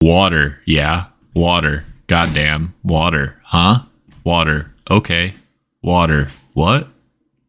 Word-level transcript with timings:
Water. 0.00 0.60
Yeah. 0.64 1.06
Water. 1.34 1.84
Goddamn. 2.06 2.74
Water. 2.84 3.40
Huh? 3.44 3.80
Water. 4.24 4.72
Okay. 4.90 5.34
Water. 5.82 6.28
What? 6.52 6.88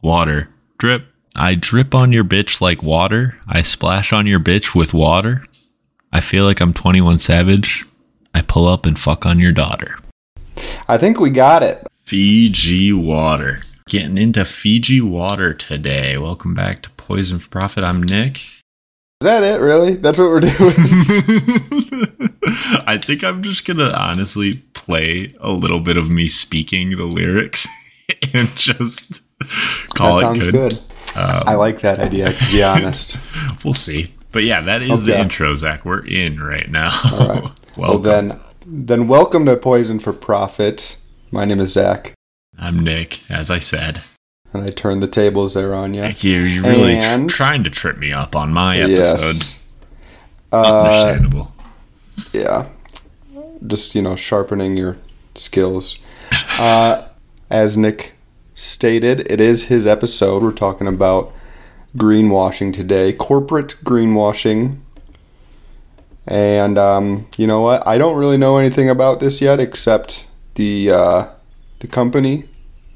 Water. 0.01 0.49
Drip. 0.77 1.05
I 1.35 1.55
drip 1.55 1.93
on 1.93 2.13
your 2.13 2.23
bitch 2.23 2.61
like 2.61 2.81
water. 2.81 3.37
I 3.47 3.61
splash 3.61 4.11
on 4.11 4.25
your 4.25 4.39
bitch 4.39 4.73
with 4.73 4.93
water. 4.93 5.45
I 6.11 6.19
feel 6.19 6.45
like 6.45 6.61
I'm 6.61 6.73
21 6.73 7.19
Savage. 7.19 7.85
I 8.33 8.41
pull 8.41 8.67
up 8.67 8.85
and 8.85 8.97
fuck 8.97 9.25
on 9.25 9.39
your 9.39 9.51
daughter. 9.51 9.99
I 10.87 10.97
think 10.97 11.19
we 11.19 11.29
got 11.29 11.63
it. 11.63 11.85
Fiji 12.05 12.93
water. 12.93 13.63
Getting 13.87 14.17
into 14.17 14.45
Fiji 14.45 15.01
water 15.01 15.53
today. 15.53 16.17
Welcome 16.17 16.53
back 16.53 16.81
to 16.83 16.89
Poisoned 16.91 17.43
for 17.43 17.49
Profit. 17.49 17.83
I'm 17.83 18.01
Nic. 18.01 18.37
Is 18.37 19.25
that 19.25 19.43
it, 19.43 19.59
really? 19.59 19.95
That's 19.95 20.17
what 20.19 20.29
we're 20.29 20.39
doing? 20.41 21.76
I 22.87 22.99
think 23.03 23.23
I'm 23.23 23.41
just 23.43 23.65
gonna 23.65 23.89
honestly 23.91 24.57
play 24.73 25.33
a 25.39 25.51
little 25.51 25.79
bit 25.79 25.97
of 25.97 26.09
me 26.09 26.27
speaking 26.27 26.91
the 26.97 27.05
lyrics 27.05 27.67
and 28.33 28.55
just 28.55 29.21
call 29.95 30.19
that 30.19 30.35
it 30.37 30.39
sounds 30.39 30.39
good. 30.39 30.53
good. 30.53 30.79
I 31.15 31.55
like 31.55 31.81
that 31.81 31.99
idea, 31.99 32.31
to 32.33 32.45
be 32.51 32.63
honest. 32.63 33.17
We'll 33.63 33.73
see. 33.73 34.13
But 34.31 34.43
yeah, 34.43 34.61
that 34.61 34.81
is 34.83 35.03
the 35.03 35.19
intro, 35.19 35.55
Zach. 35.55 35.83
We're 35.85 36.05
in 36.05 36.39
right 36.41 36.69
now. 36.69 36.97
All 37.11 37.27
right. 37.27 37.51
Well, 37.77 37.97
then, 37.97 38.39
then 38.65 39.07
welcome 39.07 39.45
to 39.45 39.55
Poisoned 39.55 40.03
for 40.03 40.13
Profit. 40.13 40.97
My 41.31 41.43
name 41.45 41.59
is 41.59 41.73
Zach, 41.73 42.13
I'm 42.59 42.79
Nic, 42.79 43.21
as 43.29 43.49
I 43.49 43.59
said. 43.59 44.01
and 44.53 44.63
I 44.63 44.67
turned 44.69 45.01
the 45.01 45.07
tables 45.07 45.55
there 45.55 45.73
on 45.73 45.93
you. 45.93 46.05
You're 46.05 46.45
you're 46.45 46.63
really 46.63 46.99
tr- 46.99 47.27
trying 47.35 47.63
to 47.63 47.69
trip 47.69 47.97
me 47.97 48.11
up 48.11 48.35
on 48.35 48.53
my 48.53 48.77
episode. 48.79 49.35
Yes. 49.35 49.59
Uh, 50.51 50.83
Understandable. 50.83 51.51
Yeah. 52.33 52.69
Just, 53.65 53.95
you 53.95 54.01
know, 54.01 54.15
sharpening 54.15 54.77
your 54.77 54.97
skills. 55.35 55.97
Uh, 56.59 57.03
as 57.49 57.77
Nic 57.77 58.13
stated, 58.53 59.31
it 59.31 59.39
is 59.41 59.65
his 59.65 59.87
episode. 59.87 60.43
We're 60.43 60.51
talking 60.51 60.87
about 60.87 61.33
greenwashing 61.95 62.73
today, 62.73 63.13
corporate 63.13 63.75
greenwashing. 63.83 64.79
And 66.27 66.77
um, 66.77 67.27
you 67.37 67.47
know 67.47 67.61
what? 67.61 67.87
I 67.87 67.97
don't 67.97 68.17
really 68.17 68.37
know 68.37 68.57
anything 68.57 68.89
about 68.89 69.19
this 69.19 69.41
yet, 69.41 69.59
except 69.59 70.27
the 70.55 70.91
uh, 70.91 71.27
the 71.79 71.87
company 71.87 72.49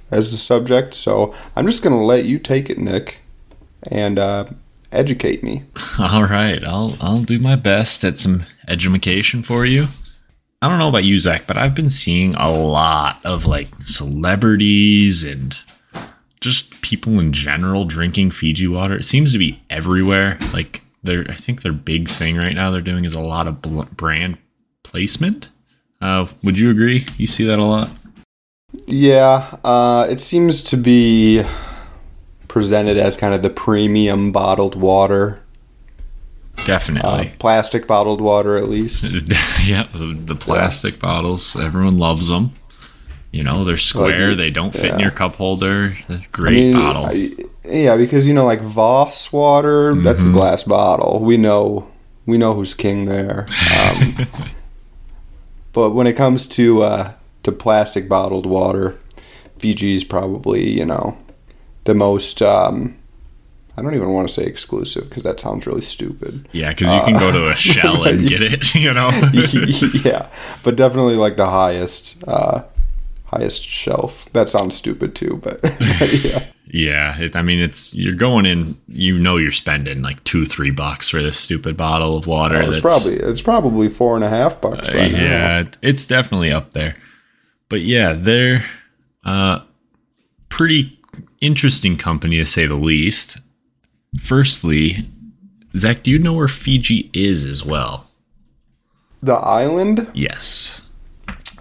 as 0.10 0.32
the 0.32 0.38
subject. 0.38 0.94
So 0.94 1.34
I'm 1.56 1.66
just 1.66 1.82
gonna 1.82 2.04
let 2.04 2.26
you 2.26 2.38
take 2.38 2.70
it, 2.70 2.78
Nic, 2.78 3.22
and 3.84 4.20
uh, 4.20 4.46
educate 4.92 5.44
me. 5.44 5.64
All 6.00 6.26
right, 6.26 6.64
I'll 6.64 6.98
I'll 7.02 7.22
do 7.22 7.40
my 7.40 7.56
best 7.56 8.04
at 8.04 8.18
some 8.18 8.44
education 8.68 9.44
for 9.44 9.66
you. 9.66 9.88
I 10.62 10.70
don't 10.70 10.78
know 10.78 10.90
about 10.90 11.06
you, 11.06 11.18
Zach, 11.18 11.48
but 11.48 11.58
I've 11.58 11.74
been 11.74 11.90
seeing 11.90 12.36
a 12.36 12.52
lot 12.52 13.20
of 13.26 13.46
like 13.46 13.70
celebrities 13.84 15.24
and 15.24 15.58
just 16.40 16.82
people 16.82 17.20
in 17.20 17.34
general 17.34 17.86
drinking 17.86 18.32
Fiji 18.32 18.68
water. 18.68 18.96
It 18.96 19.06
seems 19.06 19.32
to 19.32 19.40
be 19.40 19.62
everywhere. 19.70 20.38
Like 20.54 20.82
they're, 21.04 21.26
I 21.30 21.34
think 21.34 21.62
their 21.62 21.74
big 21.74 22.10
thing 22.10 22.38
right 22.38 22.54
now 22.54 22.70
they're 22.70 22.82
doing 22.82 23.06
is 23.06 23.16
a 23.16 23.24
lot 23.24 23.48
of 23.48 23.62
bl- 23.62 23.84
brand 23.96 24.38
placement. 24.84 25.50
Uh, 26.00 26.28
would 26.44 26.60
you 26.60 26.70
agree? 26.70 27.08
You 27.18 27.28
see 27.28 27.46
that 27.46 27.60
a 27.60 27.64
lot. 27.64 27.90
Yeah, 28.86 29.58
uh, 29.64 30.08
it 30.10 30.20
seems 30.20 30.64
to 30.64 30.78
be 30.78 31.44
presented 32.52 32.98
as 32.98 33.16
kind 33.16 33.34
of 33.34 33.42
the 33.44 33.50
premium 33.50 34.34
bottled 34.34 34.76
water, 34.76 35.40
uh, 36.58 36.66
Definitely. 36.66 37.32
plastic 37.40 37.88
bottled 37.88 38.20
water 38.20 38.58
at 38.58 38.68
least. 38.68 39.04
yeah, 39.64 39.84
the, 39.94 40.20
the 40.26 40.36
plastic 40.36 41.00
bottles. 41.00 41.56
Everyone 41.56 41.98
loves 41.98 42.28
them. 42.28 42.52
You 43.32 43.44
know, 43.46 43.64
they're 43.64 43.78
square. 43.78 44.30
Like, 44.30 44.38
they 44.38 44.50
don't 44.52 44.74
fit 44.74 44.94
in 44.94 45.00
your 45.00 45.12
cup 45.12 45.36
holder. 45.36 45.94
They're 46.10 46.18
I 46.18 46.28
Great 46.34 46.56
mean, 46.56 46.74
bottle. 46.74 47.06
I- 47.06 47.30
yeah, 47.64 47.96
because 47.96 48.28
you 48.28 48.34
know, 48.34 48.46
like 48.46 48.60
Voss 48.60 49.32
water, 49.32 49.96
that's 49.96 50.20
Mm-hmm. 50.20 50.32
a 50.32 50.34
glass 50.34 50.64
bottle. 50.64 51.20
We 51.22 51.38
know, 51.38 51.88
we 52.26 52.38
know 52.38 52.54
who's 52.54 52.74
king 52.74 53.06
there. 53.06 53.46
Um, 53.80 54.18
but 55.72 55.92
when 55.92 56.06
it 56.08 56.14
comes 56.18 56.48
to 56.48 56.82
uh, 56.84 57.14
to 57.44 57.52
plastic 57.54 58.10
bottled 58.10 58.46
water, 58.46 59.00
Fiji's 59.58 60.04
probably 60.04 60.70
you 60.78 60.84
know 60.86 61.16
the 61.86 61.94
most. 61.94 62.42
Um, 62.42 62.98
I 63.78 63.82
don't 63.82 63.96
even 63.96 64.10
want 64.10 64.28
to 64.28 64.34
say 64.34 64.44
exclusive 64.44 65.08
because 65.10 65.24
that 65.24 65.40
sounds 65.40 65.66
really 65.66 65.82
stupid. 65.82 66.48
yeah, 66.52 66.70
because 66.72 66.94
you 66.94 67.02
can 67.02 67.14
go 67.14 67.32
to 67.32 67.48
a 67.48 67.56
shell 67.56 68.04
and 68.04 68.28
get 68.28 68.42
it. 68.42 68.76
You 68.76 68.94
know. 68.94 69.10
yeah, 70.04 70.30
but 70.64 70.76
definitely 70.76 71.16
like 71.16 71.38
the 71.38 71.50
highest 71.50 72.24
uh, 72.28 72.64
highest 73.26 73.64
shelf. 73.64 74.28
That 74.34 74.50
sounds 74.50 74.76
stupid 74.76 75.16
too, 75.16 75.40
but 75.42 75.60
yeah. 76.24 76.46
yeah, 76.68 77.20
it, 77.22 77.36
I 77.36 77.42
mean, 77.42 77.60
it's 77.60 77.96
you're 77.96 78.14
going 78.16 78.46
in. 78.46 78.78
You 78.88 79.18
know, 79.18 79.38
you're 79.38 79.52
spending 79.54 80.02
like 80.02 80.22
two, 80.26 80.46
three 80.46 80.72
bucks 80.72 81.08
for 81.08 81.22
this 81.24 81.40
stupid 81.40 81.78
bottle 81.78 82.18
of 82.18 82.28
water. 82.28 82.58
Oh, 82.58 82.60
it's 82.70 82.82
that's- 82.82 83.04
probably 83.04 83.16
it's 83.20 83.42
probably 83.42 83.90
four 83.90 84.16
and 84.16 84.24
a 84.26 84.30
half 84.30 84.60
bucks. 84.60 84.90
Uh, 84.90 84.94
Right 84.96 85.12
now. 85.14 85.18
yeah, 85.24 85.64
it's 85.82 86.06
definitely 86.06 86.52
up 86.52 86.74
there. 86.74 86.96
But 87.70 87.82
yeah, 87.82 88.14
they're 88.14 88.66
uh 89.24 89.60
pretty 90.50 91.00
interesting 91.42 91.98
company 91.98 92.38
to 92.38 92.46
say 92.46 92.66
the 92.66 92.76
least. 92.76 93.40
Firstly, 94.20 94.98
Zach, 95.76 96.04
do 96.04 96.12
you 96.12 96.20
know 96.20 96.34
where 96.34 96.48
Fiji 96.48 97.10
is 97.14 97.46
as 97.46 97.66
well? 97.66 98.08
The 99.22 99.34
island, 99.34 100.10
Yes. 100.14 100.82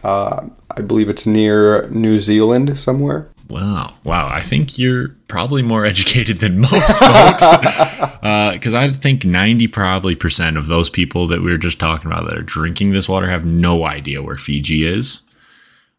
uh, 0.03 0.47
I 0.77 0.81
believe 0.83 1.09
it's 1.09 1.27
near 1.27 1.89
New 1.91 2.19
Zealand 2.19 2.79
somewhere. 2.79 3.29
Wow, 3.49 3.95
wow! 4.05 4.29
I 4.29 4.43
think 4.43 4.79
you're 4.79 5.09
probably 5.27 5.61
more 5.61 5.85
educated 5.93 6.39
than 6.39 6.61
most 6.61 6.99
folks, 6.99 7.45
because 8.55 8.75
I 8.75 8.93
think 8.93 9.25
ninety 9.25 9.67
probably 9.67 10.15
percent 10.15 10.57
of 10.57 10.69
those 10.69 10.89
people 10.89 11.27
that 11.27 11.43
we 11.43 11.51
were 11.51 11.59
just 11.59 11.81
talking 11.81 12.07
about 12.11 12.29
that 12.31 12.39
are 12.39 12.43
drinking 12.43 12.93
this 12.93 13.09
water 13.09 13.29
have 13.29 13.45
no 13.45 13.85
idea 13.85 14.23
where 14.23 14.37
Fiji 14.37 14.87
is. 14.87 15.23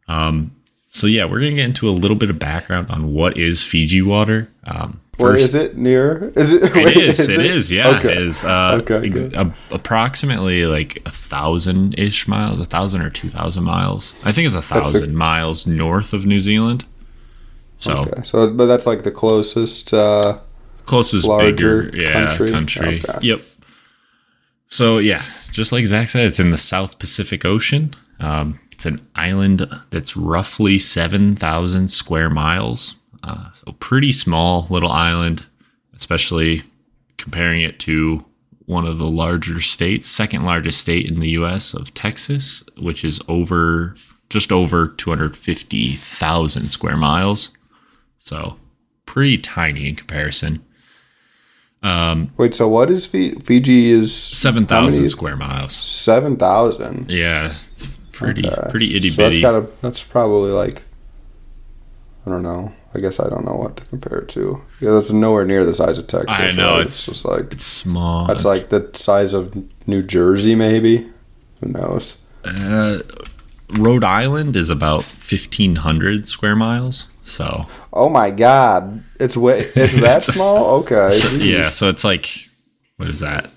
Um, 0.08 0.52
so 0.94 1.08
yeah, 1.08 1.24
we're 1.26 1.40
gonna 1.40 1.52
get 1.56 1.66
into 1.66 1.88
a 1.88 1.92
little 1.92 2.18
bit 2.18 2.30
of 2.30 2.38
background 2.38 2.90
on 2.92 3.12
what 3.12 3.38
is 3.38 3.64
Fiji 3.64 4.02
water. 4.02 4.50
Um, 4.66 5.00
Where 5.18 5.36
is 5.36 5.56
it? 5.56 5.78
Near? 5.78 6.32
Is 6.36 6.52
it? 6.52 6.64
It 6.64 6.74
wait, 6.86 6.98
is. 6.98 7.20
It 7.20 7.40
is. 7.46 7.72
Yeah. 7.72 7.98
Okay. 7.98 8.12
It 8.12 8.18
is. 8.24 8.44
Uh, 8.44 8.80
Okay, 8.82 9.08
ex- 9.08 9.36
a- 9.36 9.54
approximately 9.72 10.66
like 10.66 11.02
a 11.06 11.12
thousand 11.12 11.98
ish 11.98 12.28
miles, 12.28 12.60
a 12.60 12.66
thousand 12.66 13.02
or 13.04 13.10
two 13.10 13.30
thousand 13.30 13.64
miles. 13.64 14.14
I 14.26 14.32
think 14.32 14.46
it's 14.48 14.56
a 14.56 14.60
a- 14.60 14.62
thousand 14.62 15.16
miles 15.16 15.66
north 15.66 16.12
of 16.14 16.26
New 16.26 16.42
Zealand. 16.42 16.86
So 17.78 18.00
Okay. 18.00 18.22
So, 18.24 18.52
but 18.54 18.66
that's 18.66 18.86
like 18.86 19.04
the 19.04 19.12
closest. 19.12 19.94
Uh, 19.94 20.40
closest 20.86 21.28
bigger 21.40 21.90
yeah 21.96 22.28
country? 22.36 22.52
country, 22.52 23.02
Okay. 23.08 23.20
yep 23.22 23.42
so 24.68 24.98
yeah 24.98 25.24
just 25.52 25.72
like 25.72 25.86
zach 25.86 26.10
said 26.10 26.26
it's 26.26 26.40
in 26.40 26.50
the 26.50 26.58
south 26.58 26.98
pacific 27.00 27.46
ocean 27.46 27.94
um, 28.20 28.60
it's 28.82 28.86
an 28.88 29.08
island 29.14 29.68
that's 29.92 30.18
roughly 30.18 30.80
7000 30.80 31.88
square 31.88 32.32
miles 32.32 32.96
uh, 33.22 33.52
so 33.54 33.74
pretty 33.74 34.12
small 34.12 34.66
little 34.72 34.90
island 34.92 35.46
especially 35.96 36.64
comparing 37.18 37.62
it 37.62 37.78
to 37.78 38.26
one 38.66 38.88
of 38.88 38.98
the 38.98 39.08
larger 39.08 39.60
states 39.62 40.08
second 40.08 40.44
largest 40.46 40.82
state 40.82 41.06
in 41.06 41.20
the 41.20 41.28
us 41.30 41.76
of 41.76 41.94
texas 41.94 42.64
which 42.80 43.06
is 43.06 43.22
over 43.28 43.94
just 44.32 44.52
over 44.52 44.88
250000 44.88 46.68
square 46.70 46.98
miles 46.98 47.52
so 48.18 48.58
pretty 49.06 49.38
tiny 49.38 49.90
in 49.90 49.96
comparison 49.96 50.60
wait. 52.38 52.56
So 52.56 52.68
what 52.68 52.90
is 52.90 53.06
Fi- 53.06 53.36
Fiji? 53.44 53.90
Is 53.92 54.12
Seven 54.16 54.64
How 54.64 54.70
thousand 54.82 55.02
many- 55.02 55.08
square 55.10 55.36
miles. 55.36 55.74
seven 55.76 56.36
thousand. 56.38 57.10
Yeah, 57.12 57.54
it's 58.30 58.42
pretty 58.42 58.70
pretty 58.70 58.96
itty 58.96 59.10
So 59.10 59.22
that's 59.24 59.36
bitty. 59.36 59.42
gotta. 59.42 59.68
That's 59.82 60.04
probably 60.04 60.52
like. 60.52 60.82
I 62.26 62.30
don't 62.30 62.44
know. 62.44 62.72
I 62.94 63.00
guess 63.00 63.20
I 63.20 63.30
don't 63.30 63.46
know 63.46 63.54
what 63.56 63.78
to 63.78 63.86
compare 63.86 64.20
it 64.20 64.30
to. 64.30 64.62
Yeah, 64.80 64.92
that's 64.92 65.12
nowhere 65.12 65.46
near 65.46 65.64
the 65.66 65.74
size 65.74 65.98
of 65.98 66.08
Texas. 66.08 66.30
I 66.30 66.52
know, 66.52 66.72
right? 66.74 66.80
it's- 66.82 67.06
just 67.08 67.26
like 67.26 67.52
it's 67.52 67.66
small. 67.66 68.26
that's 68.28 68.46
like 68.46 68.70
the 68.70 68.90
size 68.94 69.34
of 69.34 69.56
New 69.88 70.04
Jersey, 70.04 70.54
maybe. 70.56 71.10
Who 71.62 71.70
knows? 71.70 72.18
uh, 72.46 73.00
Rhode 73.70 74.04
Island 74.04 74.56
is 74.56 74.70
about 74.70 75.04
fifteen 75.04 75.78
hundred 75.78 76.28
square 76.28 76.56
miles. 76.56 77.08
So 77.22 77.66
Oh 77.94 78.10
my 78.10 78.30
God! 78.32 79.04
It's 79.20 79.38
way. 79.38 79.72
It's 79.76 79.96
that 80.02 80.24
small. 80.24 80.80
Okay. 80.82 81.12
so- 81.12 81.30
yeah, 81.36 81.70
so 81.70 81.88
it's 81.90 82.04
like 82.04 82.50
what 82.98 83.10
is 83.10 83.22
that? 83.22 83.50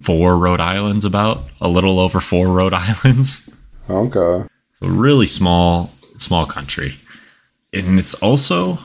Four 0.00 0.38
Rhode 0.38 0.60
Islands, 0.60 1.04
about 1.04 1.44
a 1.60 1.68
little 1.68 2.00
over 2.00 2.20
four 2.20 2.48
Rhode 2.48 2.72
Islands. 2.74 3.48
Okay. 3.90 4.48
So 4.80 4.88
really 4.88 5.26
small, 5.26 5.92
small 6.16 6.46
country, 6.46 6.96
and 7.72 7.98
it's 7.98 8.14
also 8.14 8.78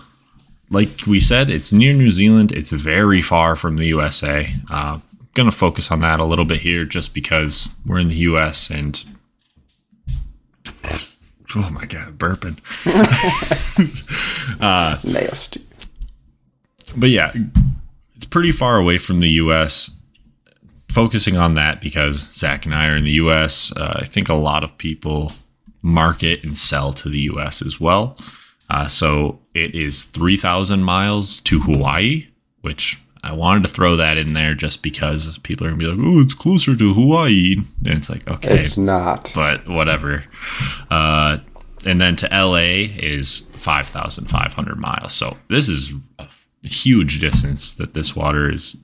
like 0.70 1.06
we 1.06 1.20
said, 1.20 1.50
it's 1.50 1.72
near 1.72 1.94
New 1.94 2.12
Zealand. 2.12 2.52
It's 2.52 2.72
very 2.72 3.22
far 3.22 3.56
from 3.56 3.78
the 3.78 3.88
USA. 3.88 4.50
Uh, 4.70 5.00
going 5.34 5.50
to 5.50 5.56
focus 5.56 5.92
on 5.92 6.00
that 6.02 6.20
a 6.20 6.26
little 6.26 6.46
bit 6.46 6.60
here 6.60 6.86
just 6.86 7.14
because 7.14 7.70
we're 7.86 8.00
in 8.00 8.08
the 8.08 8.16
US 8.16 8.70
and 8.70 9.04
oh 11.56 11.70
my 11.72 11.86
god, 11.86 12.18
burping. 12.18 12.60
uh, 14.60 14.98
Nasty. 15.04 15.66
But 16.96 17.10
yeah, 17.10 17.34
it's 18.16 18.26
pretty 18.26 18.52
far 18.52 18.78
away 18.78 18.98
from 18.98 19.20
the 19.20 19.30
US. 19.30 19.95
Focusing 20.96 21.36
on 21.36 21.56
that 21.56 21.82
because 21.82 22.16
Zach 22.34 22.66
and 22.66 22.74
I 22.74 22.88
are 22.88 22.96
in 22.96 23.04
the 23.04 23.12
US, 23.12 23.74
uh, 23.76 24.00
I 24.02 24.06
think 24.06 24.30
a 24.30 24.34
lot 24.34 24.64
of 24.64 24.78
people 24.78 25.34
market 25.82 26.42
and 26.46 26.58
sell 26.58 26.94
to 26.94 27.10
the 27.10 27.20
US 27.32 27.62
as 27.62 27.82
well. 27.82 28.18
Uh, 28.70 28.88
so 28.88 29.40
it 29.54 29.76
is 29.76 30.06
3,000 30.06 30.84
miles 30.84 31.42
to 31.42 31.60
Hawaii, 31.60 32.28
which 32.62 32.98
I 33.26 33.34
wanted 33.34 33.64
to 33.64 33.70
throw 33.70 33.98
that 33.98 34.18
in 34.18 34.32
there 34.32 34.54
just 34.54 34.82
because 34.84 35.38
people 35.40 35.68
are 35.68 35.72
gonna 35.72 35.80
be 35.80 35.86
like, 35.86 36.00
"Oh, 36.00 36.22
it's 36.22 36.34
closer 36.34 36.78
to 36.78 36.94
Hawaii," 36.94 37.56
and 37.84 37.98
it's 37.98 38.10
like, 38.10 38.26
okay, 38.30 38.60
it's 38.60 38.78
not, 38.78 39.32
but 39.36 39.68
whatever. 39.68 40.24
Uh, 40.90 41.40
and 41.86 42.00
then 42.00 42.16
to 42.18 42.28
LA 42.32 42.88
is 42.98 43.48
five 43.54 43.86
thousand 43.86 44.30
five 44.30 44.54
hundred 44.54 44.78
miles. 44.78 45.12
So 45.14 45.38
this 45.50 45.68
is 45.68 45.92
a 46.20 46.28
huge 46.64 47.20
distance 47.20 47.74
that 47.74 47.96
this 47.96 48.16
water 48.16 48.50
is 48.50 48.78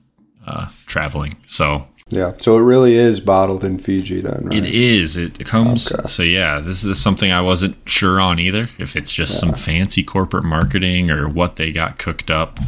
uh, 0.46 0.68
traveling. 0.86 1.36
So 1.46 1.86
yeah, 2.12 2.34
so 2.36 2.58
it 2.58 2.60
really 2.60 2.94
is 2.94 3.20
bottled 3.20 3.64
in 3.64 3.78
Fiji 3.78 4.20
then, 4.20 4.44
right? 4.44 4.58
It 4.58 4.66
is. 4.66 5.16
It 5.16 5.38
comes. 5.46 5.90
Okay. 5.90 6.06
So 6.06 6.22
yeah, 6.22 6.60
this 6.60 6.84
is 6.84 7.00
something 7.00 7.32
I 7.32 7.40
wasn't 7.40 7.76
sure 7.86 8.20
on 8.20 8.38
either. 8.38 8.68
If 8.78 8.96
it's 8.96 9.10
just 9.10 9.32
yeah. 9.32 9.38
some 9.40 9.54
fancy 9.54 10.02
corporate 10.04 10.44
marketing 10.44 11.10
or 11.10 11.26
what 11.26 11.56
they 11.56 11.72
got 11.72 11.98
cooked 11.98 12.30
up. 12.30 12.60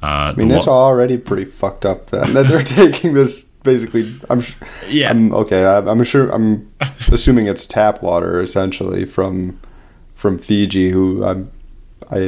Uh, 0.00 0.30
I 0.30 0.34
mean, 0.36 0.50
it's 0.52 0.68
already 0.68 1.18
pretty 1.18 1.44
fucked 1.44 1.84
up 1.84 2.06
then 2.10 2.34
that 2.34 2.46
they're 2.46 2.62
taking 2.62 3.14
this 3.14 3.44
basically. 3.64 4.14
I'm 4.30 4.42
yeah. 4.88 5.10
I'm, 5.10 5.34
okay, 5.34 5.64
I, 5.64 5.78
I'm 5.78 6.04
sure. 6.04 6.30
I'm 6.30 6.72
assuming 7.10 7.48
it's 7.48 7.66
tap 7.66 8.00
water 8.00 8.40
essentially 8.40 9.04
from 9.04 9.60
from 10.14 10.38
Fiji, 10.38 10.90
who 10.90 11.24
I'm 11.24 11.50
I 12.10 12.26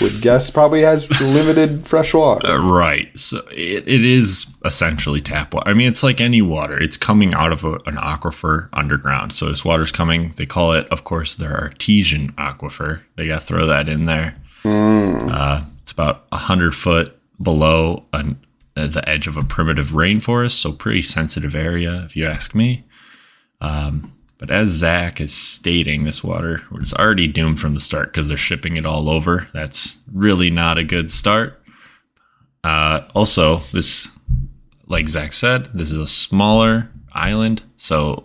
would 0.00 0.20
guess 0.20 0.50
probably 0.50 0.82
has 0.82 1.08
limited 1.20 1.86
fresh 1.86 2.14
water. 2.14 2.46
Uh, 2.46 2.70
right. 2.70 3.16
So 3.18 3.38
it, 3.50 3.86
it 3.86 4.04
is 4.04 4.46
essentially 4.64 5.20
tap 5.20 5.54
water. 5.54 5.68
I 5.68 5.74
mean, 5.74 5.88
it's 5.88 6.02
like 6.02 6.20
any 6.20 6.42
water. 6.42 6.80
It's 6.80 6.96
coming 6.96 7.34
out 7.34 7.52
of 7.52 7.64
a, 7.64 7.74
an 7.86 7.96
aquifer 7.96 8.68
underground. 8.72 9.32
So 9.32 9.46
this 9.46 9.64
water's 9.64 9.92
coming. 9.92 10.32
They 10.36 10.46
call 10.46 10.72
it, 10.72 10.86
of 10.88 11.04
course, 11.04 11.34
their 11.34 11.58
artesian 11.58 12.32
aquifer. 12.32 13.02
They 13.16 13.26
got 13.26 13.40
to 13.40 13.46
throw 13.46 13.66
that 13.66 13.88
in 13.88 14.04
there. 14.04 14.36
Mm. 14.64 15.30
Uh, 15.30 15.62
it's 15.80 15.92
about 15.92 16.30
100 16.30 16.74
foot 16.74 17.16
below 17.42 18.06
an, 18.12 18.38
uh, 18.76 18.86
the 18.86 19.06
edge 19.08 19.26
of 19.26 19.36
a 19.36 19.44
primitive 19.44 19.88
rainforest, 19.88 20.52
so 20.52 20.72
pretty 20.72 21.02
sensitive 21.02 21.54
area, 21.54 22.02
if 22.04 22.16
you 22.16 22.26
ask 22.26 22.54
me. 22.54 22.84
Um, 23.60 24.12
but 24.40 24.50
as 24.50 24.70
Zach 24.70 25.20
is 25.20 25.34
stating, 25.34 26.04
this 26.04 26.24
water 26.24 26.62
was 26.72 26.94
already 26.94 27.26
doomed 27.26 27.60
from 27.60 27.74
the 27.74 27.80
start 27.80 28.08
because 28.08 28.26
they're 28.26 28.38
shipping 28.38 28.78
it 28.78 28.86
all 28.86 29.10
over. 29.10 29.48
That's 29.52 29.98
really 30.10 30.50
not 30.50 30.78
a 30.78 30.82
good 30.82 31.10
start. 31.10 31.62
Uh, 32.64 33.02
also, 33.14 33.56
this, 33.56 34.08
like 34.86 35.10
Zach 35.10 35.34
said, 35.34 35.66
this 35.74 35.90
is 35.90 35.98
a 35.98 36.06
smaller 36.06 36.90
island, 37.12 37.62
so 37.76 38.24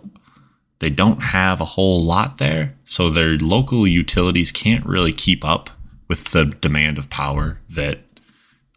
they 0.78 0.88
don't 0.88 1.22
have 1.22 1.60
a 1.60 1.66
whole 1.66 2.02
lot 2.02 2.38
there. 2.38 2.74
So 2.86 3.10
their 3.10 3.36
local 3.36 3.86
utilities 3.86 4.50
can't 4.50 4.86
really 4.86 5.12
keep 5.12 5.44
up 5.44 5.68
with 6.08 6.30
the 6.30 6.46
demand 6.46 6.96
of 6.96 7.10
power 7.10 7.60
that 7.68 7.98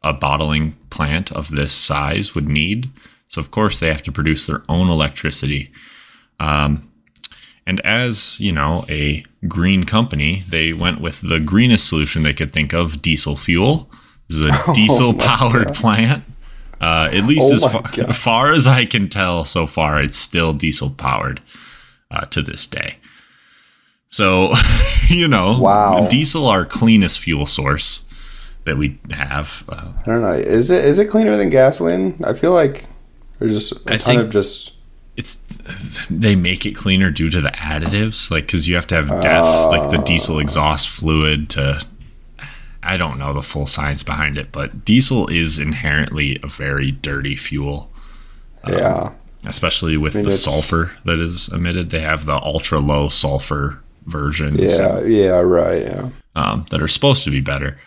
a 0.03 0.11
bottling 0.11 0.75
plant 0.89 1.31
of 1.31 1.51
this 1.51 1.71
size 1.71 2.35
would 2.35 2.49
need. 2.49 2.89
So, 3.29 3.39
of 3.39 3.49
course, 3.49 3.79
they 3.79 3.87
have 3.87 4.03
to 4.03 4.11
produce 4.11 4.45
their 4.45 4.63
own 4.67 4.89
electricity. 4.89 5.71
Um, 6.41 6.88
and 7.69 7.79
as 7.81 8.39
you 8.39 8.51
know, 8.51 8.83
a 8.89 9.23
green 9.47 9.83
company, 9.83 10.43
they 10.49 10.73
went 10.73 11.01
with 11.01 11.21
the 11.21 11.39
greenest 11.39 11.87
solution 11.87 12.23
they 12.23 12.33
could 12.33 12.51
think 12.51 12.73
of 12.73 12.99
diesel 12.99 13.35
fuel. 13.35 13.87
This 14.27 14.39
is 14.39 14.49
a 14.49 14.63
oh 14.67 14.73
diesel 14.73 15.13
powered 15.13 15.75
plant. 15.75 16.23
Uh, 16.81 17.09
at 17.11 17.25
least 17.25 17.45
oh 17.45 17.53
as 17.53 17.71
far, 17.71 18.13
far, 18.13 18.51
as 18.53 18.65
I 18.65 18.85
can 18.85 19.07
tell 19.07 19.45
so 19.45 19.67
far, 19.67 20.01
it's 20.01 20.17
still 20.17 20.51
diesel 20.51 20.89
powered 20.89 21.41
uh, 22.09 22.25
to 22.25 22.41
this 22.41 22.65
day. 22.65 22.97
So, 24.07 24.51
you 25.07 25.27
know, 25.27 25.59
wow. 25.59 26.07
diesel 26.07 26.47
our 26.47 26.65
cleanest 26.65 27.19
fuel 27.19 27.45
source 27.45 28.05
that 28.63 28.77
we 28.79 28.97
have. 29.11 29.63
Uh, 29.69 29.93
I 29.95 30.05
don't 30.07 30.21
know. 30.21 30.31
Is 30.31 30.71
it 30.71 30.83
is 30.83 30.97
it 30.97 31.05
cleaner 31.05 31.37
than 31.37 31.51
gasoline? 31.51 32.19
I 32.25 32.33
feel 32.33 32.51
like 32.51 32.85
there's 33.37 33.53
just 33.53 33.87
a 33.87 33.93
I 33.93 33.97
ton 33.97 34.17
of 34.17 34.31
just. 34.31 34.73
It's 35.19 35.35
they 36.09 36.33
make 36.35 36.65
it 36.65 36.77
cleaner 36.77 37.11
due 37.11 37.29
to 37.29 37.41
the 37.41 37.49
additives, 37.49 38.31
like 38.31 38.45
because 38.45 38.69
you 38.69 38.75
have 38.75 38.87
to 38.87 38.95
have 38.95 39.21
DEF 39.21 39.43
uh, 39.43 39.67
like 39.67 39.91
the 39.91 39.97
diesel 39.97 40.39
exhaust 40.39 40.87
fluid 40.87 41.49
to. 41.51 41.81
I 42.81 42.95
don't 42.95 43.19
know 43.19 43.33
the 43.33 43.43
full 43.43 43.67
science 43.67 44.01
behind 44.01 44.37
it, 44.37 44.53
but 44.53 44.85
diesel 44.85 45.27
is 45.27 45.59
inherently 45.59 46.37
a 46.41 46.47
very 46.47 46.91
dirty 46.91 47.35
fuel. 47.35 47.91
Um, 48.63 48.73
yeah. 48.73 49.11
Especially 49.45 49.97
with 49.97 50.15
I 50.15 50.19
mean, 50.19 50.25
the 50.25 50.31
sulfur 50.31 50.91
that 51.03 51.19
is 51.19 51.49
emitted, 51.49 51.89
they 51.89 51.99
have 51.99 52.25
the 52.25 52.41
ultra 52.41 52.79
low 52.79 53.09
sulfur 53.09 53.83
versions. 54.05 54.77
Yeah, 54.77 54.99
and, 54.99 55.13
yeah, 55.13 55.39
right. 55.39 55.81
Yeah. 55.81 56.09
Um, 56.35 56.65
that 56.69 56.81
are 56.81 56.87
supposed 56.87 57.25
to 57.25 57.29
be 57.29 57.41
better. 57.41 57.77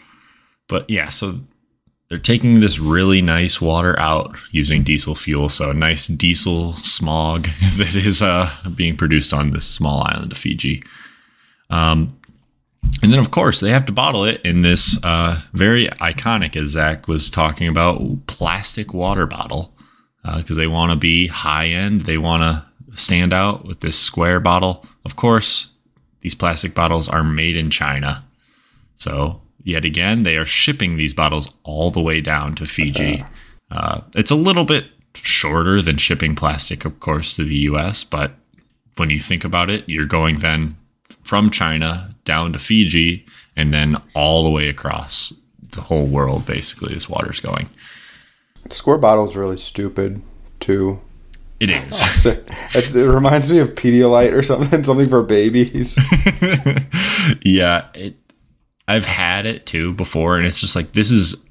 But 0.69 0.89
yeah, 0.91 1.09
so 1.09 1.41
they're 2.13 2.19
taking 2.19 2.61
this 2.61 2.79
really 2.79 3.23
nice 3.23 3.59
water 3.59 3.99
out 3.99 4.37
using 4.51 4.83
diesel 4.83 5.15
fuel. 5.15 5.49
So 5.49 5.73
nice 5.73 6.09
diesel 6.09 6.75
smog 6.75 7.45
that 7.79 7.95
is 7.95 8.21
uh, 8.21 8.51
being 8.75 8.99
produced 8.99 9.33
on 9.33 9.53
this 9.53 9.65
small 9.65 10.03
island 10.03 10.31
of 10.31 10.37
Fiji. 10.37 10.85
Um, 11.71 12.21
and 13.03 13.15
then, 13.15 13.19
of 13.19 13.31
course, 13.31 13.61
they 13.61 13.71
have 13.71 13.87
to 13.87 13.95
bottle 13.95 14.27
it 14.27 14.43
in 14.45 14.61
this 14.61 15.03
uh, 15.03 15.41
very 15.55 15.87
iconic, 16.03 16.55
as 16.55 16.69
Zach 16.69 17.09
was 17.09 17.31
talking 17.31 17.67
about, 17.67 18.27
plastic 18.27 18.93
water 18.93 19.25
bottle 19.25 19.73
because 20.23 20.59
uh, 20.59 20.61
they 20.61 20.67
want 20.67 20.93
to 20.93 20.97
be 20.97 21.29
high 21.29 21.69
end. 21.69 22.03
They 22.03 22.19
want 22.19 22.43
to 22.43 22.95
stand 22.95 23.33
out 23.33 23.65
with 23.65 23.81
this 23.81 23.99
square 23.99 24.39
bottle. 24.39 24.85
Of 25.07 25.17
course, 25.17 25.71
these 26.21 26.35
plastic 26.35 26.75
bottles 26.75 27.09
are 27.09 27.25
made 27.25 27.57
in 27.57 27.71
China. 27.71 28.23
So 28.97 29.41
yet 29.65 29.85
again, 29.85 30.23
they 30.23 30.37
are 30.37 30.47
shipping 30.47 30.97
these 30.97 31.15
bottles 31.15 31.53
all 31.63 31.91
the 31.91 32.01
way 32.01 32.21
down 32.21 32.55
to 32.57 32.67
Fiji. 32.67 33.25
Uh, 33.71 34.03
it's 34.15 34.31
a 34.31 34.37
little 34.37 34.65
bit 34.65 34.87
shorter 35.15 35.81
than 35.83 35.97
shipping 35.97 36.35
plastic, 36.35 36.85
of 36.85 37.01
course, 37.01 37.37
to 37.37 37.45
the 37.45 37.59
US, 37.71 38.05
but 38.05 38.33
when 38.97 39.11
you 39.11 39.21
think 39.21 39.45
about 39.45 39.71
it, 39.71 39.89
you're 39.89 40.07
going 40.07 40.41
then 40.41 40.77
from 41.23 41.51
China 41.51 42.15
down 42.25 42.53
to 42.53 42.59
Fiji 42.59 43.25
and 43.57 43.73
then 43.73 43.97
all 44.15 44.45
the 44.45 44.51
way 44.51 44.69
across 44.69 45.33
the 45.71 45.83
whole 45.83 46.07
world, 46.07 46.47
basically, 46.47 46.95
this 46.95 47.09
water's 47.09 47.41
going. 47.41 47.69
Square 48.71 48.99
bottle's 48.99 49.37
really 49.37 49.59
stupid, 49.59 50.23
too. 50.61 51.01
It 51.61 51.71
is. 51.71 52.27
it, 52.27 52.51
it 52.75 53.09
reminds 53.09 53.53
me 53.53 53.59
of 53.59 53.75
Pedialyte 53.75 54.33
or 54.33 54.43
something, 54.43 54.83
something 54.85 55.09
for 55.09 55.23
babies. 55.23 55.97
yeah, 57.45 57.87
it 57.95 58.17
I've 58.89 59.07
had 59.07 59.47
it 59.47 59.67
too 59.67 59.93
before, 59.93 60.37
and 60.37 60.47
it's 60.47 60.61
just 60.61 60.77
like 60.77 60.93
this 60.93 61.11
is 61.11 61.45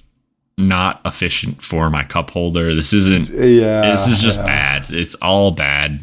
not 0.57 1.01
efficient 1.05 1.63
for 1.63 1.89
my 1.89 2.03
cup 2.03 2.31
holder. 2.31 2.73
This 2.73 2.93
isn't. 2.93 3.29
Yeah. 3.29 3.91
This 3.91 4.07
is 4.07 4.19
just 4.19 4.39
yeah. 4.39 4.45
bad. 4.45 4.91
It's 4.91 5.15
all 5.15 5.51
bad. 5.51 5.99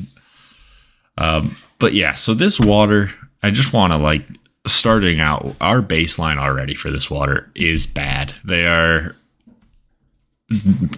Um, 1.16 1.56
but 1.78 1.94
yeah, 1.94 2.14
so 2.14 2.34
this 2.34 2.58
water, 2.58 3.10
I 3.42 3.50
just 3.50 3.72
want 3.72 3.92
to 3.92 3.96
like 3.96 4.26
starting 4.66 5.20
out. 5.20 5.54
Our 5.60 5.82
baseline 5.82 6.38
already 6.38 6.74
for 6.74 6.90
this 6.90 7.10
water 7.10 7.50
is 7.54 7.86
bad. 7.86 8.34
They 8.44 8.66
are 8.66 9.14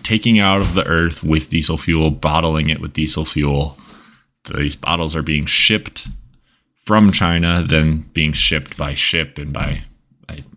taking 0.03 0.39
out 0.39 0.61
of 0.61 0.75
the 0.75 0.87
earth 0.87 1.23
with 1.25 1.49
diesel 1.49 1.77
fuel, 1.77 2.11
bottling 2.11 2.71
it 2.71 2.81
with 2.81 2.93
diesel 2.93 3.25
fuel. 3.25 3.77
These 4.55 4.77
bottles 4.77 5.17
are 5.17 5.23
being 5.23 5.45
shipped 5.47 6.09
from 6.85 7.13
China, 7.13 7.65
then 7.67 8.09
being 8.15 8.33
shipped 8.33 8.77
by 8.77 8.95
ship 8.95 9.39
and 9.39 9.53
by 9.53 9.83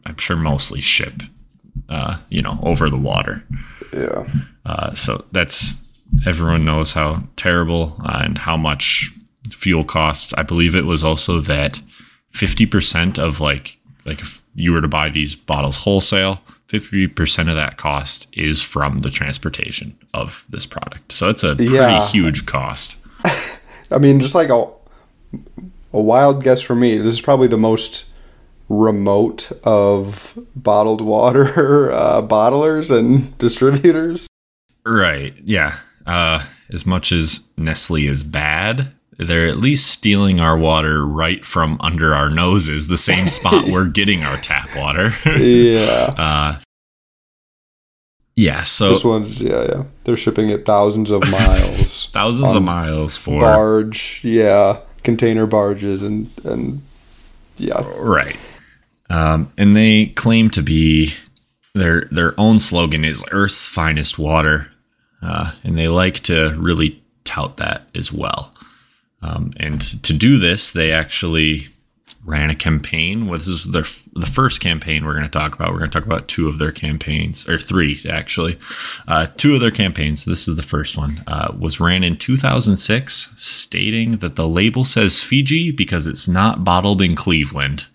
I, 0.05 0.09
am 0.09 0.17
sure 0.17 0.35
mostly 0.35 0.79
ship, 0.79 1.23
uh, 1.89 2.19
you 2.29 2.41
know, 2.41 2.59
over 2.63 2.89
the 2.89 2.97
water. 2.97 3.43
Yeah. 3.93 4.27
Uh, 4.65 4.93
so 4.93 5.25
that's 5.31 5.73
everyone 6.25 6.65
knows 6.65 6.93
how 6.93 7.23
terrible 7.35 7.95
uh, 8.03 8.21
and 8.23 8.37
how 8.39 8.57
much 8.57 9.11
fuel 9.51 9.83
costs. 9.83 10.33
I 10.35 10.43
believe 10.43 10.75
it 10.75 10.85
was 10.85 11.03
also 11.03 11.39
that 11.41 11.81
50% 12.33 13.19
of 13.19 13.39
like 13.39 13.77
like 14.05 14.21
if 14.21 14.41
you 14.55 14.73
were 14.73 14.81
to 14.81 14.87
buy 14.87 15.09
these 15.09 15.35
bottles 15.35 15.77
wholesale, 15.77 16.41
50% 16.67 17.49
of 17.49 17.55
that 17.55 17.77
cost 17.77 18.27
is 18.33 18.61
from 18.61 18.99
the 18.99 19.09
transportation 19.09 19.97
of 20.13 20.43
this 20.49 20.65
product. 20.65 21.11
So 21.11 21.29
it's 21.29 21.43
a 21.43 21.55
pretty 21.55 21.73
yeah. 21.73 22.07
huge 22.07 22.45
cost. 22.45 22.97
I 23.91 23.97
mean, 23.99 24.19
just 24.19 24.35
like 24.35 24.49
a 24.49 24.67
a 25.93 26.01
wild 26.01 26.43
guess 26.43 26.61
for 26.61 26.75
me, 26.75 26.97
this 26.97 27.13
is 27.13 27.21
probably 27.21 27.47
the 27.47 27.57
most 27.57 28.09
remote 28.77 29.51
of 29.63 30.37
bottled 30.55 31.01
water 31.01 31.91
uh, 31.93 32.21
bottlers 32.21 32.95
and 32.95 33.37
distributors. 33.37 34.27
Right. 34.85 35.33
Yeah. 35.43 35.77
uh, 36.05 36.45
as 36.69 36.85
much 36.85 37.11
as 37.11 37.47
Nestle 37.55 38.07
is 38.07 38.23
bad, 38.23 38.91
they're 39.17 39.47
at 39.47 39.57
least 39.57 39.87
stealing 39.87 40.39
our 40.39 40.57
water 40.57 41.05
right 41.05 41.45
from 41.45 41.77
under 41.79 42.15
our 42.15 42.29
noses, 42.29 42.87
the 42.87 42.97
same 42.97 43.27
spot 43.27 43.65
we're 43.67 43.85
getting 43.85 44.23
our 44.23 44.37
tap 44.37 44.75
water. 44.75 45.13
Yeah. 45.25 46.13
uh, 46.17 46.59
yeah, 48.35 48.63
so 48.63 48.89
this 48.89 49.03
one's 49.03 49.41
yeah, 49.43 49.63
yeah. 49.63 49.83
They're 50.05 50.17
shipping 50.17 50.49
it 50.49 50.65
thousands 50.65 51.11
of 51.11 51.21
miles. 51.29 52.09
thousands 52.13 52.53
of 52.53 52.63
miles 52.63 53.15
for 53.15 53.39
barge, 53.39 54.21
yeah, 54.23 54.79
container 55.03 55.45
barges 55.45 56.01
and 56.01 56.31
and 56.43 56.81
yeah. 57.57 57.83
right. 57.99 58.39
Um, 59.13 59.53
and 59.59 59.75
they 59.75 60.07
claim 60.07 60.49
to 60.49 60.63
be 60.63 61.13
their 61.75 62.07
their 62.09 62.39
own 62.39 62.59
slogan 62.59 63.05
is 63.05 63.23
Earth's 63.31 63.67
finest 63.67 64.17
water, 64.17 64.71
uh, 65.21 65.51
and 65.63 65.77
they 65.77 65.87
like 65.87 66.21
to 66.21 66.55
really 66.57 67.03
tout 67.23 67.57
that 67.57 67.83
as 67.93 68.11
well. 68.11 68.53
Um, 69.21 69.53
and 69.57 69.81
to 70.03 70.13
do 70.13 70.39
this, 70.39 70.71
they 70.71 70.91
actually 70.91 71.67
ran 72.25 72.49
a 72.49 72.55
campaign. 72.55 73.27
Well, 73.27 73.37
this 73.37 73.47
is 73.47 73.65
their 73.65 73.85
the 74.13 74.25
first 74.25 74.59
campaign 74.61 75.05
we're 75.05 75.13
going 75.13 75.23
to 75.25 75.29
talk 75.29 75.53
about. 75.53 75.71
We're 75.71 75.79
going 75.79 75.91
to 75.91 75.99
talk 75.99 76.07
about 76.07 76.27
two 76.27 76.47
of 76.47 76.57
their 76.57 76.71
campaigns, 76.71 77.47
or 77.47 77.59
three 77.59 78.01
actually. 78.09 78.57
Uh, 79.07 79.27
two 79.37 79.53
of 79.53 79.61
their 79.61 79.69
campaigns. 79.69 80.25
This 80.25 80.47
is 80.47 80.55
the 80.55 80.63
first 80.63 80.97
one. 80.97 81.23
Uh, 81.27 81.53
was 81.55 81.79
ran 81.79 82.03
in 82.03 82.17
2006, 82.17 83.33
stating 83.37 84.17
that 84.17 84.37
the 84.37 84.49
label 84.49 84.85
says 84.85 85.21
Fiji 85.21 85.69
because 85.69 86.07
it's 86.07 86.27
not 86.27 86.63
bottled 86.63 86.99
in 86.99 87.15
Cleveland. 87.15 87.85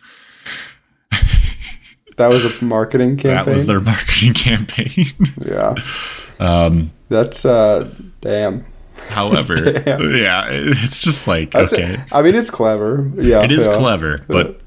That 2.19 2.29
was 2.29 2.45
a 2.45 2.65
marketing 2.65 3.17
campaign. 3.17 3.45
That 3.45 3.53
was 3.53 3.67
their 3.67 3.81
marketing 3.93 4.35
campaign. 4.35 5.07
yeah. 5.45 5.75
um, 6.39 6.91
That's 7.09 7.45
uh 7.45 7.91
damn. 8.21 8.65
however, 9.09 9.55
Damn. 9.57 10.15
yeah, 10.15 10.47
it's 10.51 10.99
just 11.01 11.27
like 11.27 11.53
That's 11.53 11.73
okay. 11.73 11.95
it. 11.95 12.01
I 12.13 12.23
mean 12.23 12.35
it's 12.35 12.51
clever. 12.51 13.11
Yeah. 13.17 13.43
It 13.43 13.53
is 13.53 13.67
yeah. 13.67 13.75
clever, 13.77 14.21
but 14.29 14.61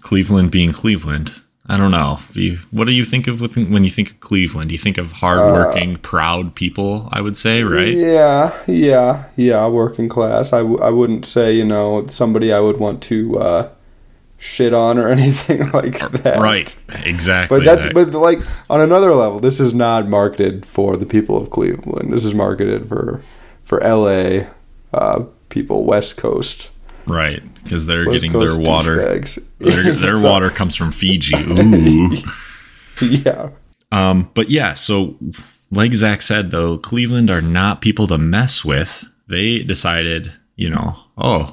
Cleveland 0.00 0.50
being 0.50 0.72
Cleveland, 0.72 1.32
I 1.68 1.76
don't 1.76 1.90
know. 1.90 2.18
Do 2.32 2.40
you, 2.40 2.58
what 2.70 2.86
do 2.86 2.92
you 2.92 3.04
think 3.04 3.26
of 3.26 3.40
when 3.40 3.82
you 3.82 3.90
think 3.90 4.10
of 4.12 4.20
Cleveland? 4.20 4.68
Do 4.68 4.74
you 4.74 4.78
think 4.78 4.98
of 4.98 5.12
hardworking, 5.12 5.96
proud 5.96 6.54
people? 6.54 7.08
I 7.10 7.20
would 7.20 7.36
say, 7.36 7.64
right? 7.64 7.92
Yeah, 7.92 8.56
yeah, 8.66 9.24
yeah, 9.36 9.66
working 9.66 10.08
class. 10.08 10.52
I, 10.52 10.58
w- 10.58 10.78
I 10.78 10.90
wouldn't 10.90 11.26
say, 11.26 11.52
you 11.52 11.64
know, 11.64 12.06
somebody 12.06 12.52
I 12.52 12.60
would 12.60 12.78
want 12.78 13.02
to 13.04 13.38
uh, 13.38 13.68
shit 14.38 14.72
on 14.74 14.98
or 14.98 15.08
anything 15.16 15.70
like 15.72 15.98
that. 16.22 16.38
Right, 16.38 16.74
exactly. 17.04 17.58
But 17.58 17.64
that's 17.64 17.84
that. 17.86 17.94
but 17.94 18.12
like 18.12 18.40
on 18.70 18.80
another 18.80 19.14
level, 19.14 19.40
this 19.40 19.60
is 19.60 19.72
not 19.74 20.08
marketed 20.08 20.64
for 20.66 20.96
the 20.96 21.06
people 21.06 21.36
of 21.36 21.50
Cleveland. 21.50 22.12
This 22.12 22.24
is 22.24 22.34
marketed 22.34 22.88
for 22.88 23.22
for 23.64 23.80
LA 23.80 24.46
uh, 24.94 25.24
people, 25.48 25.84
West 25.84 26.16
Coast. 26.16 26.70
right 27.06 27.42
because 27.64 27.86
they're 27.86 28.06
West 28.06 28.14
getting 28.22 28.32
Coast 28.32 28.56
their 28.56 28.64
water. 28.64 28.96
douchebags. 28.98 29.44
Their, 29.58 29.92
their 29.94 30.14
So, 30.16 30.28
water 30.30 30.50
comes 30.50 30.76
from 30.76 30.92
Fiji. 30.92 31.34
Ooh. 31.60 32.10
Yeah. 33.02 33.50
Um, 33.92 34.30
but 34.34 34.50
yeah, 34.50 34.74
so 34.74 35.16
like 35.70 35.94
Zach 35.94 36.22
said, 36.22 36.50
though, 36.50 36.78
Cleveland 36.78 37.30
are 37.30 37.42
not 37.42 37.80
people 37.80 38.06
to 38.08 38.18
mess 38.18 38.64
with. 38.64 39.04
They 39.28 39.58
decided, 39.60 40.32
you 40.54 40.70
know, 40.70 40.96
oh, 41.18 41.52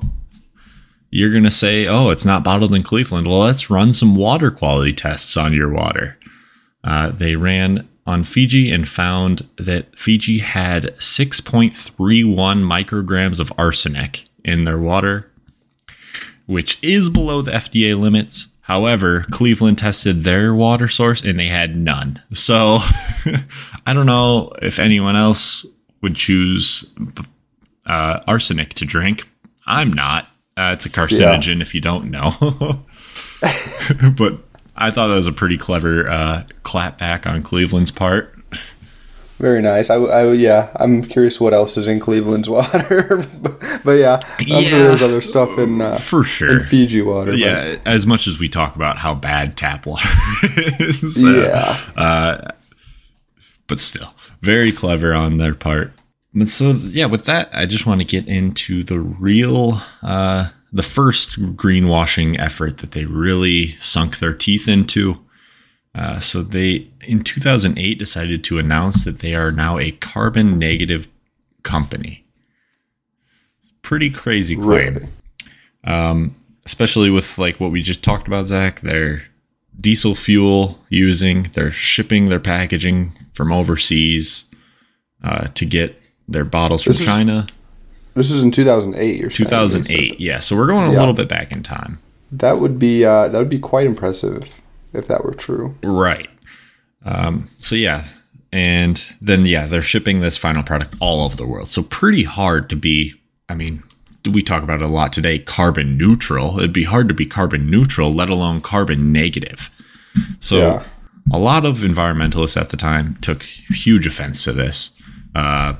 you're 1.13 1.29
going 1.29 1.43
to 1.43 1.51
say, 1.51 1.85
oh, 1.85 2.09
it's 2.09 2.25
not 2.25 2.43
bottled 2.43 2.73
in 2.73 2.81
Cleveland. 2.81 3.27
Well, 3.27 3.41
let's 3.41 3.69
run 3.69 3.93
some 3.93 4.15
water 4.15 4.49
quality 4.49 4.93
tests 4.93 5.37
on 5.37 5.53
your 5.53 5.71
water. 5.71 6.17
Uh, 6.83 7.11
they 7.11 7.35
ran 7.35 7.87
on 8.07 8.23
Fiji 8.23 8.71
and 8.71 8.87
found 8.87 9.47
that 9.57 9.95
Fiji 9.95 10.39
had 10.39 10.95
6.31 10.95 11.75
micrograms 12.33 13.39
of 13.39 13.53
arsenic 13.59 14.25
in 14.43 14.63
their 14.63 14.79
water, 14.79 15.31
which 16.47 16.79
is 16.81 17.11
below 17.11 17.43
the 17.43 17.51
FDA 17.51 17.97
limits. 17.97 18.47
However, 18.61 19.23
Cleveland 19.29 19.77
tested 19.77 20.23
their 20.23 20.51
water 20.55 20.87
source 20.87 21.21
and 21.21 21.39
they 21.39 21.47
had 21.47 21.77
none. 21.77 22.23
So 22.33 22.79
I 23.85 23.93
don't 23.93 24.07
know 24.07 24.51
if 24.63 24.79
anyone 24.79 25.15
else 25.15 25.63
would 26.01 26.15
choose 26.15 26.91
uh, 27.85 28.21
arsenic 28.27 28.73
to 28.73 28.85
drink. 28.85 29.29
I'm 29.67 29.93
not. 29.93 30.27
Uh, 30.55 30.71
it's 30.73 30.85
a 30.85 30.89
carcinogen 30.89 31.61
if 31.61 31.73
you 31.73 31.81
don't 31.81 32.11
know. 32.11 32.31
but 34.15 34.37
I 34.75 34.91
thought 34.91 35.07
that 35.07 35.15
was 35.15 35.27
a 35.27 35.31
pretty 35.31 35.57
clever 35.57 36.07
uh, 36.09 36.43
clap 36.63 36.97
back 36.99 37.25
on 37.27 37.41
Cleveland's 37.41 37.91
part. 37.91 38.29
Very 39.39 39.61
nice. 39.61 39.89
I, 39.89 39.95
I 39.95 40.31
yeah, 40.33 40.69
I'm 40.75 41.03
curious 41.03 41.41
what 41.41 41.53
else 41.53 41.75
is 41.75 41.87
in 41.87 41.99
Cleveland's 41.99 42.47
water, 42.49 43.25
but, 43.83 43.91
yeah, 43.93 44.19
I'm 44.39 44.45
Yeah. 44.47 44.61
sure 44.61 44.79
there's 44.83 45.01
other 45.01 45.21
stuff 45.21 45.57
in 45.57 45.81
uh, 45.81 45.97
For 45.97 46.23
sure. 46.23 46.53
in 46.53 46.59
Fiji 46.61 47.01
water. 47.01 47.31
but- 47.31 47.39
Yeah, 47.39 47.77
as 47.85 48.05
much 48.05 48.27
as 48.27 48.37
we 48.39 48.47
talk 48.47 48.75
about 48.75 48.99
how 48.99 49.15
bad 49.15 49.57
tap 49.57 49.85
water 49.85 50.07
is. 50.79 51.21
yeah. 51.21 51.75
uh, 51.97 52.51
but 53.67 53.79
still, 53.79 54.13
very 54.41 54.71
clever 54.71 55.13
on 55.13 55.37
their 55.39 55.55
part. 55.55 55.91
But 56.35 56.49
so, 56.49 56.71
yeah, 56.71 57.05
with 57.05 57.25
that, 57.25 57.49
I 57.53 57.65
just 57.65 57.85
want 57.85 58.01
to 58.01 58.05
get 58.05 58.27
into 58.27 58.83
the 58.83 58.99
real, 58.99 59.81
uh, 60.01 60.49
the 60.71 60.81
first 60.83 61.39
greenwashing 61.55 62.39
effort 62.39 62.79
that 62.79 62.91
they 62.91 63.05
really 63.05 63.69
sunk 63.79 64.17
their 64.17 64.33
teeth 64.33 64.67
into. 64.67 65.19
Uh, 65.93 66.19
so 66.19 66.41
they, 66.41 66.87
in 67.01 67.23
2008, 67.23 67.99
decided 67.99 68.43
to 68.45 68.57
announce 68.57 69.05
that 69.05 69.19
they 69.19 69.35
are 69.35 69.51
now 69.51 69.77
a 69.77 69.91
carbon 69.91 70.57
negative 70.57 71.07
company. 71.61 72.25
Pretty 73.83 74.09
crazy 74.09 74.55
claim 74.55 74.95
Really. 74.95 75.07
um, 75.83 76.35
especially 76.65 77.09
with 77.11 77.37
like 77.37 77.59
what 77.59 77.71
we 77.71 77.83
just 77.83 78.01
talked 78.01 78.27
about, 78.27 78.47
Zach. 78.47 78.79
Their 78.79 79.23
diesel 79.79 80.15
fuel 80.15 80.79
using, 80.89 81.43
they're 81.53 81.69
shipping 81.69 82.29
their 82.29 82.39
packaging 82.39 83.11
from 83.33 83.51
overseas 83.51 84.45
uh, 85.23 85.47
to 85.53 85.65
get 85.65 85.99
their 86.27 86.45
bottles 86.45 86.83
from 86.83 86.91
This 86.93 87.01
is- 87.01 87.05
China. 87.05 87.47
This 88.15 88.29
is 88.29 88.43
in 88.43 88.51
2008. 88.51 89.19
You're 89.19 89.29
saying, 89.31 89.47
2008, 89.49 90.19
yeah. 90.19 90.39
So 90.39 90.55
we're 90.55 90.67
going 90.67 90.87
a 90.87 90.91
Yeah. 90.93 90.99
little 90.99 91.15
bit 91.15 91.27
back 91.27 91.51
in 91.51 91.63
time, 91.63 91.97
That 92.31 92.59
would 92.59 92.77
be 92.79 93.03
uh, 93.05 93.27
that 93.29 93.37
would 93.39 93.49
be 93.49 93.59
quite 93.59 93.85
impressive 93.87 94.59
if 94.93 95.07
that 95.07 95.23
were 95.25 95.33
true. 95.33 95.75
right? 95.83 96.29
Um, 97.05 97.49
so 97.57 97.75
yeah, 97.75 98.05
and 98.51 99.01
then 99.19 99.45
yeah, 99.45 99.65
they're 99.67 99.81
shipping 99.81 100.21
this 100.21 100.37
final 100.37 100.63
product 100.63 100.95
all 100.99 101.23
over 101.25 101.35
the 101.35 101.47
world. 101.47 101.69
So 101.69 101.81
pretty 101.83 102.23
hard 102.23 102.69
to 102.69 102.75
be. 102.75 103.15
I 103.49 103.55
mean, 103.55 103.83
we 104.31 104.41
talk 104.41 104.63
about 104.63 104.81
it 104.81 104.85
a 104.85 104.87
lot 104.87 105.11
today. 105.11 105.37
Carbon 105.39 105.97
neutral. 105.97 106.57
It'd 106.59 106.71
be 106.71 106.83
hard 106.85 107.07
to 107.09 107.13
be 107.13 107.25
carbon 107.25 107.69
neutral, 107.69 108.13
let 108.13 108.29
alone 108.29 108.61
carbon 108.61 109.11
negative. 109.11 109.69
So 110.39 110.57
Yeah. 110.57 110.83
a 111.31 111.39
lot 111.39 111.65
of 111.65 111.79
environmentalists 111.79 112.55
at 112.59 112.69
the 112.69 112.77
time 112.77 113.17
took 113.21 113.43
huge 113.43 114.05
offense 114.07 114.43
to 114.45 114.53
this 114.53 114.91
uh, 115.35 115.73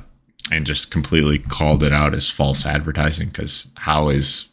and 0.50 0.66
just 0.66 0.90
completely 0.90 1.38
called 1.38 1.82
it 1.82 1.92
out 1.92 2.14
as 2.14 2.28
false 2.28 2.66
advertising 2.66 3.28
because 3.28 3.68
how 3.78 4.08
is 4.08 4.46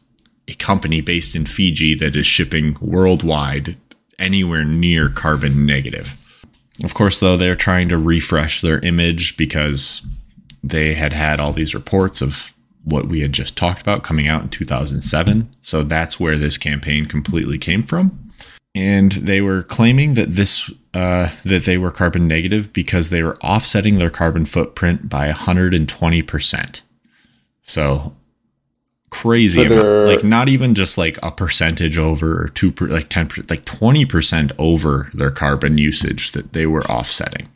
a 0.47 0.53
company 0.55 1.01
based 1.01 1.35
in 1.35 1.45
Fiji 1.45 1.95
that 1.95 2.15
is 2.15 2.25
shipping 2.25 2.77
worldwide 2.79 3.77
anywhere 4.17 4.63
near 4.63 5.09
carbon 5.09 5.65
negative? 5.65 6.17
Of 6.83 6.93
course, 6.93 7.19
though, 7.19 7.37
they're 7.37 7.55
trying 7.55 7.89
to 7.89 7.97
refresh 7.97 8.61
their 8.61 8.79
image 8.79 9.37
because 9.37 10.05
they 10.63 10.93
had 10.93 11.13
had 11.13 11.39
all 11.39 11.53
these 11.53 11.75
reports 11.75 12.21
of 12.21 12.53
what 12.83 13.07
we 13.07 13.21
had 13.21 13.33
just 13.33 13.55
talked 13.55 13.81
about 13.81 14.03
coming 14.03 14.27
out 14.27 14.41
in 14.41 14.49
2007. 14.49 15.53
So 15.61 15.83
that's 15.83 16.19
where 16.19 16.37
this 16.37 16.57
campaign 16.57 17.05
completely 17.05 17.57
came 17.57 17.83
from 17.83 18.20
and 18.73 19.11
they 19.13 19.41
were 19.41 19.63
claiming 19.63 20.13
that 20.13 20.35
this 20.35 20.71
uh, 20.93 21.29
that 21.43 21.63
they 21.65 21.77
were 21.77 21.91
carbon 21.91 22.27
negative 22.27 22.71
because 22.73 23.09
they 23.09 23.23
were 23.23 23.37
offsetting 23.37 23.97
their 23.97 24.09
carbon 24.09 24.45
footprint 24.45 25.09
by 25.09 25.27
120 25.27 26.21
percent. 26.21 26.83
So 27.63 28.15
crazy 29.09 29.61
So 29.61 29.65
amount. 29.65 30.07
like 30.07 30.23
not 30.23 30.47
even 30.47 30.73
just 30.73 30.97
like 30.97 31.19
a 31.21 31.31
percentage 31.31 31.97
over 31.97 32.41
or 32.43 32.47
two 32.47 32.71
per, 32.71 32.87
like 32.87 33.09
10 33.09 33.27
like 33.49 33.65
20 33.65 34.05
percent 34.05 34.51
over 34.57 35.09
their 35.13 35.31
carbon 35.31 35.77
usage 35.77 36.31
that 36.31 36.53
they 36.53 36.65
were 36.65 36.85
offsetting. 36.85 37.49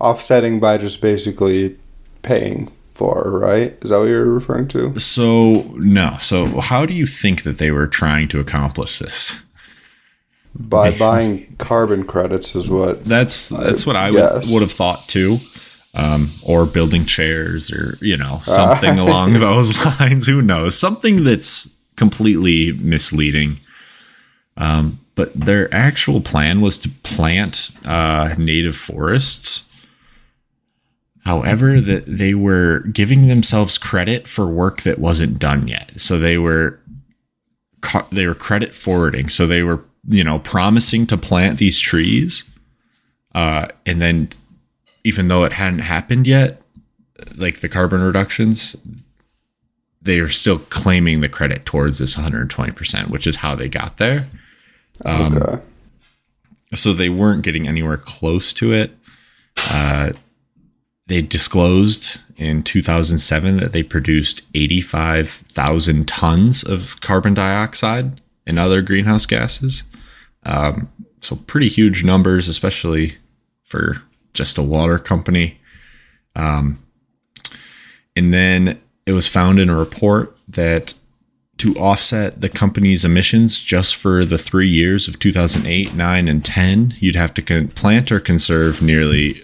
Offsetting 0.00 0.58
by 0.60 0.78
just 0.78 1.00
basically 1.00 1.76
paying 2.22 2.70
for, 2.92 3.38
right? 3.40 3.76
Is 3.82 3.90
that 3.90 3.98
what 3.98 4.08
you're 4.08 4.24
referring 4.24 4.66
to? 4.68 4.98
So 4.98 5.62
no. 5.76 6.16
So 6.20 6.60
how 6.60 6.84
do 6.86 6.94
you 6.94 7.06
think 7.06 7.44
that 7.44 7.58
they 7.58 7.70
were 7.70 7.86
trying 7.86 8.26
to 8.28 8.40
accomplish 8.40 8.98
this? 8.98 9.40
By 10.58 10.90
buying 10.90 11.54
carbon 11.58 12.04
credits 12.04 12.56
is 12.56 12.68
what. 12.68 13.04
That's 13.04 13.48
that's 13.48 13.86
what 13.86 13.96
I 13.96 14.10
guess. 14.10 14.44
would, 14.44 14.52
would 14.52 14.62
have 14.62 14.72
thought 14.72 15.06
too. 15.08 15.38
Um, 15.94 16.28
or 16.46 16.66
building 16.66 17.06
chairs 17.06 17.72
or 17.72 17.96
you 18.00 18.16
know 18.16 18.40
something 18.44 18.98
along 18.98 19.34
those 19.34 19.84
lines. 20.00 20.26
Who 20.26 20.42
knows? 20.42 20.78
Something 20.78 21.24
that's 21.24 21.68
completely 21.96 22.72
misleading. 22.72 23.60
Um, 24.56 25.00
but 25.14 25.32
their 25.34 25.72
actual 25.74 26.20
plan 26.20 26.60
was 26.60 26.78
to 26.78 26.88
plant 27.02 27.70
uh, 27.84 28.34
native 28.38 28.76
forests. 28.76 29.68
However, 31.24 31.80
that 31.80 32.06
they 32.06 32.34
were 32.34 32.80
giving 32.92 33.28
themselves 33.28 33.78
credit 33.78 34.28
for 34.28 34.46
work 34.46 34.82
that 34.82 34.98
wasn't 34.98 35.38
done 35.38 35.68
yet. 35.68 36.00
So 36.00 36.18
they 36.18 36.38
were 36.38 36.80
they 38.10 38.26
were 38.26 38.34
credit 38.34 38.74
forwarding. 38.74 39.28
So 39.28 39.46
they 39.46 39.62
were 39.62 39.84
you 40.08 40.24
know 40.24 40.38
promising 40.38 41.06
to 41.06 41.16
plant 41.16 41.58
these 41.58 41.78
trees, 41.78 42.44
uh, 43.34 43.68
and 43.86 44.00
then 44.00 44.30
even 45.04 45.28
though 45.28 45.44
it 45.44 45.52
hadn't 45.52 45.80
happened 45.80 46.26
yet, 46.26 46.60
like 47.36 47.60
the 47.60 47.68
carbon 47.68 48.02
reductions, 48.02 48.76
they 50.02 50.18
are 50.18 50.28
still 50.28 50.58
claiming 50.58 51.20
the 51.20 51.28
credit 51.28 51.64
towards 51.64 51.98
this 51.98 52.16
120%, 52.16 53.08
which 53.08 53.26
is 53.26 53.36
how 53.36 53.54
they 53.54 53.68
got 53.68 53.98
there. 53.98 54.28
Um, 55.04 55.36
okay. 55.36 55.62
So 56.74 56.92
they 56.92 57.08
weren't 57.08 57.42
getting 57.42 57.66
anywhere 57.66 57.96
close 57.96 58.52
to 58.54 58.72
it. 58.72 58.92
Uh, 59.70 60.12
they 61.06 61.22
disclosed 61.22 62.20
in 62.36 62.62
2007 62.62 63.56
that 63.58 63.72
they 63.72 63.82
produced 63.82 64.42
85,000 64.54 66.06
tons 66.06 66.62
of 66.62 67.00
carbon 67.00 67.34
dioxide 67.34 68.20
and 68.46 68.58
other 68.58 68.82
greenhouse 68.82 69.26
gases. 69.26 69.84
Um, 70.44 70.90
so 71.20 71.36
pretty 71.36 71.68
huge 71.68 72.04
numbers, 72.04 72.48
especially 72.48 73.16
for 73.64 74.02
just 74.34 74.56
a 74.58 74.62
water 74.62 74.98
company. 74.98 75.58
Um, 76.36 76.78
and 78.16 78.32
then 78.32 78.80
it 79.06 79.12
was 79.12 79.26
found 79.28 79.58
in 79.58 79.68
a 79.68 79.76
report 79.76 80.36
that 80.48 80.94
to 81.58 81.74
offset 81.74 82.40
the 82.40 82.48
company's 82.48 83.04
emissions 83.04 83.58
just 83.58 83.96
for 83.96 84.24
the 84.24 84.38
three 84.38 84.68
years 84.68 85.08
of 85.08 85.18
2008, 85.18 85.92
9, 85.94 86.28
and 86.28 86.44
10, 86.44 86.94
you'd 87.00 87.16
have 87.16 87.34
to 87.34 87.42
con- 87.42 87.68
plant 87.68 88.12
or 88.12 88.20
conserve 88.20 88.80
nearly 88.80 89.42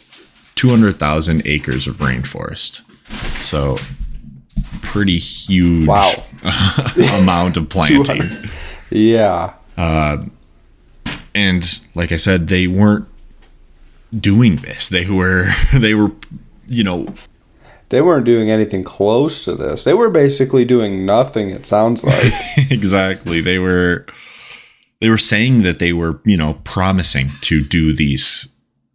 200,000 0.54 1.42
acres 1.44 1.88
of 1.88 1.96
rainforest. 1.96 2.82
So, 3.42 3.76
pretty 4.82 5.18
huge 5.18 5.88
Wow. 5.88 6.22
amount 7.20 7.56
of 7.56 7.68
planting. 7.68 8.04
200. 8.04 8.50
Yeah. 8.90 9.54
And 11.34 11.80
like 11.94 12.12
I 12.12 12.16
said, 12.16 12.48
they 12.48 12.66
weren't 12.66 13.06
doing 14.18 14.56
this. 14.56 14.88
They 14.88 15.06
were 15.06 15.52
they 15.74 15.94
were 15.94 16.12
you 16.66 16.84
know 16.84 17.14
They 17.90 18.00
weren't 18.00 18.24
doing 18.24 18.50
anything 18.50 18.84
close 18.84 19.44
to 19.44 19.54
this. 19.54 19.84
They 19.84 19.94
were 19.94 20.10
basically 20.10 20.64
doing 20.64 21.04
nothing, 21.04 21.50
it 21.50 21.66
sounds 21.66 22.04
like. 22.04 22.32
exactly 22.70 23.40
they 23.40 23.58
were 23.58 24.06
they 25.00 25.10
were 25.10 25.18
saying 25.18 25.62
that 25.62 25.78
they 25.78 25.92
were 25.92 26.20
you 26.24 26.36
know 26.36 26.54
promising 26.64 27.28
to 27.42 27.62
do 27.62 27.94
these 27.94 28.48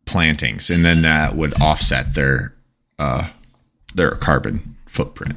plantings 0.05 0.69
and 0.69 0.83
then 0.83 1.03
that 1.03 1.35
would 1.35 1.53
offset 1.61 2.15
their 2.15 2.55
uh 2.97 3.29
their 3.93 4.09
carbon 4.11 4.75
footprint 4.87 5.35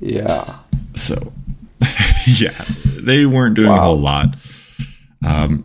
yeah. 0.00 0.56
so 0.94 1.32
yeah 2.26 2.64
they 2.84 3.24
weren't 3.26 3.54
doing 3.54 3.70
a 3.70 3.80
whole 3.80 3.96
lot 3.96 4.34
um 5.26 5.64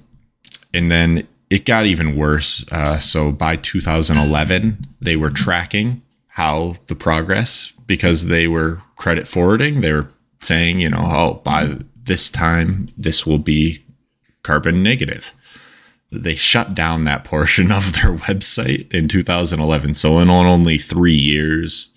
and 0.74 0.91
then 0.91 1.27
it 1.50 1.65
got 1.65 1.85
even 1.85 2.15
worse. 2.15 2.65
Uh 2.71 3.00
so 3.00 3.31
by 3.31 3.55
2011 3.55 4.88
they 5.00 5.15
were 5.15 5.29
tracking 5.29 6.01
how 6.29 6.75
the 6.88 6.95
progress 6.95 7.71
because 7.88 8.27
they 8.27 8.47
were 8.47 8.81
credit 8.95 9.27
forwarding. 9.27 9.81
They 9.81 9.93
were 9.93 10.09
saying 10.41 10.79
you 10.79 10.89
know 10.89 11.03
oh 11.03 11.41
by 11.43 11.77
this 11.95 12.29
time 12.29 12.88
this 12.97 13.25
will 13.25 13.39
be 13.39 13.83
carbon 14.43 14.83
negative. 14.83 15.33
They 16.12 16.35
shut 16.35 16.75
down 16.75 17.03
that 17.03 17.24
portion 17.24 17.71
of 17.79 17.93
their 17.93 18.15
website 18.15 18.91
in 18.91 19.07
2011 19.07 19.93
so 19.93 20.19
in 20.19 20.29
only 20.29 20.77
three 20.77 21.15
years 21.15 21.89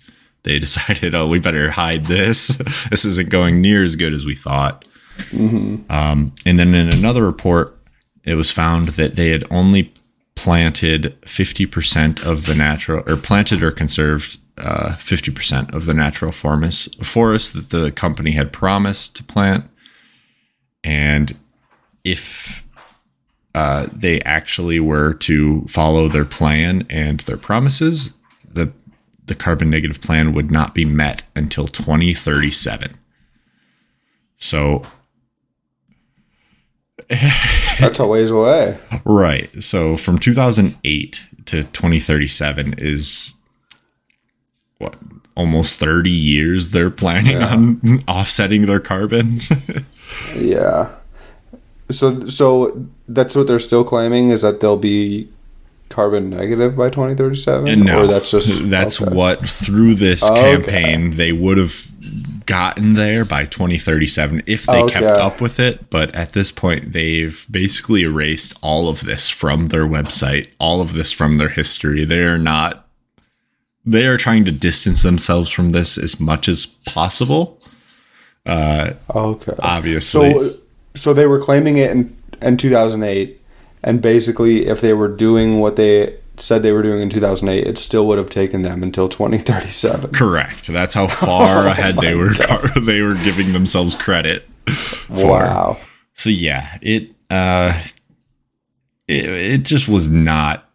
they 0.43 0.57
decided 0.67 1.13
oh 1.15 1.27
we 1.27 1.39
better 1.39 1.71
hide 1.71 2.05
this. 2.05 2.61
This 2.89 3.05
isn't 3.05 3.29
going 3.29 3.61
near 3.61 3.83
as 3.83 3.95
good 3.95 4.13
as 4.13 4.25
we 4.25 4.35
thought 4.35 4.87
um, 5.89 6.33
and 6.45 6.59
then 6.59 6.73
in 6.73 6.89
another 6.89 7.25
report 7.25 7.77
it 8.23 8.35
was 8.35 8.51
found 8.51 8.89
that 8.89 9.15
they 9.15 9.29
had 9.29 9.43
only 9.49 9.93
planted 10.35 11.19
50% 11.21 12.25
of 12.25 12.45
the 12.45 12.55
natural 12.55 13.03
or 13.05 13.17
planted 13.17 13.61
or 13.61 13.71
conserved 13.71 14.37
uh, 14.57 14.95
50% 14.97 15.73
of 15.73 15.85
the 15.85 15.93
natural 15.93 16.31
forest, 16.31 17.03
forest 17.03 17.53
that 17.53 17.69
the 17.69 17.91
company 17.91 18.31
had 18.31 18.53
promised 18.53 19.15
to 19.15 19.23
plant 19.23 19.65
and 20.83 21.37
if 22.03 22.63
uh, 23.55 23.87
they 23.91 24.21
actually 24.21 24.79
were 24.79 25.13
to 25.13 25.61
follow 25.67 26.07
their 26.07 26.25
plan 26.25 26.85
and 26.89 27.21
their 27.21 27.37
promises, 27.37 28.13
the 28.47 28.71
the 29.25 29.35
carbon 29.35 29.69
negative 29.69 30.01
plan 30.01 30.33
would 30.33 30.49
not 30.49 30.73
be 30.73 30.85
met 30.85 31.23
until 31.35 31.67
2037. 31.67 32.97
So 34.37 34.83
That's 37.79 37.99
a 37.99 38.05
ways 38.07 38.29
away. 38.31 38.77
right, 39.05 39.49
so 39.63 39.97
from 39.97 40.19
2008 40.19 41.21
to 41.45 41.63
2037 41.63 42.75
is 42.77 43.33
what 44.77 44.95
almost 45.35 45.77
30 45.79 46.09
years 46.09 46.71
they're 46.71 46.91
planning 46.91 47.37
Yeah. 47.37 47.53
on 47.53 48.03
offsetting 48.07 48.65
their 48.65 48.79
carbon. 48.79 49.41
Yeah. 50.35 50.89
So 51.91 52.27
so 52.27 52.87
that's 53.07 53.35
what 53.35 53.45
they're 53.47 53.59
still 53.59 53.83
claiming 53.83 54.29
is 54.31 54.41
that 54.41 54.59
they'll 54.59 54.75
be 54.77 55.29
carbon 55.89 56.29
negative 56.31 56.75
by 56.75 56.89
2037 56.89 57.67
And 57.67 57.85
no, 57.85 58.03
or 58.03 58.07
that's 58.07 58.31
just 58.31 58.69
that's 58.71 58.99
okay. 59.01 59.13
what 59.15 59.39
through 59.47 59.95
this 59.95 60.23
Okay. 60.27 60.41
campaign 60.57 61.11
they 61.11 61.31
would 61.31 61.57
have 61.59 61.87
gotten 62.49 62.95
there 62.95 63.23
by 63.23 63.45
2037 63.45 64.41
if 64.47 64.65
they 64.65 64.81
kept 64.87 65.05
Okay. 65.05 65.21
up 65.21 65.39
with 65.39 65.59
it. 65.59 65.89
But 65.91 66.13
at 66.15 66.33
this 66.33 66.51
point, 66.51 66.93
they've 66.93 67.45
basically 67.49 68.01
erased 68.01 68.57
all 68.63 68.89
of 68.89 69.01
this 69.05 69.29
from 69.29 69.67
their 69.67 69.85
website, 69.85 70.47
all 70.59 70.81
of 70.81 70.93
this 70.93 71.11
from 71.11 71.37
their 71.37 71.49
history. 71.49 72.03
They 72.05 72.23
are 72.23 72.39
not. 72.39 72.87
They 73.85 74.07
are 74.07 74.17
trying 74.17 74.45
to 74.45 74.51
distance 74.51 75.03
themselves 75.03 75.49
from 75.49 75.69
this 75.69 75.97
as 75.97 76.19
much 76.19 76.49
as 76.49 76.65
possible. 76.65 77.59
Uh, 78.45 78.93
Okay. 79.15 79.53
obviously, 79.59 80.33
So 80.33 80.53
so 80.95 81.13
they 81.13 81.27
were 81.27 81.39
claiming 81.39 81.77
it 81.77 81.91
in 81.91 82.15
in 82.41 82.57
2008 82.57 83.39
and 83.83 84.01
basically 84.01 84.65
if 84.67 84.81
they 84.81 84.93
were 84.93 85.07
doing 85.07 85.59
what 85.59 85.75
they 85.75 86.15
said 86.41 86.63
they 86.63 86.71
were 86.71 86.83
doing 86.83 87.01
in 87.01 87.09
2008 87.09 87.65
it 87.67 87.77
still 87.77 88.07
would 88.07 88.17
have 88.17 88.29
taken 88.29 88.61
them 88.61 88.83
until 88.83 89.09
2037. 89.09 90.11
correct. 90.11 90.67
That's 90.67 90.95
how 90.95 91.07
far 91.25 91.67
ahead 91.67 91.97
they 91.97 92.15
were. 92.15 92.33
They 92.81 93.01
were 93.01 93.15
giving 93.15 93.53
themselves 93.53 93.95
credit. 93.95 94.47
for. 94.67 95.27
Wow. 95.27 95.77
So 96.13 96.29
yeah, 96.29 96.77
it 96.81 97.11
uh 97.29 97.81
it, 99.07 99.25
it 99.25 99.63
just 99.63 99.87
was 99.87 100.09
not 100.09 100.69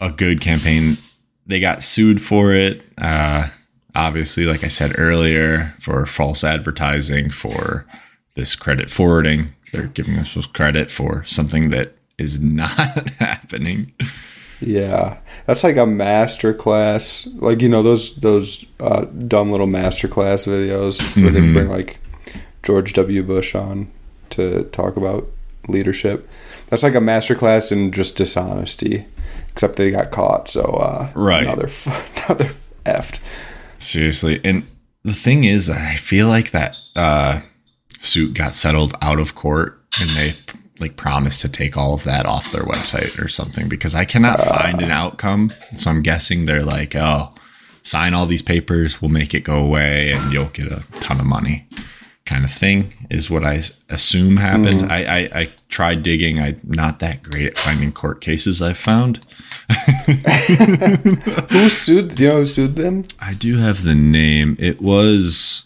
a 0.00 0.10
good 0.10 0.40
campaign. 0.40 0.98
They 1.46 1.60
got 1.60 1.82
sued 1.82 2.20
for 2.22 2.52
it. 2.52 2.82
Uh 2.98 3.48
obviously, 3.94 4.44
like 4.44 4.62
I 4.64 4.68
said 4.68 4.94
earlier, 4.98 5.74
for 5.80 6.04
false 6.06 6.44
advertising, 6.44 7.30
for 7.30 7.86
this 8.34 8.54
credit 8.54 8.90
forwarding. 8.90 9.54
They're 9.72 9.86
giving 9.88 10.14
themselves 10.14 10.46
credit 10.46 10.90
for 10.90 11.24
something 11.24 11.70
that 11.70 11.94
is 12.18 12.38
not 12.40 12.70
happening. 13.18 13.92
Yeah, 14.60 15.18
that's 15.46 15.62
like 15.64 15.76
a 15.76 15.86
master 15.86 16.54
class, 16.54 17.26
like 17.36 17.60
you 17.60 17.68
know 17.68 17.82
those 17.82 18.14
those 18.16 18.64
uh, 18.80 19.02
dumb 19.04 19.50
little 19.50 19.66
master 19.66 20.08
class 20.08 20.46
videos 20.46 20.98
where 21.22 21.30
they 21.30 21.40
bring 21.52 21.68
like 21.68 21.98
George 22.62 22.92
W. 22.94 23.22
Bush 23.22 23.54
on 23.54 23.90
to 24.30 24.64
talk 24.72 24.96
about 24.96 25.28
leadership. 25.68 26.28
That's 26.68 26.82
like 26.82 26.94
a 26.94 27.00
master 27.00 27.34
class 27.34 27.70
in 27.70 27.92
just 27.92 28.16
dishonesty, 28.16 29.04
except 29.50 29.76
they 29.76 29.90
got 29.90 30.10
caught. 30.10 30.48
So 30.48 30.62
uh, 30.62 31.10
Right. 31.14 31.44
now 31.44 31.54
they're 31.54 31.66
f- 31.66 32.10
now 32.28 32.34
they're 32.34 32.54
effed. 32.86 33.20
Seriously. 33.78 34.40
And 34.42 34.64
the 35.02 35.12
thing 35.12 35.44
is, 35.44 35.68
I 35.70 35.94
feel 35.96 36.28
like 36.28 36.50
that 36.52 36.78
uh, 36.96 37.42
suit 38.00 38.34
got 38.34 38.54
settled 38.54 38.94
out 39.02 39.20
of 39.20 39.34
court 39.34 39.80
and 40.00 40.10
they 40.10 40.32
like 40.80 40.96
promise 40.96 41.40
to 41.42 41.48
take 41.48 41.76
all 41.76 41.94
of 41.94 42.04
that 42.04 42.26
off 42.26 42.52
their 42.52 42.64
website 42.64 43.22
or 43.22 43.28
something 43.28 43.68
because 43.68 43.94
I 43.94 44.04
cannot 44.04 44.40
find 44.40 44.82
an 44.82 44.90
outcome. 44.90 45.52
So 45.74 45.90
I'm 45.90 46.02
guessing 46.02 46.44
they're 46.44 46.62
like, 46.62 46.94
oh, 46.94 47.32
sign 47.82 48.14
all 48.14 48.26
these 48.26 48.42
papers, 48.42 49.00
we'll 49.00 49.10
make 49.10 49.34
it 49.34 49.40
go 49.40 49.56
away 49.56 50.12
and 50.12 50.32
you'll 50.32 50.48
get 50.48 50.66
a 50.66 50.84
ton 51.00 51.20
of 51.20 51.26
money 51.26 51.66
kind 52.26 52.44
of 52.44 52.50
thing 52.50 52.92
is 53.08 53.30
what 53.30 53.44
I 53.44 53.62
assume 53.88 54.36
happened. 54.36 54.82
Mm. 54.82 54.90
I, 54.90 55.04
I, 55.04 55.40
I 55.40 55.48
tried 55.68 56.02
digging. 56.02 56.40
I'm 56.40 56.60
not 56.64 56.98
that 56.98 57.22
great 57.22 57.46
at 57.46 57.56
finding 57.56 57.92
court 57.92 58.20
cases 58.20 58.60
I've 58.60 58.76
found. 58.76 59.24
Who 61.50 61.68
sued? 61.70 62.16
Do 62.16 62.22
you 62.22 62.28
know 62.28 62.38
who 62.38 62.46
sued 62.46 62.76
them? 62.76 63.04
I 63.20 63.34
do 63.34 63.56
have 63.56 63.82
the 63.82 63.94
name. 63.94 64.56
It 64.60 64.80
was 64.80 65.65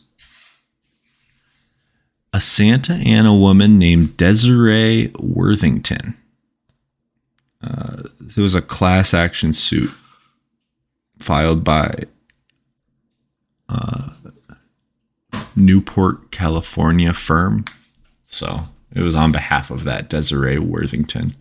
a 2.33 2.41
Santa 2.41 2.95
Ana 2.95 3.35
woman 3.35 3.79
named 3.79 4.17
Desiree 4.17 5.13
Worthington. 5.19 6.15
Uh, 7.63 8.05
it 8.37 8.41
was 8.41 8.55
a 8.55 8.63
class 8.63 9.13
action 9.13 9.53
suit 9.53 9.91
filed 11.19 11.63
by 11.63 11.93
uh, 13.69 14.11
Newport, 15.55 16.31
California 16.31 17.13
firm. 17.13 17.65
So 18.27 18.61
it 18.95 19.03
was 19.03 19.15
on 19.15 19.33
behalf 19.33 19.71
of 19.71 19.85
that 19.85 20.09
Desiree 20.09 20.59
Worthington. 20.59 21.35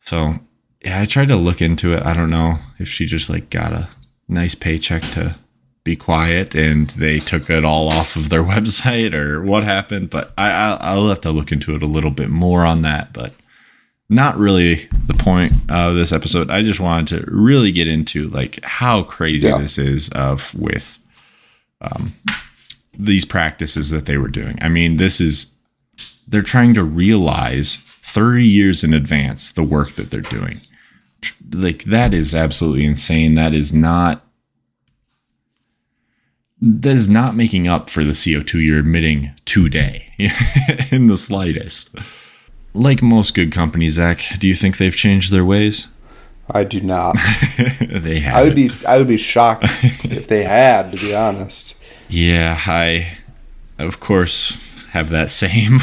So 0.00 0.36
yeah, 0.84 1.00
I 1.00 1.04
tried 1.04 1.28
to 1.28 1.36
look 1.36 1.60
into 1.60 1.92
it. 1.92 2.04
I 2.04 2.14
don't 2.14 2.30
know 2.30 2.58
if 2.78 2.88
she 2.88 3.06
just 3.06 3.28
like 3.28 3.50
got 3.50 3.72
a 3.72 3.88
nice 4.28 4.54
paycheck 4.54 5.02
to 5.12 5.36
be 5.86 5.96
quiet 5.96 6.54
and 6.54 6.88
they 6.90 7.20
took 7.20 7.48
it 7.48 7.64
all 7.64 7.88
off 7.88 8.16
of 8.16 8.28
their 8.28 8.42
website 8.54 9.14
or 9.14 9.40
what 9.40 9.62
happened. 9.62 10.10
But 10.10 10.32
I, 10.36 10.76
I'll 10.80 11.08
have 11.08 11.22
to 11.22 11.30
look 11.30 11.52
into 11.52 11.74
it 11.74 11.82
a 11.82 11.86
little 11.86 12.10
bit 12.10 12.28
more 12.28 12.66
on 12.66 12.82
that. 12.82 13.14
But 13.14 13.32
not 14.08 14.36
really 14.36 14.88
the 15.06 15.14
point 15.14 15.52
of 15.70 15.94
this 15.94 16.12
episode. 16.12 16.50
I 16.50 16.62
just 16.62 16.80
wanted 16.80 17.24
to 17.24 17.30
really 17.30 17.72
get 17.72 17.88
into 17.88 18.28
like 18.28 18.62
how 18.62 19.04
crazy 19.04 19.48
yeah. 19.48 19.58
this 19.58 19.78
is 19.78 20.08
of 20.10 20.52
with 20.54 20.98
um, 21.80 22.14
these 22.96 23.24
practices 23.24 23.90
that 23.90 24.06
they 24.06 24.18
were 24.18 24.28
doing. 24.28 24.58
I 24.60 24.68
mean, 24.68 24.96
this 24.96 25.20
is 25.20 25.54
they're 26.28 26.42
trying 26.42 26.74
to 26.74 26.84
realize 26.84 27.76
30 27.76 28.44
years 28.44 28.82
in 28.82 28.92
advance 28.92 29.52
the 29.52 29.62
work 29.62 29.92
that 29.92 30.10
they're 30.10 30.20
doing. 30.20 30.60
Like 31.52 31.84
that 31.84 32.12
is 32.12 32.34
absolutely 32.34 32.84
insane. 32.84 33.34
That 33.34 33.54
is 33.54 33.72
not 33.72 34.25
that 36.60 36.94
is 36.94 37.08
not 37.08 37.34
making 37.34 37.68
up 37.68 37.90
for 37.90 38.04
the 38.04 38.12
CO2 38.12 38.64
you're 38.64 38.78
emitting 38.78 39.32
today 39.44 40.12
in 40.90 41.06
the 41.06 41.16
slightest. 41.16 41.94
Like 42.72 43.02
most 43.02 43.34
good 43.34 43.52
companies, 43.52 43.94
Zach, 43.94 44.22
do 44.38 44.48
you 44.48 44.54
think 44.54 44.76
they've 44.76 44.94
changed 44.94 45.32
their 45.32 45.44
ways? 45.44 45.88
I 46.50 46.64
do 46.64 46.80
not. 46.80 47.14
they 47.80 48.20
have. 48.20 48.36
I 48.36 48.42
would 48.42 48.54
be 48.54 48.70
I 48.86 48.98
would 48.98 49.08
be 49.08 49.16
shocked 49.16 49.64
if 50.04 50.28
they 50.28 50.44
had, 50.44 50.92
to 50.92 50.98
be 50.98 51.14
honest. 51.14 51.74
Yeah, 52.08 52.58
I 52.66 53.18
of 53.78 53.98
course 53.98 54.56
have 54.90 55.10
that 55.10 55.30
same 55.30 55.80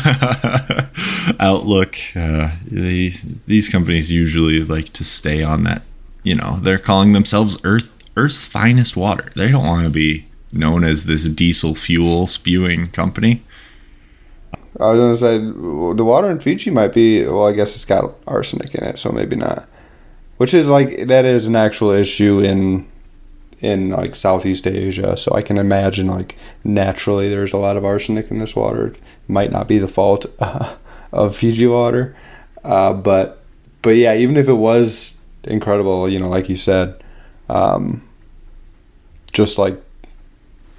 outlook. 1.39 1.97
Uh, 2.15 2.55
they, 2.65 3.09
these 3.45 3.67
companies 3.67 4.11
usually 4.11 4.63
like 4.63 4.93
to 4.93 5.03
stay 5.03 5.43
on 5.43 5.63
that. 5.63 5.83
You 6.23 6.35
know, 6.35 6.59
they're 6.61 6.79
calling 6.79 7.11
themselves 7.11 7.57
Earth 7.65 7.97
Earth's 8.15 8.45
finest 8.45 8.95
water. 8.95 9.31
They 9.35 9.51
don't 9.51 9.65
want 9.65 9.83
to 9.83 9.89
be 9.89 10.27
known 10.53 10.83
as 10.83 11.05
this 11.05 11.27
diesel 11.29 11.75
fuel 11.75 12.27
spewing 12.27 12.87
company. 12.87 13.43
I 14.79 14.91
was 14.91 14.99
gonna 14.99 15.15
say 15.15 15.37
the 15.37 16.03
water 16.03 16.31
in 16.31 16.39
Fiji 16.39 16.71
might 16.71 16.93
be. 16.93 17.23
Well, 17.23 17.47
I 17.47 17.53
guess 17.53 17.75
it's 17.75 17.85
got 17.85 18.15
arsenic 18.25 18.73
in 18.73 18.83
it, 18.83 18.97
so 18.97 19.11
maybe 19.11 19.35
not. 19.35 19.67
Which 20.37 20.53
is 20.53 20.69
like 20.69 21.07
that 21.07 21.25
is 21.25 21.45
an 21.45 21.55
actual 21.55 21.91
issue 21.91 22.39
in 22.39 22.87
in 23.59 23.91
like 23.91 24.15
Southeast 24.15 24.65
Asia. 24.65 25.15
So 25.15 25.33
I 25.35 25.41
can 25.41 25.57
imagine 25.57 26.07
like 26.07 26.37
naturally 26.63 27.29
there's 27.29 27.53
a 27.53 27.57
lot 27.57 27.77
of 27.77 27.85
arsenic 27.85 28.31
in 28.31 28.39
this 28.39 28.55
water. 28.55 28.87
It 28.87 28.99
might 29.27 29.51
not 29.51 29.67
be 29.67 29.77
the 29.77 29.87
fault 29.87 30.25
uh, 30.39 30.75
of 31.11 31.35
Fiji 31.35 31.67
water, 31.67 32.15
uh, 32.63 32.93
but 32.93 33.43
but 33.83 33.91
yeah, 33.91 34.15
even 34.15 34.37
if 34.37 34.47
it 34.47 34.53
was 34.53 35.23
incredible, 35.43 36.09
you 36.09 36.19
know, 36.19 36.29
like 36.29 36.49
you 36.49 36.57
said, 36.57 37.01
um, 37.49 38.01
just 39.33 39.59
like 39.59 39.79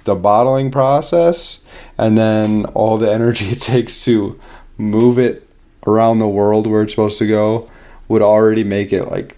the 0.05 0.15
bottling 0.15 0.71
process 0.71 1.59
and 1.97 2.17
then 2.17 2.65
all 2.67 2.97
the 2.97 3.11
energy 3.11 3.49
it 3.49 3.61
takes 3.61 4.03
to 4.05 4.39
move 4.77 5.19
it 5.19 5.47
around 5.85 6.17
the 6.17 6.27
world 6.27 6.65
where 6.67 6.81
it's 6.81 6.93
supposed 6.93 7.19
to 7.19 7.27
go 7.27 7.69
would 8.07 8.21
already 8.21 8.63
make 8.63 8.93
it 8.93 9.05
like 9.09 9.37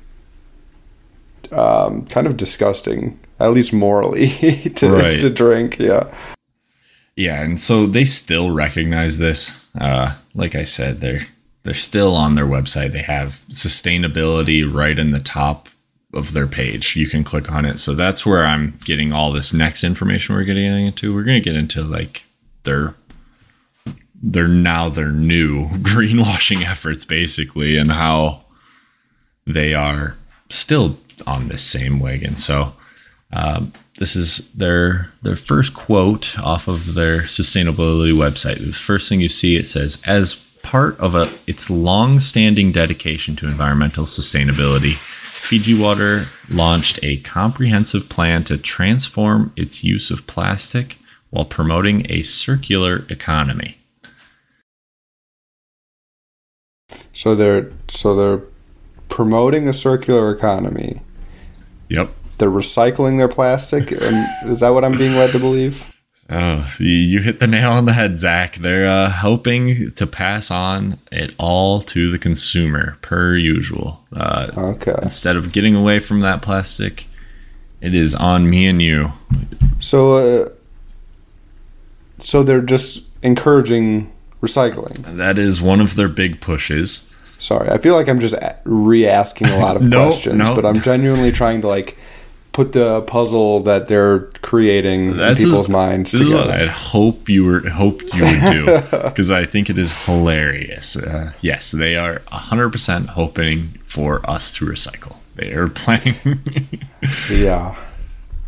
um, 1.52 2.06
kind 2.06 2.28
of 2.28 2.38
disgusting, 2.38 3.20
at 3.40 3.54
least 3.54 3.74
morally, 3.74 4.30
to 4.76 4.90
right. 4.90 5.22
to 5.22 5.30
drink. 5.30 5.80
Yeah. 5.80 6.14
Yeah, 7.16 7.44
and 7.44 7.60
so 7.60 7.88
they 7.88 8.06
still 8.06 8.52
recognize 8.52 9.18
this. 9.18 9.68
Uh, 9.80 10.18
like 10.36 10.56
I 10.56 10.64
said, 10.64 11.02
they're 11.02 11.28
they're 11.64 11.74
still 11.74 12.16
on 12.16 12.36
their 12.36 12.46
website. 12.46 12.92
They 12.92 13.02
have 13.02 13.44
sustainability 13.50 14.72
right 14.72 14.98
in 14.98 15.12
the 15.12 15.20
top 15.20 15.70
of 16.18 16.34
their 16.34 16.48
page. 16.48 16.96
You 16.96 17.08
can 17.08 17.24
click 17.24 17.52
on 17.52 17.64
it. 17.64 17.80
So 17.80 17.94
that's 17.94 18.26
where 18.26 18.46
I'm 18.46 18.78
getting 18.84 19.14
all 19.14 19.32
this 19.32 19.54
next 19.54 19.84
information 19.84 20.36
we're 20.36 20.44
getting 20.44 20.66
into. 20.66 21.14
We're 21.14 21.24
going 21.24 21.42
to 21.42 21.50
get 21.50 21.56
into 21.56 21.84
like 21.84 22.26
their 22.64 22.96
their 24.20 24.48
now 24.48 24.90
their 24.90 25.12
new 25.12 25.70
greenwashing 25.80 26.68
efforts 26.68 27.06
basically 27.06 27.78
and 27.78 27.92
how 27.92 28.42
they 29.46 29.74
are 29.74 30.18
still 30.50 30.98
on 31.26 31.48
this 31.48 31.64
same 31.64 32.00
wagon. 32.00 32.36
So 32.36 32.74
um, 33.32 33.74
this 34.00 34.16
is 34.16 34.50
their 34.54 35.12
their 35.22 35.36
first 35.36 35.74
quote 35.74 36.38
off 36.40 36.68
of 36.68 36.94
their 36.94 37.22
sustainability 37.22 38.14
website. 38.14 38.58
The 38.58 38.72
first 38.72 39.10
thing 39.10 39.22
you 39.22 39.30
see 39.30 39.56
it 39.56 39.68
says 39.68 40.02
as 40.06 40.36
part 40.64 41.00
of 41.00 41.16
a 41.16 41.30
its 41.46 41.70
long-standing 41.70 42.72
dedication 42.72 43.36
to 43.38 43.48
environmental 43.48 44.06
sustainability, 44.06 44.98
Fiji 45.48 45.74
Water 45.74 46.28
launched 46.50 47.00
a 47.02 47.22
comprehensive 47.22 48.10
plan 48.10 48.44
to 48.44 48.58
transform 48.58 49.54
its 49.56 49.82
use 49.82 50.12
of 50.12 50.28
plastic 50.28 50.98
while 51.30 51.46
promoting 51.46 52.06
a 52.12 52.22
circular 52.24 53.06
economy. 53.08 53.78
So 57.14 57.34
they're 57.34 57.72
so 57.88 58.14
they're 58.14 58.46
promoting 59.08 59.70
a 59.70 59.74
circular 59.74 60.34
economy. 60.34 61.02
Yep. 61.88 62.12
They're 62.40 62.52
recycling 62.52 63.18
their 63.18 63.30
plastic, 63.30 63.92
and 63.92 64.52
is 64.52 64.60
that 64.60 64.72
what 64.72 64.84
I'm 64.84 64.98
being 64.98 65.16
led 65.16 65.32
to 65.32 65.40
believe? 65.40 65.82
Oh, 66.30 66.70
you 66.78 67.22
hit 67.22 67.40
the 67.40 67.48
nail 67.48 67.72
on 67.72 67.86
the 67.86 67.94
head, 67.94 68.18
Zach. 68.18 68.56
They're 68.56 68.88
uh, 68.88 69.10
hoping 69.10 69.92
to 69.92 70.06
pass 70.06 70.52
on 70.52 71.00
it 71.10 71.34
all 71.38 71.82
to 71.84 72.12
the 72.12 72.20
consumer, 72.20 72.98
per 73.02 73.36
usual. 73.36 74.04
Uh, 74.14 74.52
okay. 74.58 74.96
Instead 75.02 75.38
of 75.38 75.54
getting 75.54 75.74
away 75.74 76.00
from 76.00 76.20
that 76.20 76.42
plastic, 76.42 77.06
it 77.80 77.96
is 77.96 78.14
on 78.14 78.50
me 78.50 78.68
and 78.68 78.82
you. 78.82 79.14
So, 79.80 80.18
uh, 80.18 80.50
so 82.20 82.44
they're 82.44 82.62
just 82.62 83.08
encouraging 83.24 84.12
recycling. 84.42 84.98
That 85.16 85.38
is 85.38 85.62
one 85.62 85.80
of 85.80 85.96
their 85.96 86.10
big 86.10 86.42
pushes. 86.42 87.10
Sorry, 87.40 87.70
I 87.70 87.78
feel 87.78 87.96
like 87.96 88.10
I'm 88.10 88.20
just 88.20 88.36
re-asking 88.66 89.48
a 89.48 89.60
lot 89.60 89.78
of 89.78 89.90
questions, 89.92 90.50
but 90.50 90.66
I'm 90.66 90.82
genuinely 90.82 91.32
trying 91.32 91.62
to 91.62 91.68
like 91.68 91.98
put 92.58 92.72
the 92.72 93.02
puzzle 93.02 93.60
that 93.60 93.88
they're 93.88 94.22
creating 94.42 95.16
That's 95.16 95.40
in 95.40 95.46
people's 95.46 95.70
minds 95.70 96.12
this 96.12 96.22
together. 96.22 96.42
Is 96.42 96.48
what 96.48 96.62
I 96.62 96.66
hope 96.66 97.30
you 97.30 97.46
were 97.46 97.70
hope 97.70 98.02
you 98.16 98.24
would 98.24 98.52
do 98.52 98.66
because 99.04 99.30
I 99.30 99.46
think 99.46 99.70
it 99.70 99.78
is 99.78 99.94
hilarious. 100.06 100.98
Uh, 100.98 101.34
yes, 101.40 101.70
they 101.70 101.96
are 101.96 102.24
hundred 102.32 102.72
percent 102.72 103.10
hoping 103.10 103.80
for 103.86 104.28
us 104.28 104.52
to 104.54 104.66
recycle. 104.66 105.18
They 105.36 105.54
are 105.54 105.68
planning. 105.68 106.40
yeah. 107.30 107.76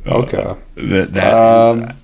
Okay. 0.07 0.37
Uh, 0.37 0.55
that, 0.75 1.13
that 1.13 1.33
um. 1.35 1.93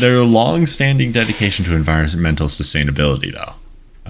their 0.00 0.20
long-standing 0.20 1.12
dedication 1.12 1.62
to 1.66 1.74
environmental 1.74 2.46
sustainability, 2.46 3.34
though, 3.34 3.52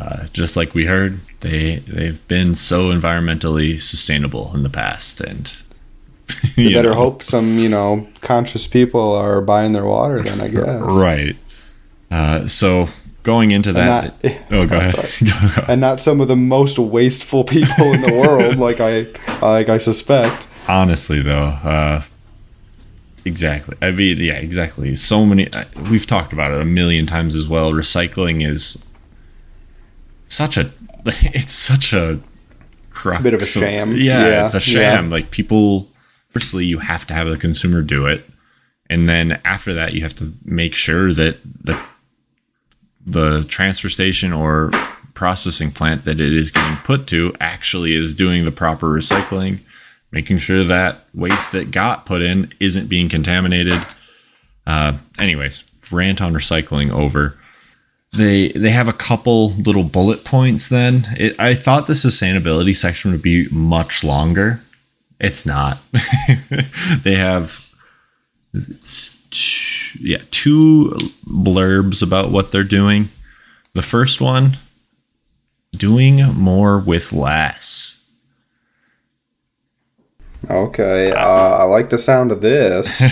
uh, 0.01 0.29
just 0.33 0.57
like 0.57 0.73
we 0.73 0.87
heard, 0.87 1.19
they 1.41 1.79
they've 1.81 2.29
been 2.29 2.55
so 2.55 2.93
environmentally 2.93 3.81
sustainable 3.81 4.53
in 4.55 4.63
the 4.63 4.71
past, 4.71 5.21
and 5.21 5.53
you 6.57 6.75
better 6.75 6.91
know. 6.91 6.95
hope 6.95 7.23
some 7.23 7.59
you 7.59 7.69
know 7.69 8.07
conscious 8.21 8.67
people 8.67 9.13
are 9.13 9.41
buying 9.41 9.73
their 9.73 9.85
water 9.85 10.21
then 10.21 10.41
i 10.41 10.49
guess 10.49 10.83
right 10.83 11.37
uh, 12.11 12.49
so 12.49 12.89
going 13.23 13.51
into 13.51 13.73
that 13.73 14.23
not, 14.25 14.35
oh 14.51 14.67
go 14.67 14.79
ahead 14.79 15.69
and 15.69 15.81
not 15.81 16.01
some 16.01 16.21
of 16.21 16.29
the 16.29 16.37
most 16.37 16.79
wasteful 16.79 17.45
people 17.45 17.93
in 17.93 18.03
the 18.03 18.15
world 18.15 18.57
like 18.57 18.81
i 18.81 19.07
like 19.43 19.69
i 19.69 19.79
suspect 19.79 20.47
honestly 20.67 21.21
though 21.21 21.47
uh, 21.63 22.03
exactly 23.25 23.77
i 23.83 23.91
mean 23.91 24.17
yeah 24.19 24.35
exactly 24.35 24.97
so 24.97 25.27
many 25.27 25.53
uh, 25.53 25.65
we've 25.91 26.07
talked 26.07 26.33
about 26.33 26.51
it 26.51 26.61
a 26.61 26.65
million 26.65 27.05
times 27.07 27.35
as 27.35 27.47
well 27.47 27.73
recycling 27.73 28.47
is 28.47 28.83
such 30.27 30.57
a 30.57 30.71
it's 31.07 31.53
such 31.53 31.93
a 31.93 32.21
crux. 32.99 33.19
It's 33.19 33.21
a 33.21 33.23
bit 33.23 33.35
of 33.35 33.43
a 33.43 33.47
sham. 33.47 33.97
Yeah, 33.97 34.27
yeah, 34.27 34.45
it's 34.45 34.55
a 34.55 34.61
sham. 34.61 35.07
Yeah. 35.07 35.13
Like 35.13 35.31
people 35.31 35.89
firstly 36.31 36.65
you 36.65 36.79
have 36.79 37.07
to 37.07 37.15
have 37.15 37.29
the 37.29 37.37
consumer 37.37 37.83
do 37.83 38.07
it. 38.07 38.25
And 38.91 39.09
then 39.09 39.41
after 39.45 39.75
that 39.75 39.93
you 39.93 40.03
have 40.03 40.15
to 40.17 40.33
make 40.45 40.75
sure 40.75 41.13
that 41.13 41.39
the 41.43 41.81
the 43.05 43.45
transfer 43.49 43.89
station 43.89 44.33
or 44.33 44.71
processing 45.15 45.71
plant 45.71 46.05
that 46.05 46.21
it 46.21 46.33
is 46.33 46.51
getting 46.51 46.77
put 46.79 47.07
to 47.09 47.33
actually 47.41 47.95
is 47.95 48.15
doing 48.15 48.45
the 48.45 48.53
proper 48.53 48.87
recycling 48.87 49.61
making 50.11 50.39
sure 50.39 50.65
that 50.65 51.05
waste 51.15 51.53
that 51.53 51.71
got 51.71 52.07
put 52.07 52.23
in 52.23 52.53
isn't 52.61 52.89
being 52.89 53.09
contaminated. 53.09 53.85
Uh, 54.67 54.97
anyways 55.19 55.65
rant 55.91 56.21
on 56.21 56.35
recycling 56.35 56.91
over. 56.91 57.39
They 58.13 58.53
they 58.53 58.71
have 58.71 58.89
a 58.89 58.93
couple 58.93 59.51
little 59.53 59.85
bullet 59.85 60.25
points 60.25 60.69
then. 60.69 61.07
It, 61.19 61.39
i 61.39 61.55
thought 61.55 61.87
the 61.87 61.93
sustainability 61.93 62.75
section 62.75 63.13
would 63.13 63.23
be 63.23 63.49
much 63.51 64.03
longer 64.03 64.63
It's 65.21 65.45
not. 65.45 65.79
they 67.03 67.15
have 67.15 67.75
it's 68.55 69.19
t- 69.31 69.99
yeah, 70.01 70.23
two 70.31 70.97
blurbs 71.27 72.03
about 72.03 72.31
what 72.31 72.53
they're 72.53 72.65
doing. 72.65 73.09
The 73.75 73.83
first 73.83 74.21
one 74.21 74.59
doing 75.73 76.17
more 76.35 76.79
with 76.79 77.13
less. 77.13 78.03
Okay, 80.49 81.13
uh, 81.13 81.19
I 81.19 81.65
like 81.65 81.91
the 81.91 81.99
sound 81.99 82.31
of 82.31 82.41
this. 82.41 83.03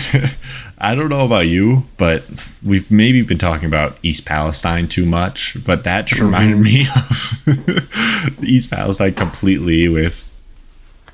I 0.79 0.95
don't 0.95 1.09
know 1.09 1.25
about 1.25 1.47
you, 1.47 1.85
but 1.97 2.23
we've 2.63 2.89
maybe 2.89 3.21
been 3.21 3.37
talking 3.37 3.65
about 3.65 3.97
East 4.03 4.25
Palestine 4.25 4.87
too 4.87 5.05
much, 5.05 5.57
but 5.65 5.83
that 5.83 6.05
just 6.05 6.21
reminded 6.21 6.59
me 6.59 6.87
of 6.95 8.43
East 8.43 8.69
Palestine 8.69 9.13
completely 9.13 9.89
with 9.89 10.26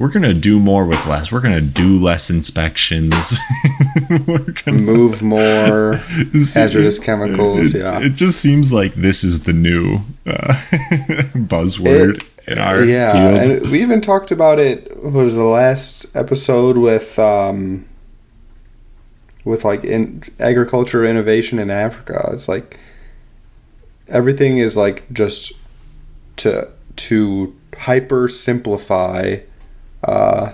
we're 0.04 0.10
going 0.10 0.22
to 0.22 0.34
do 0.34 0.60
more 0.60 0.86
with 0.86 1.06
less. 1.06 1.32
We're 1.32 1.40
going 1.40 1.56
to 1.56 1.62
do 1.62 1.98
less 1.98 2.30
inspections. 2.30 3.40
we're 4.28 4.52
gonna, 4.52 4.74
Move 4.74 5.22
more 5.22 5.96
hazardous 6.34 7.00
chemicals. 7.00 7.74
It, 7.74 7.80
yeah. 7.80 8.02
It 8.02 8.16
just 8.16 8.42
seems 8.42 8.74
like 8.74 8.96
this 8.96 9.24
is 9.24 9.44
the 9.44 9.54
new 9.54 10.02
uh, 10.26 10.56
buzzword 11.34 12.22
it, 12.22 12.52
in 12.52 12.60
our 12.60 12.84
yeah, 12.84 13.14
field. 13.14 13.38
and 13.38 13.72
we 13.72 13.82
even 13.82 14.02
talked 14.02 14.30
about 14.30 14.60
it. 14.60 14.92
Was 15.02 15.38
the 15.38 15.46
last 15.46 16.14
episode 16.14 16.78
with 16.78 17.18
um, 17.18 17.88
with 19.46 19.64
like 19.64 19.86
in 19.86 20.22
agriculture 20.38 21.06
innovation 21.06 21.60
in 21.60 21.70
Africa? 21.70 22.30
It's 22.34 22.50
like 22.50 22.78
everything 24.10 24.58
is 24.58 24.76
like 24.76 25.10
just 25.14 25.54
to 26.38 26.68
to 26.98 27.56
hyper 27.78 28.28
simplify 28.28 29.38
uh, 30.04 30.54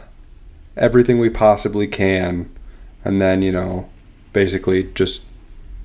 everything 0.77 1.19
we 1.19 1.29
possibly 1.29 1.88
can, 1.88 2.49
and 3.03 3.21
then 3.21 3.41
you 3.41 3.51
know, 3.51 3.89
basically 4.33 4.83
just 4.93 5.23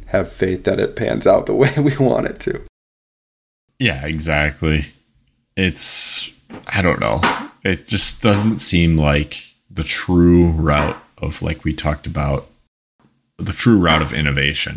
have 0.06 0.32
faith 0.32 0.64
that 0.64 0.78
it 0.78 0.96
pans 0.96 1.26
out 1.26 1.46
the 1.46 1.54
way 1.62 1.72
we 1.78 1.96
want 1.96 2.26
it 2.26 2.40
to. 2.40 2.62
Yeah, 3.78 4.06
exactly. 4.06 4.86
It's 5.56 6.30
I 6.68 6.82
don't 6.82 7.00
know. 7.00 7.20
It 7.64 7.86
just 7.88 8.22
doesn't 8.22 8.58
seem 8.58 8.96
like 8.96 9.42
the 9.70 9.84
true 9.84 10.48
route 10.48 10.96
of 11.18 11.42
like 11.42 11.64
we 11.64 11.72
talked 11.72 12.06
about 12.06 12.48
the 13.38 13.52
true 13.52 13.78
route 13.78 14.02
of 14.02 14.12
innovation. 14.12 14.76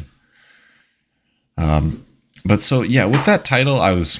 Um, 1.58 2.06
but 2.46 2.64
so 2.64 2.82
yeah, 2.82 3.06
with 3.06 3.26
that 3.26 3.46
title, 3.46 3.80
I 3.80 3.92
was 3.92 4.20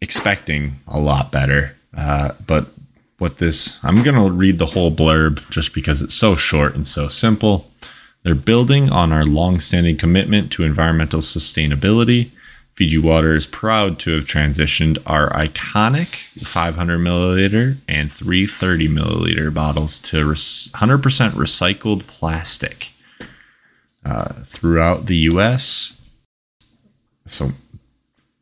expecting 0.00 0.80
a 0.86 0.98
lot 0.98 1.32
better. 1.32 1.76
Uh, 1.96 2.32
but 2.46 2.68
what 3.18 3.38
this, 3.38 3.78
I'm 3.82 4.02
gonna 4.02 4.30
read 4.30 4.58
the 4.58 4.66
whole 4.66 4.94
blurb 4.94 5.48
just 5.50 5.74
because 5.74 6.02
it's 6.02 6.14
so 6.14 6.34
short 6.34 6.74
and 6.74 6.86
so 6.86 7.08
simple. 7.08 7.70
They're 8.22 8.34
building 8.34 8.90
on 8.90 9.12
our 9.12 9.24
long-standing 9.24 9.96
commitment 9.96 10.50
to 10.52 10.64
environmental 10.64 11.20
sustainability. 11.20 12.30
Fiji 12.74 12.98
Water 12.98 13.34
is 13.34 13.46
proud 13.46 13.98
to 14.00 14.14
have 14.14 14.26
transitioned 14.26 14.98
our 15.04 15.30
iconic 15.30 16.16
500 16.46 17.00
milliliter 17.00 17.78
and 17.88 18.12
330 18.12 18.88
milliliter 18.88 19.52
bottles 19.52 19.98
to 20.00 20.24
100% 20.24 20.70
recycled 21.30 22.06
plastic. 22.06 22.90
Uh, 24.04 24.32
throughout 24.44 25.06
the 25.06 25.16
U.S. 25.32 26.00
So, 27.26 27.52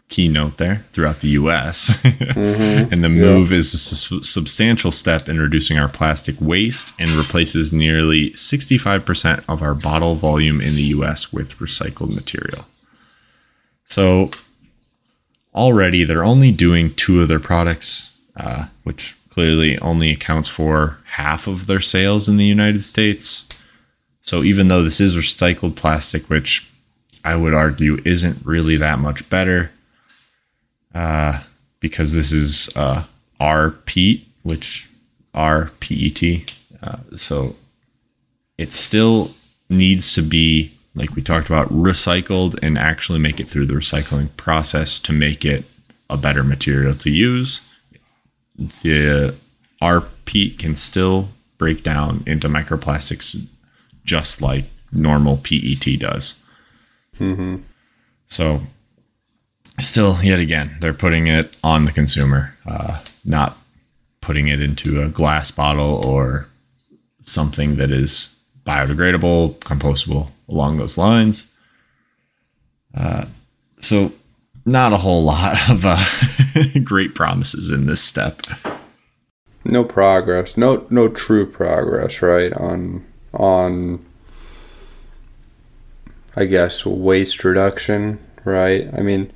keynote 0.08 0.58
there 0.58 0.84
throughout 0.92 1.20
the 1.20 1.28
U.S. 1.28 1.90
mm-hmm. 2.02 2.92
and 2.92 3.02
the 3.02 3.08
move 3.08 3.50
yeah. 3.50 3.58
is 3.58 3.74
a 3.74 3.78
su- 3.78 4.22
substantial 4.22 4.92
step 4.92 5.28
in 5.28 5.40
reducing 5.40 5.78
our 5.78 5.88
plastic 5.88 6.36
waste 6.40 6.92
and 6.98 7.10
replaces 7.10 7.72
nearly 7.72 8.30
65% 8.30 9.44
of 9.48 9.62
our 9.62 9.74
bottle 9.74 10.14
volume 10.14 10.60
in 10.60 10.74
the 10.74 10.82
U.S. 10.82 11.32
with 11.32 11.58
recycled 11.58 12.14
material. 12.14 12.66
So, 13.84 14.30
already 15.54 16.04
they're 16.04 16.24
only 16.24 16.52
doing 16.52 16.94
two 16.94 17.22
of 17.22 17.28
their 17.28 17.40
products, 17.40 18.16
uh, 18.36 18.66
which 18.84 19.16
clearly 19.30 19.78
only 19.80 20.10
accounts 20.10 20.48
for 20.48 20.98
half 21.12 21.46
of 21.46 21.66
their 21.66 21.80
sales 21.80 22.28
in 22.28 22.36
the 22.36 22.44
United 22.44 22.82
States. 22.82 23.48
So 24.22 24.42
even 24.42 24.68
though 24.68 24.82
this 24.82 25.00
is 25.00 25.16
recycled 25.16 25.76
plastic, 25.76 26.28
which 26.30 26.68
I 27.24 27.36
would 27.36 27.54
argue 27.54 28.00
isn't 28.04 28.44
really 28.44 28.76
that 28.76 28.98
much 28.98 29.28
better, 29.28 29.72
uh, 30.96 31.42
because 31.78 32.14
this 32.14 32.32
is 32.32 32.70
uh, 32.74 33.04
RPET, 33.38 34.24
which 34.42 34.88
RPET. 35.34 36.50
Uh, 36.82 37.16
so 37.16 37.54
it 38.56 38.72
still 38.72 39.32
needs 39.68 40.14
to 40.14 40.22
be, 40.22 40.72
like 40.94 41.14
we 41.14 41.20
talked 41.20 41.48
about, 41.48 41.68
recycled 41.68 42.58
and 42.62 42.78
actually 42.78 43.18
make 43.18 43.38
it 43.38 43.48
through 43.50 43.66
the 43.66 43.74
recycling 43.74 44.34
process 44.38 44.98
to 45.00 45.12
make 45.12 45.44
it 45.44 45.66
a 46.08 46.16
better 46.16 46.42
material 46.42 46.94
to 46.94 47.10
use. 47.10 47.60
The 48.56 49.34
RP 49.82 50.58
can 50.58 50.74
still 50.76 51.28
break 51.58 51.82
down 51.82 52.24
into 52.26 52.48
microplastics 52.48 53.46
just 54.04 54.40
like 54.40 54.64
normal 54.90 55.36
PET 55.36 55.98
does. 55.98 56.36
Mm-hmm. 57.18 57.56
So, 58.24 58.62
still, 59.78 60.22
yet 60.22 60.40
again, 60.40 60.76
they're 60.80 60.94
putting 60.94 61.26
it 61.26 61.56
on 61.62 61.84
the 61.84 61.92
consumer, 61.92 62.54
uh, 62.66 63.02
not 63.24 63.58
putting 64.20 64.48
it 64.48 64.60
into 64.60 65.02
a 65.02 65.08
glass 65.08 65.50
bottle 65.50 66.04
or 66.04 66.48
something 67.20 67.76
that 67.76 67.90
is 67.90 68.34
biodegradable, 68.64 69.58
compostable 69.60 70.30
along 70.48 70.76
those 70.76 70.98
lines. 70.98 71.46
Uh, 72.94 73.26
so, 73.78 74.12
not 74.64 74.92
a 74.92 74.98
whole 74.98 75.24
lot 75.24 75.56
of 75.70 75.84
uh, 75.84 76.02
great 76.84 77.14
promises 77.14 77.70
in 77.70 77.86
this 77.86 78.02
step. 78.02 78.42
No 79.64 79.84
progress. 79.84 80.56
No, 80.56 80.86
no 80.90 81.08
true 81.08 81.46
progress, 81.46 82.22
right? 82.22 82.52
On 82.52 83.04
on 83.32 84.04
I 86.36 86.44
guess 86.44 86.84
waste 86.84 87.44
reduction, 87.44 88.18
right? 88.44 88.88
I 88.96 89.00
mean, 89.00 89.32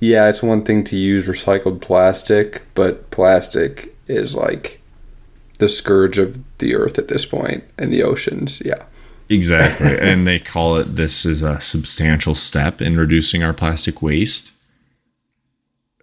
yeah, 0.00 0.28
it's 0.28 0.42
one 0.42 0.64
thing 0.64 0.84
to 0.84 0.96
use 0.96 1.26
recycled 1.26 1.80
plastic, 1.80 2.62
but 2.74 3.10
plastic 3.10 3.94
is 4.06 4.34
like 4.34 4.80
the 5.58 5.68
scourge 5.68 6.18
of 6.18 6.38
the 6.58 6.74
earth 6.74 6.98
at 6.98 7.08
this 7.08 7.24
point 7.24 7.64
and 7.78 7.92
the 7.92 8.02
oceans. 8.02 8.62
Yeah. 8.64 8.84
Exactly. 9.28 9.98
and 10.00 10.26
they 10.26 10.38
call 10.38 10.76
it 10.76 10.96
this 10.96 11.24
is 11.24 11.42
a 11.42 11.60
substantial 11.60 12.34
step 12.34 12.80
in 12.80 12.96
reducing 12.96 13.42
our 13.42 13.54
plastic 13.54 14.02
waste. 14.02 14.52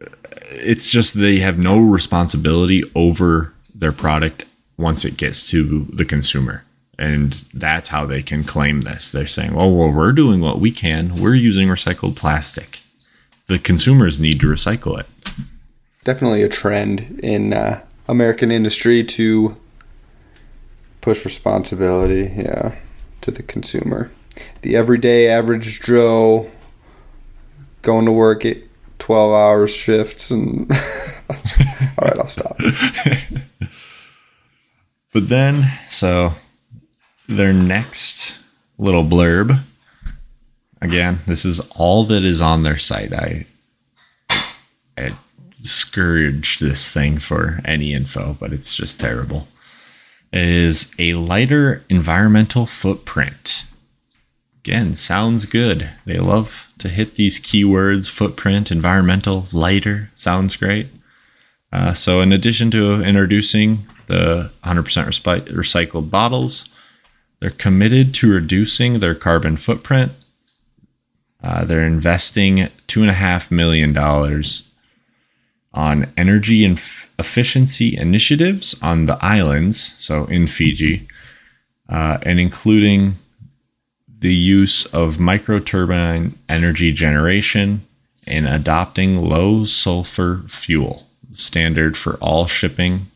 Uh, 0.01 0.07
it's 0.51 0.89
just 0.89 1.13
they 1.13 1.39
have 1.39 1.57
no 1.57 1.79
responsibility 1.79 2.83
over 2.95 3.53
their 3.73 3.91
product 3.91 4.45
once 4.77 5.05
it 5.05 5.17
gets 5.17 5.47
to 5.51 5.85
the 5.93 6.05
consumer. 6.05 6.63
And 6.99 7.43
that's 7.53 7.89
how 7.89 8.05
they 8.05 8.21
can 8.21 8.43
claim 8.43 8.81
this. 8.81 9.11
They're 9.11 9.27
saying, 9.27 9.53
well, 9.53 9.73
well, 9.73 9.91
we're 9.91 10.11
doing 10.11 10.41
what 10.41 10.59
we 10.59 10.71
can. 10.71 11.19
We're 11.19 11.35
using 11.35 11.67
recycled 11.67 12.15
plastic. 12.15 12.82
The 13.47 13.59
consumers 13.59 14.19
need 14.19 14.39
to 14.41 14.47
recycle 14.47 14.99
it. 14.99 15.07
Definitely 16.03 16.43
a 16.43 16.49
trend 16.49 17.19
in 17.23 17.53
uh, 17.53 17.81
American 18.07 18.51
industry 18.51 19.03
to 19.03 19.57
push 21.01 21.25
responsibility, 21.25 22.31
yeah, 22.35 22.75
to 23.21 23.31
the 23.31 23.43
consumer. 23.43 24.11
The 24.61 24.75
everyday 24.75 25.27
average 25.27 25.81
Joe 25.81 26.49
going 27.81 28.05
to 28.05 28.11
work 28.11 28.45
at 28.45 28.57
12 28.99 29.33
hours 29.33 29.75
shifts 29.75 30.31
and 30.31 30.71
all 31.29 31.37
right, 32.01 32.17
I'll 32.17 32.29
stop. 32.29 32.57
but 35.13 35.29
then, 35.29 35.71
so 35.89 36.33
their 37.27 37.53
next 37.53 38.37
little 38.77 39.03
blurb. 39.03 39.61
Again, 40.83 41.19
this 41.25 41.45
is 41.45 41.61
all 41.77 42.03
that 42.07 42.25
is 42.25 42.41
on 42.41 42.63
their 42.63 42.77
site. 42.77 43.13
I, 43.13 43.45
I 44.97 45.15
scourged 45.63 46.59
this 46.59 46.91
thing 46.91 47.19
for 47.19 47.61
any 47.63 47.93
info, 47.93 48.35
but 48.37 48.51
it's 48.51 48.75
just 48.75 48.99
terrible. 48.99 49.47
It 50.33 50.41
is 50.41 50.93
a 50.99 51.13
lighter 51.13 51.85
environmental 51.87 52.65
footprint. 52.65 53.63
Again, 54.59 54.95
sounds 54.95 55.45
good. 55.45 55.89
They 56.05 56.19
love 56.19 56.69
to 56.79 56.89
hit 56.89 57.15
these 57.15 57.39
keywords 57.39 58.09
footprint, 58.09 58.69
environmental, 58.69 59.45
lighter. 59.53 60.11
Sounds 60.15 60.57
great. 60.57 60.87
Uh, 61.71 61.93
so, 61.93 62.19
in 62.19 62.33
addition 62.33 62.69
to 62.71 63.01
introducing 63.01 63.87
the 64.07 64.51
100% 64.65 64.83
recycled 64.83 66.09
bottles, 66.09 66.67
they're 67.39 67.51
committed 67.51 68.13
to 68.15 68.33
reducing 68.33 68.99
their 68.99 69.15
carbon 69.15 69.55
footprint. 69.55 70.11
Uh, 71.43 71.65
they're 71.65 71.85
investing 71.85 72.69
two 72.87 73.01
and 73.01 73.09
a 73.09 73.15
half 73.15 73.51
million 73.51 73.91
dollars 73.91 74.71
on 75.73 76.11
energy 76.15 76.63
and 76.63 76.79
efficiency 77.19 77.97
initiatives 77.97 78.75
on 78.81 79.05
the 79.05 79.17
islands, 79.23 79.95
so 79.99 80.25
in 80.25 80.47
Fiji, 80.47 81.07
uh, 81.89 82.17
and 82.21 82.39
including 82.39 83.15
the 84.07 84.33
use 84.33 84.85
of 84.85 85.17
microturbine 85.17 86.33
energy 86.47 86.93
generation 86.93 87.85
and 88.25 88.47
adopting 88.47 89.17
low 89.17 89.65
sulfur 89.65 90.43
fuel 90.47 91.07
standard 91.33 91.97
for 91.97 92.15
all 92.21 92.47
shipping 92.47 93.07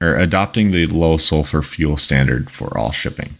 or 0.00 0.14
adopting 0.14 0.70
the 0.70 0.86
low 0.86 1.16
sulfur 1.16 1.62
fuel 1.62 1.96
standard 1.96 2.50
for 2.50 2.76
all 2.78 2.92
shipping. 2.92 3.36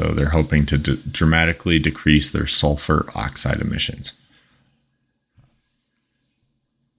So 0.00 0.14
they're 0.14 0.30
hoping 0.30 0.64
to 0.64 0.78
d- 0.78 1.02
dramatically 1.10 1.78
decrease 1.78 2.32
their 2.32 2.46
sulfur 2.46 3.10
oxide 3.14 3.60
emissions. 3.60 4.14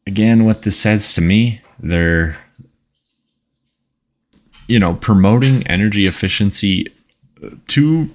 Again, 0.06 0.46
what 0.46 0.62
this 0.62 0.78
says 0.78 1.16
to 1.16 1.22
me, 1.22 1.62
they're 1.80 2.38
you 4.68 4.78
know, 4.78 4.94
promoting 4.94 5.66
energy 5.66 6.06
efficiency 6.06 6.94
to 7.70 8.12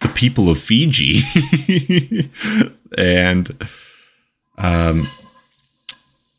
the 0.00 0.08
people 0.08 0.48
of 0.48 0.58
Fiji. 0.58 1.20
and 2.96 3.68
um 4.56 5.06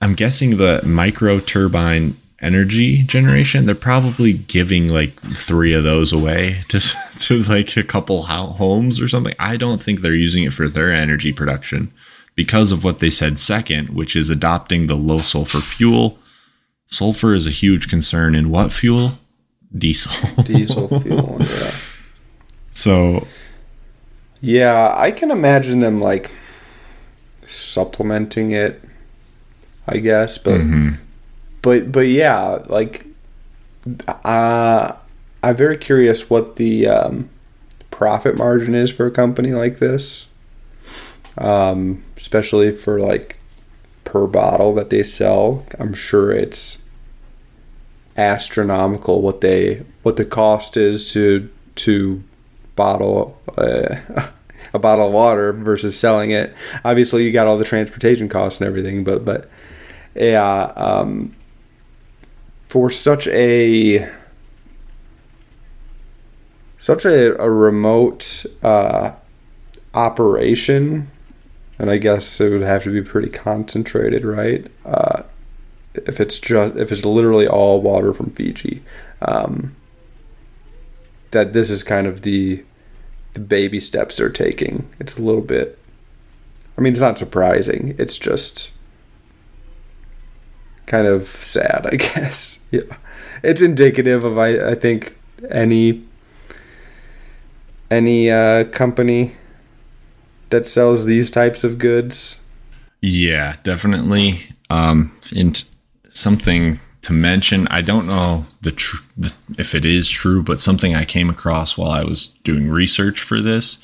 I'm 0.01 0.15
guessing 0.15 0.57
the 0.57 0.81
micro 0.83 1.39
turbine 1.39 2.17
energy 2.39 3.01
generation 3.01 3.65
they're 3.65 3.73
probably 3.73 4.33
giving 4.33 4.87
like 4.87 5.19
three 5.33 5.73
of 5.73 5.83
those 5.83 6.13
away 6.13 6.61
to 6.67 6.79
to 7.19 7.41
like 7.43 7.75
a 7.75 7.83
couple 7.83 8.23
homes 8.23 8.99
or 8.99 9.07
something. 9.07 9.33
I 9.39 9.57
don't 9.57 9.81
think 9.81 10.01
they're 10.01 10.13
using 10.13 10.43
it 10.43 10.53
for 10.53 10.67
their 10.67 10.91
energy 10.91 11.33
production 11.33 11.91
because 12.35 12.71
of 12.71 12.83
what 12.83 12.99
they 12.99 13.09
said 13.09 13.39
second 13.39 13.89
which 13.89 14.15
is 14.15 14.29
adopting 14.29 14.87
the 14.87 14.95
low 14.95 15.19
sulfur 15.19 15.61
fuel. 15.61 16.19
Sulfur 16.87 17.33
is 17.33 17.47
a 17.47 17.51
huge 17.51 17.89
concern 17.89 18.33
in 18.33 18.49
what 18.49 18.71
fuel? 18.71 19.13
Diesel. 19.75 20.13
Diesel 20.43 21.01
fuel, 21.01 21.37
yeah. 21.39 21.71
so 22.71 23.27
Yeah, 24.39 24.93
I 24.95 25.11
can 25.11 25.31
imagine 25.31 25.81
them 25.81 25.99
like 25.99 26.31
supplementing 27.45 28.51
it, 28.51 28.81
I 29.87 29.97
guess, 29.97 30.37
but 30.37 30.61
mm-hmm. 30.61 31.01
But 31.67 31.91
but 31.91 32.07
yeah, 32.07 32.63
like 32.67 33.05
uh 34.23 34.93
I'm 35.43 35.55
very 35.55 35.77
curious 35.77 36.29
what 36.29 36.55
the 36.55 36.87
um, 36.87 37.29
profit 37.91 38.37
margin 38.37 38.73
is 38.73 38.89
for 38.89 39.05
a 39.05 39.11
company 39.11 39.51
like 39.51 39.79
this. 39.79 40.27
Um, 41.37 42.03
especially 42.15 42.71
for 42.71 42.99
like 42.99 43.37
per 44.05 44.27
bottle 44.27 44.73
that 44.75 44.89
they 44.89 45.03
sell. 45.03 45.65
I'm 45.77 45.93
sure 45.93 46.31
it's 46.31 46.83
astronomical 48.15 49.21
what 49.21 49.41
they 49.41 49.83
what 50.03 50.15
the 50.15 50.25
cost 50.25 50.77
is 50.77 51.11
to 51.11 51.49
to 51.75 52.23
bottle 52.75 53.39
uh, 53.57 53.97
a 54.73 54.79
bottle 54.79 55.07
of 55.07 55.13
water 55.13 55.51
versus 55.51 55.99
selling 55.99 56.31
it. 56.31 56.53
Obviously, 56.85 57.25
you 57.25 57.33
got 57.33 57.45
all 57.45 57.57
the 57.57 57.65
transportation 57.65 58.29
costs 58.29 58.61
and 58.61 58.67
everything, 58.67 59.03
but 59.03 59.25
but 59.25 59.49
yeah, 60.15 60.73
um, 60.75 61.35
for 62.67 62.89
such 62.89 63.27
a 63.27 64.09
such 66.77 67.05
a, 67.05 67.41
a 67.41 67.49
remote 67.49 68.45
uh, 68.63 69.13
operation, 69.93 71.09
and 71.79 71.89
I 71.89 71.97
guess 71.97 72.39
it 72.39 72.51
would 72.51 72.61
have 72.61 72.83
to 72.83 72.91
be 72.91 73.01
pretty 73.01 73.29
concentrated, 73.29 74.23
right? 74.23 74.67
Uh, 74.85 75.23
if 75.93 76.19
it's 76.19 76.39
just 76.39 76.75
if 76.75 76.91
it's 76.91 77.05
literally 77.05 77.47
all 77.47 77.81
water 77.81 78.13
from 78.13 78.29
Fiji, 78.31 78.83
um, 79.21 79.75
that 81.31 81.53
this 81.53 81.69
is 81.69 81.83
kind 81.83 82.07
of 82.07 82.21
the 82.21 82.63
the 83.33 83.39
baby 83.39 83.79
steps 83.79 84.17
they're 84.17 84.29
taking. 84.29 84.89
It's 84.99 85.17
a 85.17 85.21
little 85.21 85.41
bit. 85.41 85.79
I 86.77 86.81
mean, 86.81 86.93
it's 86.93 87.01
not 87.01 87.17
surprising. 87.17 87.95
It's 87.97 88.17
just 88.17 88.71
kind 90.87 91.05
of 91.05 91.27
sad, 91.27 91.85
I 91.85 91.95
guess. 91.97 92.57
Yeah, 92.71 92.97
it's 93.43 93.61
indicative 93.61 94.23
of 94.23 94.37
I, 94.37 94.71
I 94.71 94.75
think 94.75 95.17
any 95.49 96.03
any 97.89 98.29
uh, 98.31 98.65
company 98.65 99.35
that 100.49 100.67
sells 100.67 101.05
these 101.05 101.29
types 101.29 101.63
of 101.63 101.77
goods. 101.77 102.41
Yeah, 103.01 103.57
definitely. 103.63 104.49
Um, 104.69 105.17
and 105.35 105.63
something 106.09 106.79
to 107.03 107.13
mention, 107.13 107.67
I 107.67 107.81
don't 107.81 108.07
know 108.07 108.45
the, 108.61 108.71
tr- 108.71 109.03
the 109.15 109.31
if 109.57 109.75
it 109.75 109.85
is 109.85 110.09
true, 110.09 110.41
but 110.43 110.59
something 110.59 110.95
I 110.95 111.05
came 111.05 111.29
across 111.29 111.77
while 111.77 111.91
I 111.91 112.03
was 112.03 112.27
doing 112.43 112.69
research 112.69 113.21
for 113.21 113.39
this 113.39 113.77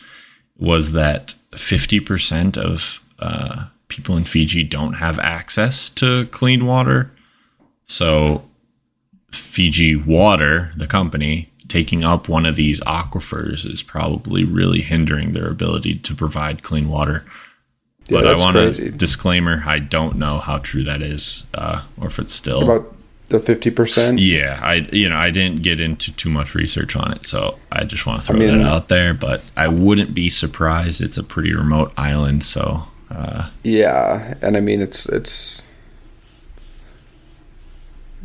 was 0.57 0.91
that 0.93 1.35
50% 1.51 2.57
of 2.57 2.99
uh, 3.19 3.67
people 3.93 4.17
in 4.17 4.23
Fiji 4.23 4.63
don't 4.63 4.93
have 4.93 5.19
access 5.19 5.89
to 5.91 6.25
clean 6.27 6.65
water. 6.65 7.11
So, 7.85 8.43
Fiji 9.31 9.95
Water, 9.95 10.71
the 10.75 10.87
company, 10.87 11.51
taking 11.67 12.03
up 12.03 12.27
one 12.27 12.45
of 12.45 12.55
these 12.55 12.79
aquifers 12.81 13.69
is 13.69 13.83
probably 13.83 14.43
really 14.43 14.81
hindering 14.81 15.33
their 15.33 15.49
ability 15.49 15.95
to 15.95 16.15
provide 16.15 16.63
clean 16.63 16.89
water. 16.89 17.25
Yeah, 18.07 18.19
but 18.21 18.27
I 18.27 18.35
want 18.35 18.55
crazy. 18.55 18.85
to 18.85 18.91
disclaimer: 18.91 19.63
I 19.65 19.79
don't 19.79 20.17
know 20.17 20.39
how 20.39 20.57
true 20.57 20.83
that 20.83 21.01
is, 21.01 21.45
uh, 21.53 21.83
or 21.99 22.07
if 22.07 22.19
it's 22.19 22.33
still. 22.33 22.63
About 22.63 22.95
the 23.29 23.39
fifty 23.39 23.71
percent. 23.71 24.19
yeah, 24.19 24.59
I 24.61 24.87
you 24.91 25.07
know 25.07 25.15
I 25.15 25.29
didn't 25.29 25.61
get 25.61 25.79
into 25.79 26.11
too 26.13 26.29
much 26.29 26.53
research 26.55 26.95
on 26.95 27.11
it, 27.13 27.27
so 27.27 27.57
I 27.71 27.83
just 27.83 28.05
want 28.05 28.21
to 28.21 28.27
throw 28.27 28.37
mean- 28.37 28.49
that 28.49 28.65
out 28.67 28.89
there. 28.89 29.13
But 29.13 29.43
I 29.55 29.67
wouldn't 29.67 30.13
be 30.13 30.29
surprised. 30.29 31.01
It's 31.01 31.17
a 31.17 31.23
pretty 31.23 31.53
remote 31.53 31.93
island, 31.95 32.43
so 32.43 32.87
uh, 33.13 33.49
Yeah, 33.63 34.35
and 34.41 34.57
I 34.57 34.59
mean 34.59 34.81
it's 34.81 35.07
it's 35.07 35.61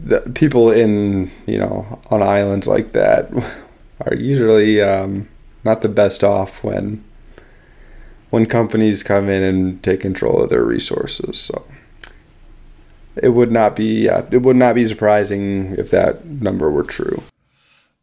the 0.03 0.21
people 0.35 0.71
in 0.71 1.31
you 1.47 1.59
know 1.59 2.01
on 2.11 2.23
islands 2.23 2.67
like 2.67 2.93
that 2.93 3.31
are 4.01 4.15
usually 4.15 4.81
um, 4.81 5.29
not 5.65 5.83
the 5.83 5.89
best 5.89 6.23
off 6.23 6.63
when 6.63 7.05
when 8.31 8.47
companies 8.47 9.03
come 9.03 9.29
in 9.29 9.43
and 9.43 9.83
take 9.83 10.01
control 10.01 10.43
of 10.43 10.51
their 10.51 10.65
resources. 10.65 11.39
So 11.39 11.65
it 13.17 13.31
would 13.31 13.51
not 13.51 13.75
be 13.77 14.07
it 14.07 14.43
would 14.43 14.57
not 14.57 14.75
be 14.75 14.87
surprising 14.87 15.75
if 15.77 15.91
that 15.91 16.25
number 16.25 16.71
were 16.71 16.85
true. 16.85 17.23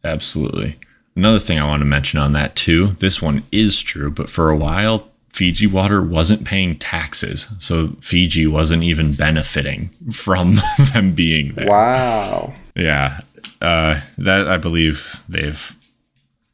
Absolutely. 0.03 0.77
Another 1.15 1.39
thing 1.39 1.57
I 1.57 1.67
want 1.67 1.81
to 1.81 1.85
mention 1.85 2.19
on 2.19 2.33
that 2.33 2.55
too, 2.55 2.87
this 2.87 3.21
one 3.21 3.43
is 3.51 3.81
true, 3.81 4.11
but 4.11 4.29
for 4.29 4.49
a 4.49 4.57
while, 4.57 5.09
Fiji 5.35 5.67
Water 5.67 6.01
wasn't 6.01 6.45
paying 6.45 6.77
taxes. 6.79 7.49
So 7.59 7.89
Fiji 7.99 8.47
wasn't 8.47 8.83
even 8.83 9.15
benefiting 9.15 9.89
from 10.09 10.61
them 10.93 11.11
being 11.13 11.53
there. 11.55 11.67
Wow. 11.67 12.53
Yeah. 12.73 13.19
Uh, 13.61 13.99
that 14.17 14.47
I 14.47 14.55
believe 14.55 15.21
they've, 15.27 15.75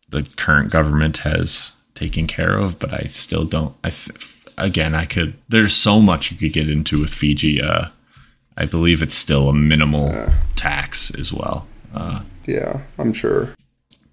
the 0.10 0.24
current 0.36 0.72
government 0.72 1.18
has 1.18 1.74
taken 1.94 2.26
care 2.26 2.58
of, 2.58 2.80
but 2.80 2.92
I 2.92 3.06
still 3.08 3.46
don't. 3.46 3.76
I, 3.84 3.92
th- 3.92 4.18
again, 4.58 4.96
I 4.96 5.06
could, 5.06 5.36
there's 5.48 5.76
so 5.76 6.02
much 6.02 6.32
you 6.32 6.38
could 6.38 6.54
get 6.54 6.68
into 6.68 7.00
with 7.00 7.14
Fiji. 7.14 7.62
Uh, 7.62 7.90
I 8.58 8.66
believe 8.66 9.04
it's 9.04 9.14
still 9.16 9.48
a 9.50 9.54
minimal 9.54 10.12
tax 10.56 11.12
as 11.20 11.32
well. 11.32 11.68
Uh, 11.94 12.24
Yeah, 12.48 12.82
I'm 12.98 13.14
sure. 13.14 13.50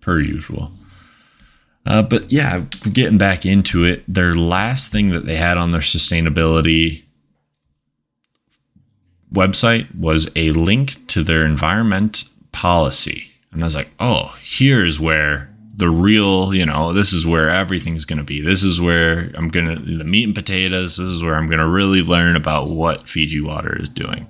per 0.02 0.20
usual. 0.20 0.72
Uh, 1.88 2.03
but 2.03 2.31
yeah, 2.31 2.61
getting 2.92 3.16
back 3.16 3.46
into 3.46 3.83
it, 3.83 4.05
their 4.07 4.35
last 4.35 4.92
thing 4.92 5.09
that 5.09 5.24
they 5.24 5.37
had 5.37 5.57
on 5.57 5.70
their 5.70 5.81
sustainability 5.81 7.05
website 9.33 9.92
was 9.98 10.29
a 10.37 10.53
link 10.53 11.07
to 11.07 11.22
their 11.22 11.46
environment 11.46 12.24
policy. 12.53 13.30
And 13.53 13.62
I 13.62 13.66
was 13.66 13.74
like, 13.74 13.91
oh, 13.99 14.39
here's 14.43 15.01
where 15.01 15.51
the 15.74 15.89
real, 15.89 16.55
you 16.55 16.66
know, 16.66 16.93
this 16.93 17.14
is 17.14 17.26
where 17.26 17.49
everything's 17.49 18.05
going 18.05 18.18
to 18.18 18.24
be. 18.24 18.43
This 18.43 18.62
is 18.62 18.78
where 18.78 19.30
I'm 19.34 19.49
going 19.49 19.66
to, 19.66 19.97
the 19.97 20.05
meat 20.05 20.24
and 20.24 20.34
potatoes, 20.34 20.99
this 20.99 21.09
is 21.09 21.22
where 21.22 21.36
I'm 21.36 21.47
going 21.47 21.59
to 21.59 21.66
really 21.66 22.03
learn 22.03 22.36
about 22.36 22.68
what 22.68 23.09
Fiji 23.09 23.41
Water 23.41 23.74
is 23.80 23.89
doing. 23.89 24.26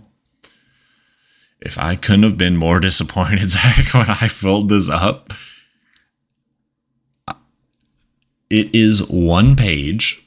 If 1.60 1.76
I 1.76 1.96
couldn't 1.96 2.22
have 2.22 2.38
been 2.38 2.56
more 2.56 2.78
disappointed, 2.80 3.48
Zach, 3.48 3.92
when 3.94 4.08
I 4.08 4.28
filled 4.28 4.68
this 4.68 4.88
up, 4.88 5.32
it 8.50 8.74
is 8.74 9.02
one 9.08 9.56
page 9.56 10.24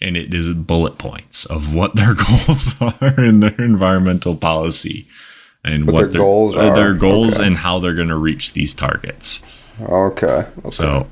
and 0.00 0.16
it 0.16 0.32
is 0.32 0.50
bullet 0.52 0.98
points 0.98 1.44
of 1.46 1.74
what 1.74 1.94
their 1.96 2.14
goals 2.28 2.74
are 2.80 3.14
in 3.24 3.40
their 3.40 3.60
environmental 3.60 4.36
policy 4.36 5.06
and 5.64 5.86
What 5.86 5.94
what, 5.94 6.12
their 6.12 6.20
goals 6.20 6.56
uh, 6.56 6.72
their 6.72 6.94
goals 6.94 7.34
Okay. 7.38 7.46
and 7.46 7.56
how 7.58 7.78
they're 7.78 7.94
going 7.94 8.08
to 8.08 8.16
reach 8.16 8.52
these 8.52 8.74
targets. 8.74 9.42
Okay. 9.80 10.26
okay. 10.58 10.70
So, 10.70 11.08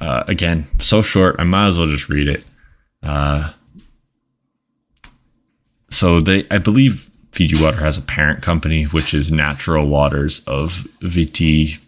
uh, 0.00 0.24
again, 0.26 0.66
so 0.80 1.02
short, 1.02 1.36
I 1.38 1.44
might 1.44 1.68
as 1.68 1.78
well 1.78 1.86
just 1.88 2.08
read 2.08 2.28
it. 2.28 2.44
Uh, 3.02 3.52
so 5.90 6.20
they, 6.20 6.46
I 6.50 6.58
believe 6.58 7.10
Fiji 7.32 7.60
Water 7.62 7.78
has 7.78 7.96
a 7.98 8.02
parent 8.02 8.42
company, 8.42 8.84
which 8.84 9.12
is 9.14 9.30
Natural 9.30 9.86
Waters 9.86 10.40
of 10.46 10.86
Viti 11.00 11.78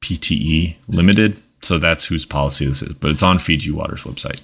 PTE 0.00 0.76
Limited. 0.88 1.40
So 1.60 1.78
that's 1.78 2.06
whose 2.06 2.24
policy 2.24 2.66
this 2.66 2.82
is, 2.82 2.94
but 2.94 3.10
it's 3.10 3.22
on 3.22 3.38
Fiji 3.38 3.70
Water's 3.70 4.04
website. 4.04 4.40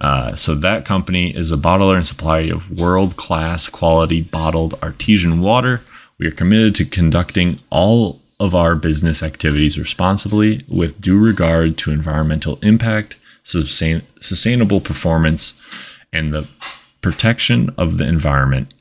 Uh, 0.00 0.34
so 0.34 0.54
that 0.54 0.84
company 0.84 1.34
is 1.34 1.52
a 1.52 1.56
bottler 1.56 1.96
and 1.96 2.06
supplier 2.06 2.52
of 2.52 2.78
world 2.78 3.16
class 3.16 3.68
quality 3.68 4.20
bottled 4.20 4.74
artesian 4.82 5.40
water. 5.40 5.82
We 6.18 6.26
are 6.26 6.32
committed 6.32 6.74
to 6.76 6.84
conducting 6.84 7.60
all 7.70 8.20
of 8.40 8.54
our 8.54 8.74
business 8.74 9.22
activities 9.22 9.78
responsibly 9.78 10.64
with 10.68 11.00
due 11.00 11.18
regard 11.18 11.78
to 11.78 11.92
environmental 11.92 12.58
impact, 12.60 13.16
sustain- 13.44 14.02
sustainable 14.20 14.80
performance, 14.80 15.54
and 16.12 16.34
the 16.34 16.48
protection 17.00 17.70
of 17.78 17.98
the 17.98 18.06
environment. 18.06 18.73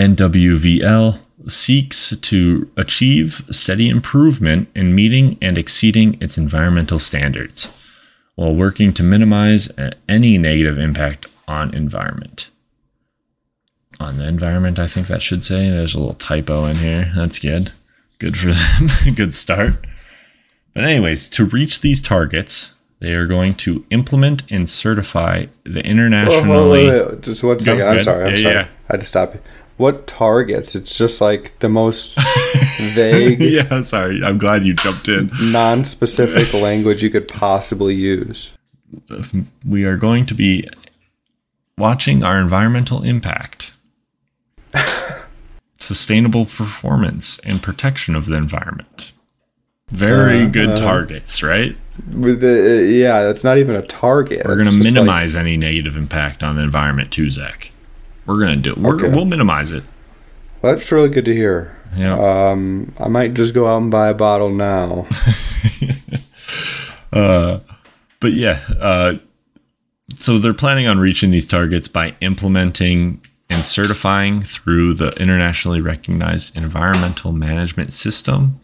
NWVL 0.00 1.18
seeks 1.48 2.16
to 2.16 2.70
achieve 2.76 3.44
steady 3.50 3.88
improvement 3.90 4.68
in 4.74 4.94
meeting 4.94 5.36
and 5.42 5.58
exceeding 5.58 6.16
its 6.22 6.38
environmental 6.38 6.98
standards 6.98 7.70
while 8.34 8.54
working 8.54 8.94
to 8.94 9.02
minimize 9.02 9.68
uh, 9.78 9.90
any 10.08 10.38
negative 10.38 10.78
impact 10.78 11.26
on 11.46 11.74
environment. 11.74 12.48
On 13.98 14.16
the 14.16 14.26
environment, 14.26 14.78
I 14.78 14.86
think 14.86 15.06
that 15.08 15.20
should 15.20 15.44
say 15.44 15.68
there's 15.68 15.94
a 15.94 15.98
little 16.00 16.14
typo 16.14 16.64
in 16.64 16.76
here. 16.76 17.12
That's 17.14 17.38
good. 17.38 17.72
Good 18.18 18.38
for 18.38 18.52
them. 18.52 19.14
good 19.14 19.34
start. 19.34 19.86
But 20.72 20.84
anyways, 20.84 21.28
to 21.30 21.44
reach 21.44 21.80
these 21.82 22.00
targets, 22.00 22.72
they 23.00 23.12
are 23.12 23.26
going 23.26 23.54
to 23.56 23.84
implement 23.90 24.44
and 24.50 24.66
certify 24.68 25.46
the 25.64 25.80
oh, 25.80 25.90
internationally. 25.90 26.50
Oh, 26.52 26.70
wait, 26.70 26.88
wait, 26.88 27.08
wait. 27.12 27.20
Just 27.20 27.42
one 27.42 27.60
second. 27.60 27.86
I'm 27.86 27.96
good. 27.96 28.04
sorry. 28.04 28.24
I'm 28.24 28.30
Yeah, 28.30 28.42
sorry. 28.42 28.54
yeah. 28.54 28.68
I 28.88 28.92
had 28.94 29.00
to 29.00 29.06
stop 29.06 29.34
you. 29.34 29.40
What 29.80 30.06
targets? 30.06 30.74
It's 30.74 30.94
just 30.98 31.22
like 31.22 31.58
the 31.60 31.70
most 31.70 32.14
vague, 32.92 33.40
yeah, 33.40 33.82
sorry. 33.82 34.22
I'm 34.22 34.36
glad 34.36 34.62
you 34.62 34.74
jumped 34.74 35.08
in. 35.08 35.30
non-specific 35.40 36.52
language 36.60 37.02
you 37.02 37.08
could 37.08 37.26
possibly 37.28 37.94
use. 37.94 38.52
We 39.66 39.84
are 39.84 39.96
going 39.96 40.26
to 40.26 40.34
be 40.34 40.68
watching 41.78 42.22
our 42.22 42.38
environmental 42.38 43.02
impact, 43.02 43.72
sustainable 45.78 46.44
performance, 46.44 47.38
and 47.38 47.62
protection 47.62 48.14
of 48.14 48.26
the 48.26 48.36
environment. 48.36 49.12
Very 49.88 50.42
uh, 50.42 50.48
good 50.48 50.70
uh, 50.72 50.76
targets, 50.76 51.42
right? 51.42 51.74
With 52.12 52.42
the 52.42 52.80
uh, 52.80 52.82
yeah, 52.82 53.22
that's 53.22 53.44
not 53.44 53.56
even 53.56 53.76
a 53.76 53.82
target. 53.86 54.44
We're 54.44 54.56
going 54.56 54.68
to 54.68 54.72
just 54.76 54.84
like- 54.84 54.92
minimize 54.92 55.34
any 55.34 55.56
negative 55.56 55.96
impact 55.96 56.42
on 56.42 56.56
the 56.56 56.62
environment 56.62 57.10
too, 57.10 57.30
Zach. 57.30 57.72
We're 58.30 58.38
going 58.38 58.54
to 58.54 58.62
do 58.62 58.70
it. 58.70 58.78
We're, 58.78 58.94
Okay. 58.94 59.08
We'll 59.08 59.24
minimize 59.24 59.72
it. 59.72 59.82
well, 60.62 60.72
that's 60.74 60.92
really 60.92 61.08
good 61.08 61.24
to 61.24 61.34
hear. 61.34 61.76
Yeah. 61.96 62.14
Um, 62.16 62.94
I 63.00 63.08
might 63.08 63.34
just 63.34 63.54
go 63.54 63.66
out 63.66 63.78
and 63.82 63.90
buy 63.90 64.06
a 64.08 64.14
bottle 64.14 64.50
now. 64.50 65.08
but 67.10 68.32
yeah, 68.32 68.60
uh, 68.80 69.14
so 70.16 70.38
they're 70.38 70.54
planning 70.54 70.86
on 70.86 71.00
reaching 71.00 71.32
these 71.32 71.46
targets 71.46 71.88
by 71.88 72.14
implementing 72.20 73.20
and 73.48 73.64
certifying 73.64 74.42
through 74.42 74.94
the 74.94 75.10
internationally 75.20 75.80
recognized 75.80 76.56
environmental 76.56 77.32
management 77.32 77.92
system, 77.92 78.60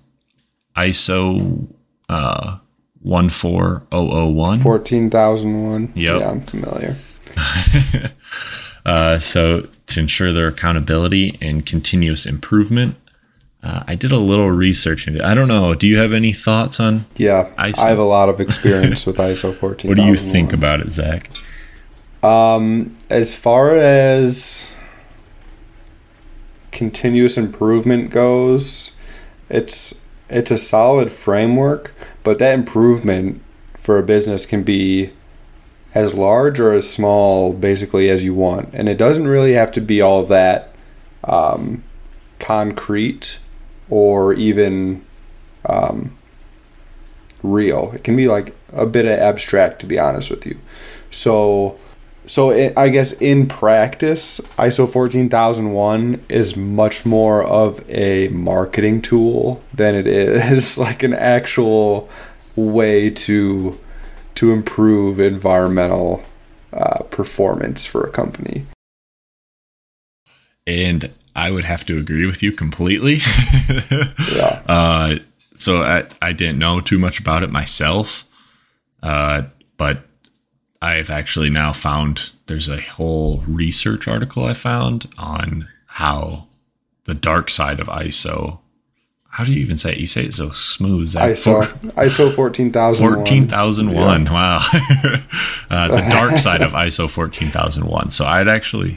ISO 0.77 1.67
uh, 2.09 2.59
14001. 3.05 4.61
Fourteen 4.61 5.11
thousand 5.11 5.69
one. 5.69 5.93
Yep. 5.97 6.21
Yeah, 6.21 6.31
I'm 6.31 6.41
familiar. 6.41 6.97
Uh, 8.87 9.19
so 9.19 9.67
to 9.89 10.01
ensure 10.01 10.33
their 10.33 10.49
accountability 10.49 11.37
and 11.43 11.67
continuous 11.67 12.25
improvement. 12.25 12.97
Uh, 13.63 13.83
I 13.87 13.97
did 13.97 14.13
a 14.13 14.19
little 14.19 14.51
research 14.51 15.09
into. 15.09 15.25
I 15.27 15.35
don't 15.35 15.49
know. 15.49 15.75
Do 15.75 15.89
you 15.89 15.99
have 15.99 16.13
any 16.13 16.33
thoughts 16.33 16.79
on 16.79 17.05
Yeah, 17.17 17.51
ISO. 17.59 17.79
I 17.79 17.89
have 17.89 17.99
a 17.99 18.05
lot 18.05 18.29
of 18.29 18.41
experience 18.41 19.05
with 19.07 19.17
ISO 19.17 19.53
fourteen. 19.61 19.89
what 19.89 19.97
do 19.97 20.05
you 20.05 20.17
think 20.17 20.53
about 20.53 20.81
it, 20.81 20.91
Zach? 20.93 21.31
Um, 22.23 22.97
as 23.11 23.35
far 23.35 23.75
as 23.75 24.73
continuous 26.71 27.37
improvement 27.37 28.11
goes, 28.11 28.93
it's 29.49 30.01
it's 30.29 30.51
a 30.53 30.59
solid 30.59 31.11
framework, 31.11 31.93
but 32.23 32.39
that 32.39 32.55
improvement 32.55 33.43
for 33.77 33.99
a 33.99 34.03
business 34.03 34.47
can 34.47 34.63
be 34.63 35.11
as 35.97 36.15
large 36.15 36.61
or 36.61 36.73
as 36.73 36.89
small 36.89 37.55
basically 37.55 38.11
as 38.11 38.23
you 38.23 38.35
want. 38.35 38.69
And 38.75 38.87
it 38.87 38.99
doesn't 38.99 39.27
really 39.27 39.55
have 39.55 39.73
to 39.73 39.81
be 39.81 40.03
all 40.03 40.25
that 40.27 40.75
um, 41.25 41.83
concrete 42.39 43.39
or 43.89 44.35
even 44.35 45.03
um, 45.65 46.15
real. 47.43 47.93
It 47.93 48.05
can 48.05 48.15
be 48.15 48.29
like 48.29 48.55
a 48.75 48.85
bit 48.85 49.07
of 49.07 49.13
abstract, 49.13 49.81
to 49.81 49.87
be 49.87 49.99
honest 49.99 50.29
with 50.31 50.45
you. 50.45 50.59
So, 51.11 51.79
so 52.27 52.51
it, 52.51 52.75
I 52.77 52.91
guess 52.91 53.13
in 53.13 53.49
practice, 53.49 54.39
ISO 54.59 54.87
14001 54.93 56.27
is 56.29 56.59
much 56.59 57.07
more 57.07 57.43
of 57.43 57.83
a 57.89 58.29
marketing 58.29 59.01
tool 59.01 59.63
than 59.73 59.95
it 59.95 60.07
is 60.07 60.77
like 60.87 61.03
an 61.03 61.15
actual 61.15 62.11
way 62.55 63.09
to 63.09 63.81
to 64.37 64.53
improve 64.53 65.19
environmental 65.19 66.23
uh, 66.73 67.03
performance 67.05 67.85
for 67.85 68.05
a 68.05 68.11
company. 68.11 68.67
And 70.67 71.11
I 71.35 71.51
would 71.51 71.65
have 71.65 71.85
to 71.87 71.97
agree 71.97 72.27
with 72.27 72.43
you 72.43 72.53
completely. 72.53 73.19
Yeah. 74.35 74.63
Uh, 74.67 75.17
so 75.57 75.83
I, 75.83 76.05
I 76.21 76.33
didn't 76.33 76.59
know 76.59 76.81
too 76.81 76.99
much 76.99 77.19
about 77.19 77.43
it 77.43 77.51
myself, 77.51 78.25
uh, 79.03 79.43
but 79.77 80.05
I've 80.83 81.11
actually 81.11 81.51
now 81.51 81.73
found 81.73 82.33
there's 82.47 82.69
a 82.69 82.81
whole 82.81 83.39
research 83.49 84.09
article 84.09 84.45
I 84.45 84.55
found 84.55 85.07
on 85.17 85.69
how 85.87 86.47
the 87.05 87.15
dark 87.15 87.51
side 87.51 87.81
of 87.81 87.87
ISO. 87.87 88.59
How 89.37 89.45
do 89.45 89.53
you 89.53 89.61
even 89.61 89.77
say 89.77 89.93
it? 89.93 89.99
You 89.99 90.07
say 90.07 90.25
it 90.25 90.33
so 90.33 90.51
smooth. 90.51 91.09
Zach. 91.09 91.33
ISO 91.33 91.63
ISO 91.93 92.35
14001. 92.35 93.27
14001. 93.27 94.25
Wow. 94.33 94.57
uh, 95.71 95.89
the 95.89 96.09
dark 96.11 96.39
side 96.39 96.63
of 96.63 96.73
ISO 96.73 97.07
14001. 97.07 98.13
So 98.13 98.25
I'd 98.25 98.49
actually 98.49 98.97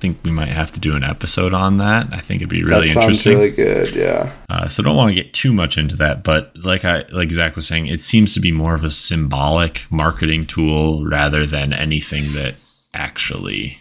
think 0.00 0.18
we 0.24 0.32
might 0.32 0.48
have 0.48 0.72
to 0.72 0.80
do 0.80 0.96
an 0.96 1.04
episode 1.04 1.54
on 1.54 1.78
that. 1.78 2.08
I 2.12 2.18
think 2.18 2.42
it'd 2.42 2.48
be 2.48 2.64
really 2.64 2.88
that 2.88 2.94
sounds 2.94 3.04
interesting. 3.24 3.36
really 3.38 3.50
good. 3.52 3.94
Yeah. 3.94 4.32
Uh, 4.48 4.66
so 4.66 4.82
don't 4.82 4.96
want 4.96 5.10
to 5.10 5.14
get 5.14 5.32
too 5.32 5.52
much 5.52 5.78
into 5.78 5.94
that, 5.98 6.24
but 6.24 6.50
like 6.56 6.84
I 6.84 7.04
like 7.12 7.30
Zach 7.30 7.54
was 7.54 7.68
saying, 7.68 7.86
it 7.86 8.00
seems 8.00 8.34
to 8.34 8.40
be 8.40 8.50
more 8.50 8.74
of 8.74 8.82
a 8.82 8.90
symbolic 8.90 9.86
marketing 9.88 10.46
tool 10.46 11.06
rather 11.06 11.46
than 11.46 11.72
anything 11.72 12.32
that 12.32 12.60
actually 12.92 13.78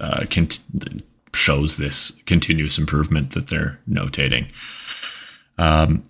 uh, 0.00 0.24
can 0.30 0.48
shows 1.34 1.76
this 1.76 2.12
continuous 2.26 2.78
improvement 2.78 3.32
that 3.32 3.48
they're 3.48 3.80
notating. 3.88 4.48
Um, 5.58 6.04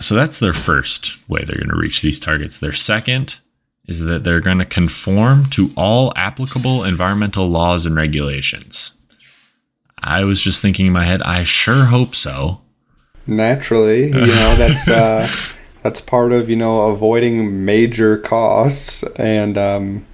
so 0.00 0.14
that's 0.14 0.40
their 0.40 0.52
first 0.52 1.28
way 1.28 1.44
they're 1.44 1.58
going 1.58 1.68
to 1.68 1.76
reach 1.76 2.02
these 2.02 2.18
targets. 2.18 2.58
Their 2.58 2.72
second 2.72 3.38
is 3.86 4.00
that 4.00 4.24
they're 4.24 4.40
going 4.40 4.58
to 4.58 4.64
conform 4.64 5.46
to 5.50 5.70
all 5.76 6.12
applicable 6.16 6.84
environmental 6.84 7.46
laws 7.46 7.86
and 7.86 7.94
regulations. 7.94 8.92
I 9.98 10.24
was 10.24 10.40
just 10.40 10.60
thinking 10.60 10.86
in 10.86 10.92
my 10.92 11.04
head, 11.04 11.22
I 11.22 11.44
sure 11.44 11.86
hope 11.86 12.14
so. 12.14 12.60
Naturally, 13.26 14.06
you 14.06 14.12
know, 14.12 14.54
that's 14.58 14.88
uh 14.88 15.28
that's 15.82 16.00
part 16.00 16.32
of, 16.32 16.50
you 16.50 16.56
know, 16.56 16.82
avoiding 16.90 17.64
major 17.64 18.18
costs 18.18 19.02
and 19.16 19.56
um 19.56 20.06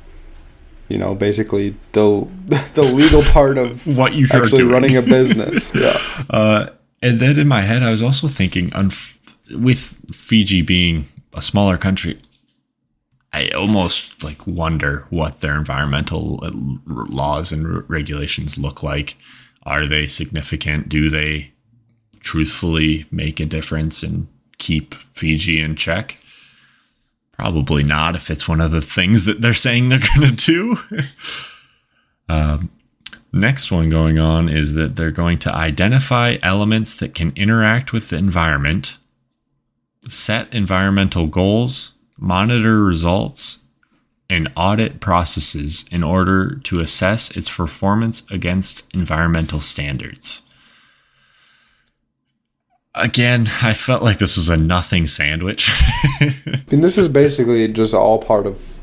you 0.91 0.99
know, 0.99 1.15
basically 1.15 1.75
the 1.93 2.27
the 2.75 2.83
legal 2.83 3.23
part 3.23 3.57
of 3.59 3.87
What 3.87 4.15
you 4.15 4.27
actually 4.31 4.61
doing. 4.63 4.73
running 4.73 4.97
a 4.97 5.03
business. 5.03 5.73
Yeah. 5.85 5.97
Uh, 6.29 6.67
and 7.03 7.19
then 7.21 7.39
in 7.39 7.49
my 7.49 7.63
head, 7.63 7.83
I 7.83 7.91
was 7.91 8.03
also 8.03 8.29
thinking, 8.29 8.73
on, 8.75 8.91
with 9.57 9.95
Fiji 10.13 10.61
being 10.63 11.07
a 11.33 11.41
smaller 11.41 11.79
country, 11.79 12.19
I 13.33 13.49
almost 13.51 14.23
like 14.23 14.47
wonder 14.47 15.07
what 15.09 15.41
their 15.41 15.57
environmental 15.57 16.41
uh, 16.43 16.51
laws 16.85 17.53
and 17.53 17.65
r- 17.67 17.85
regulations 17.89 18.59
look 18.59 18.83
like. 18.83 19.17
Are 19.63 19.87
they 19.87 20.07
significant? 20.09 20.89
Do 20.89 21.09
they 21.09 21.53
truthfully 22.21 23.07
make 23.11 23.41
a 23.41 23.47
difference 23.47 24.03
and 24.03 24.27
keep 24.59 24.95
Fiji 25.15 25.61
in 25.61 25.77
check? 25.77 26.17
Probably 27.41 27.83
not 27.83 28.15
if 28.15 28.31
it's 28.31 28.47
one 28.47 28.61
of 28.61 28.71
the 28.71 28.83
things 28.83 29.25
that 29.25 29.41
they're 29.41 29.55
saying 29.55 29.89
they're 29.89 29.99
going 30.15 30.37
to 30.37 30.37
do. 30.37 30.79
um, 32.29 32.71
next 33.33 33.73
one 33.73 33.89
going 33.89 34.19
on 34.19 34.51
is 34.51 34.75
that 34.75 34.97
they're 34.97 35.11
going 35.11 35.39
to 35.39 35.55
identify 35.55 36.37
elements 36.43 36.95
that 36.97 37.15
can 37.15 37.33
interact 37.37 37.95
with 37.95 38.11
the 38.11 38.17
environment, 38.17 38.99
set 40.07 40.53
environmental 40.53 41.29
goals, 41.29 41.95
monitor 42.19 42.85
results, 42.85 43.61
and 44.29 44.53
audit 44.55 45.01
processes 45.01 45.87
in 45.91 46.03
order 46.03 46.57
to 46.57 46.79
assess 46.79 47.31
its 47.31 47.49
performance 47.49 48.23
against 48.31 48.85
environmental 48.93 49.61
standards. 49.61 50.43
Again, 52.95 53.49
I 53.63 53.73
felt 53.73 54.03
like 54.03 54.19
this 54.19 54.37
was 54.37 54.49
a 54.49 54.57
nothing 54.57 55.07
sandwich. 55.07 55.71
And 56.73 56.85
this 56.85 56.97
is 56.97 57.09
basically 57.09 57.67
just 57.67 57.95
all 57.95 58.19
part 58.19 58.47
of 58.47 58.75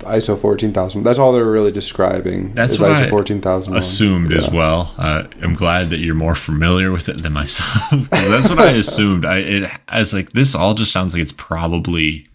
ISO 0.00 0.38
14000. 0.38 1.02
That's 1.02 1.18
all 1.18 1.32
they're 1.32 1.44
really 1.44 1.72
describing. 1.72 2.52
That's 2.54 2.78
what 2.78 2.90
ISO 2.90 3.06
I 3.06 3.08
14001. 3.08 3.78
assumed 3.78 4.32
as 4.34 4.50
well. 4.50 4.94
Uh, 4.98 5.24
I'm 5.40 5.54
glad 5.54 5.88
that 5.90 6.00
you're 6.00 6.14
more 6.14 6.34
familiar 6.34 6.92
with 6.92 7.08
it 7.08 7.22
than 7.22 7.32
myself. 7.32 8.08
that's 8.10 8.50
what 8.50 8.58
I 8.58 8.72
assumed. 8.72 9.24
I 9.24 9.38
it 9.38 9.70
I 9.88 10.00
was 10.00 10.12
like, 10.12 10.32
this 10.32 10.54
all 10.54 10.74
just 10.74 10.92
sounds 10.92 11.14
like 11.14 11.22
it's 11.22 11.32
probably 11.32 12.26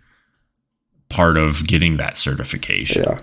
part 1.09 1.37
of 1.37 1.67
getting 1.67 1.97
that 1.97 2.17
certification. 2.17 3.03
Yeah. 3.03 3.19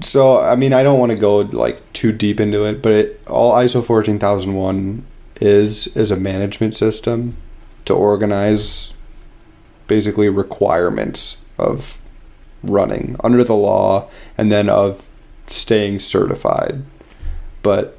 So 0.00 0.40
I 0.40 0.56
mean, 0.56 0.72
I 0.72 0.82
don't 0.82 0.98
want 0.98 1.12
to 1.12 1.18
go 1.18 1.38
like 1.38 1.80
too 1.92 2.12
deep 2.12 2.40
into 2.40 2.64
it, 2.64 2.82
but 2.82 2.92
it, 2.92 3.20
all 3.28 3.52
ISO 3.52 3.84
14001 3.84 5.06
is 5.42 5.88
is 5.88 6.10
a 6.12 6.16
management 6.16 6.74
system 6.74 7.36
to 7.84 7.92
organize 7.94 8.94
basically 9.88 10.28
requirements 10.28 11.44
of 11.58 12.00
running 12.62 13.16
under 13.24 13.42
the 13.42 13.54
law 13.54 14.08
and 14.38 14.52
then 14.52 14.68
of 14.68 15.10
staying 15.48 15.98
certified. 15.98 16.84
But 17.62 17.98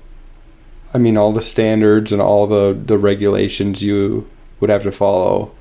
I 0.94 0.98
mean, 1.00 1.18
all 1.18 1.34
the 1.34 1.41
standards 1.41 2.14
and 2.14 2.22
all 2.22 2.48
the 2.48 2.74
the 2.74 2.98
regulations 2.98 3.84
you 3.84 4.30
would 4.62 4.70
have 4.70 4.84
to 4.84 4.91
follow 4.91 5.52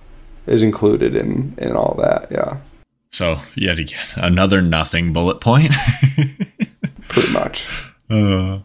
is 0.46 0.62
included 0.62 1.16
in 1.16 1.54
in 1.58 1.72
all 1.72 1.96
that. 1.98 2.30
Yeah, 2.30 2.58
So 3.10 3.40
yet 3.56 3.78
again, 3.80 4.06
another 4.14 4.62
nothing 4.62 5.12
bullet 5.12 5.40
point. 5.40 5.72
pretty 7.08 7.32
much. 7.32 7.68
Uh, 8.08 8.60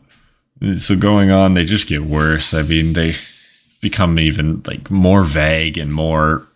so 0.77 0.95
going 0.95 1.31
on, 1.31 1.53
they 1.53 1.65
just 1.65 1.87
get 1.87 2.03
worse. 2.03 2.53
I 2.53 2.63
mean, 2.63 2.93
they 2.93 3.15
become 3.81 4.19
even 4.19 4.63
like 4.65 4.89
more 4.89 5.23
vague 5.23 5.77
and 5.77 5.93
more 5.93 6.47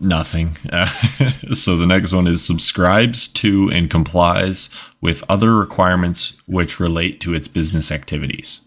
nothing. 0.00 0.56
Uh, 0.70 0.86
so 1.54 1.76
the 1.76 1.86
next 1.86 2.12
one 2.12 2.26
is 2.26 2.44
subscribes 2.44 3.28
to 3.28 3.70
and 3.70 3.90
complies 3.90 4.68
with 5.00 5.24
other 5.28 5.54
requirements 5.54 6.34
which 6.46 6.80
relate 6.80 7.20
to 7.20 7.34
its 7.34 7.48
business 7.48 7.90
activities. 7.90 8.60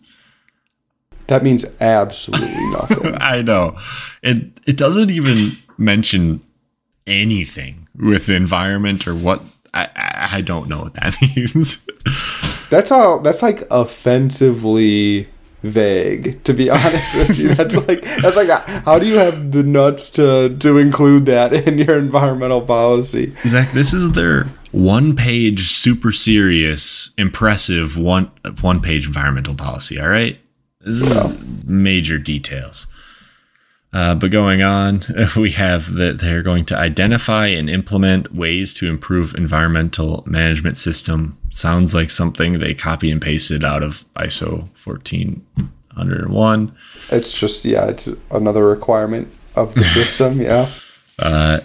That 1.27 1.43
means 1.43 1.65
absolutely 1.81 2.67
nothing. 2.71 3.15
I 3.19 3.41
know. 3.41 3.77
It 4.23 4.59
it 4.65 4.77
doesn't 4.77 5.09
even 5.09 5.57
mention 5.77 6.41
anything 7.05 7.87
with 7.95 8.25
the 8.25 8.35
environment 8.35 9.07
or 9.07 9.15
what 9.15 9.41
I, 9.73 9.89
I 9.95 10.27
I 10.37 10.41
don't 10.41 10.69
know 10.69 10.83
what 10.83 10.93
that 10.93 11.15
means. 11.35 11.85
That's 12.69 12.91
all. 12.91 13.19
That's 13.19 13.41
like 13.41 13.67
offensively 13.71 15.27
vague. 15.63 16.43
To 16.43 16.53
be 16.53 16.69
honest 16.69 17.15
with 17.15 17.39
you, 17.39 17.53
that's 17.53 17.75
like 17.87 18.01
that's 18.01 18.35
like 18.35 18.49
uh, 18.49 18.61
how 18.85 18.99
do 18.99 19.05
you 19.07 19.17
have 19.17 19.51
the 19.51 19.63
nuts 19.63 20.09
to 20.11 20.55
to 20.57 20.77
include 20.77 21.25
that 21.27 21.53
in 21.53 21.77
your 21.77 21.97
environmental 21.97 22.61
policy? 22.61 23.33
Zach, 23.45 23.71
this 23.71 23.93
is 23.93 24.11
their 24.13 24.45
one 24.71 25.15
page, 25.15 25.69
super 25.69 26.11
serious, 26.11 27.11
impressive 27.17 27.97
one 27.97 28.31
one 28.61 28.81
page 28.81 29.07
environmental 29.07 29.55
policy. 29.55 29.99
All 29.99 30.09
right, 30.09 30.37
this 30.81 31.01
is 31.01 31.63
major 31.65 32.17
details. 32.17 32.87
Uh, 33.93 34.13
but 34.15 34.31
going 34.31 34.61
on, 34.61 35.03
we 35.37 35.51
have 35.51 35.93
that 35.93 36.19
they're 36.19 36.43
going 36.43 36.65
to 36.65 36.77
identify 36.77 37.47
and 37.47 37.69
implement 37.69 38.33
ways 38.33 38.73
to 38.75 38.87
improve 38.89 39.33
environmental 39.35 40.23
management 40.27 40.77
system. 40.77 41.37
Sounds 41.51 41.95
like 41.95 42.09
something 42.11 42.59
they 42.59 42.73
copy 42.73 43.09
and 43.09 43.21
pasted 43.21 43.63
out 43.63 43.81
of 43.83 44.03
ISO 44.15 44.69
14001. 44.75 46.75
It's 47.09 47.37
just 47.37 47.63
yeah, 47.65 47.85
it's 47.87 48.09
another 48.29 48.67
requirement 48.67 49.29
of 49.55 49.73
the 49.73 49.83
system. 49.85 50.41
Yeah, 50.41 50.69
Uh, 51.19 51.61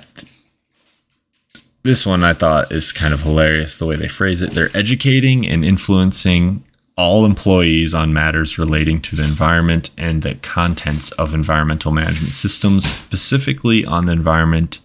this 1.83 2.07
one 2.07 2.23
I 2.23 2.33
thought 2.33 2.71
is 2.73 2.93
kind 2.93 3.13
of 3.13 3.23
hilarious 3.23 3.79
the 3.79 3.87
way 3.87 3.97
they 3.97 4.09
phrase 4.09 4.41
it. 4.41 4.53
They're 4.53 4.75
educating 4.75 5.47
and 5.47 5.65
influencing 5.65 6.63
all 6.97 7.25
employees 7.25 7.95
on 7.95 8.13
matters 8.13 8.59
relating 8.59 9.01
to 9.01 9.17
the 9.17 9.25
environment 9.25 9.91
and 9.97 10.23
the 10.23 10.35
contents 10.37 11.11
of 11.13 11.35
environmental 11.35 11.93
management 11.93 12.33
systems, 12.33 12.85
specifically 12.85 13.85
on 13.85 14.05
the 14.05 14.13
environment, 14.13 14.79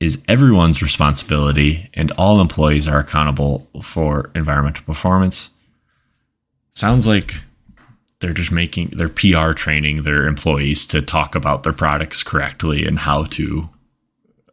is 0.00 0.18
everyone's 0.26 0.82
responsibility, 0.82 1.88
and 1.94 2.10
all 2.12 2.40
employees 2.40 2.88
are 2.88 2.98
accountable 2.98 3.68
for 3.82 4.30
environmental 4.34 4.84
performance. 4.84 5.50
Sounds 6.72 7.06
like 7.06 7.34
they're 8.18 8.32
just 8.32 8.50
making 8.50 8.88
their 8.96 9.08
PR 9.08 9.52
training 9.52 10.02
their 10.02 10.26
employees 10.26 10.86
to 10.86 11.02
talk 11.02 11.34
about 11.34 11.62
their 11.62 11.72
products 11.72 12.22
correctly 12.22 12.84
and 12.84 13.00
how 13.00 13.24
to 13.24 13.68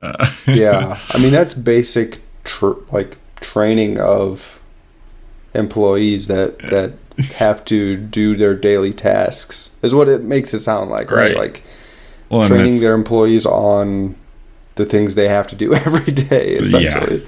uh, 0.02 0.32
yeah. 0.48 1.00
I 1.12 1.20
mean 1.20 1.32
that's 1.32 1.54
basic 1.54 2.20
tr- 2.44 2.80
like 2.92 3.18
training 3.42 4.00
of 4.00 4.59
employees 5.54 6.28
that 6.28 6.60
that 6.60 6.94
have 7.36 7.66
to 7.66 7.98
do 7.98 8.36
their 8.36 8.56
daily 8.56 8.94
tasks 8.94 9.76
is 9.82 9.94
what 9.94 10.08
it 10.08 10.24
makes 10.24 10.54
it 10.54 10.62
sound 10.62 10.90
like, 10.90 11.12
right? 11.12 11.36
Right. 11.36 11.36
Like 11.36 11.64
well, 12.30 12.48
training 12.48 12.80
their 12.80 12.94
employees 12.94 13.46
on 13.46 14.16
the 14.76 14.86
things 14.86 15.16
they 15.16 15.28
have 15.28 15.48
to 15.48 15.56
do 15.56 15.74
every 15.86 16.12
day 16.12 16.54
essentially. 16.54 17.28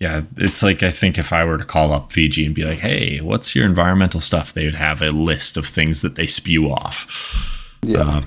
Yeah, 0.00 0.22
it's 0.36 0.64
like 0.64 0.82
I 0.82 0.90
think 0.90 1.16
if 1.16 1.32
I 1.32 1.44
were 1.44 1.58
to 1.58 1.64
call 1.64 1.92
up 1.92 2.10
Fiji 2.10 2.44
and 2.44 2.54
be 2.54 2.64
like, 2.64 2.80
"Hey, 2.80 3.18
what's 3.18 3.54
your 3.54 3.64
environmental 3.64 4.18
stuff?" 4.18 4.52
They 4.52 4.64
would 4.64 4.74
have 4.74 5.00
a 5.00 5.10
list 5.10 5.56
of 5.56 5.64
things 5.64 6.02
that 6.02 6.16
they 6.16 6.26
spew 6.26 6.68
off. 6.72 7.78
Yeah. 7.82 8.00
Uh, 8.00 8.22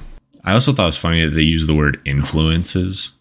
I 0.45 0.53
also 0.53 0.71
thought 0.71 0.83
it 0.83 0.85
was 0.85 0.97
funny 0.97 1.25
that 1.25 1.31
they 1.31 1.41
use 1.41 1.67
the 1.67 1.75
word 1.75 1.99
influences. 2.05 3.11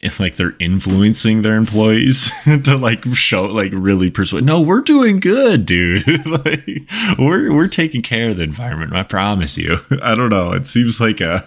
It's 0.00 0.20
like 0.20 0.36
they're 0.36 0.54
influencing 0.60 1.42
their 1.42 1.56
employees 1.56 2.30
to 2.44 2.76
like 2.76 3.04
show, 3.14 3.44
like 3.46 3.72
really 3.74 4.10
persuade. 4.10 4.44
No, 4.44 4.60
we're 4.60 4.80
doing 4.80 5.18
good, 5.18 5.66
dude. 5.66 6.06
like 6.26 6.82
we're 7.18 7.52
we're 7.52 7.66
taking 7.68 8.02
care 8.02 8.30
of 8.30 8.36
the 8.36 8.44
environment. 8.44 8.94
I 8.94 9.02
promise 9.02 9.58
you. 9.58 9.78
I 10.02 10.14
don't 10.14 10.30
know. 10.30 10.52
It 10.52 10.66
seems 10.68 11.00
like 11.00 11.20
a 11.20 11.40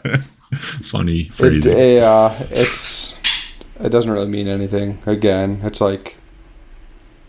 funny 0.81 1.21
It, 1.21 1.33
phrasing. 1.33 1.99
uh, 2.03 2.35
it's 2.51 3.15
it 3.79 3.89
doesn't 3.89 4.11
really 4.11 4.27
mean 4.27 4.49
anything. 4.49 4.99
Again, 5.05 5.61
it's 5.63 5.79
like 5.79 6.17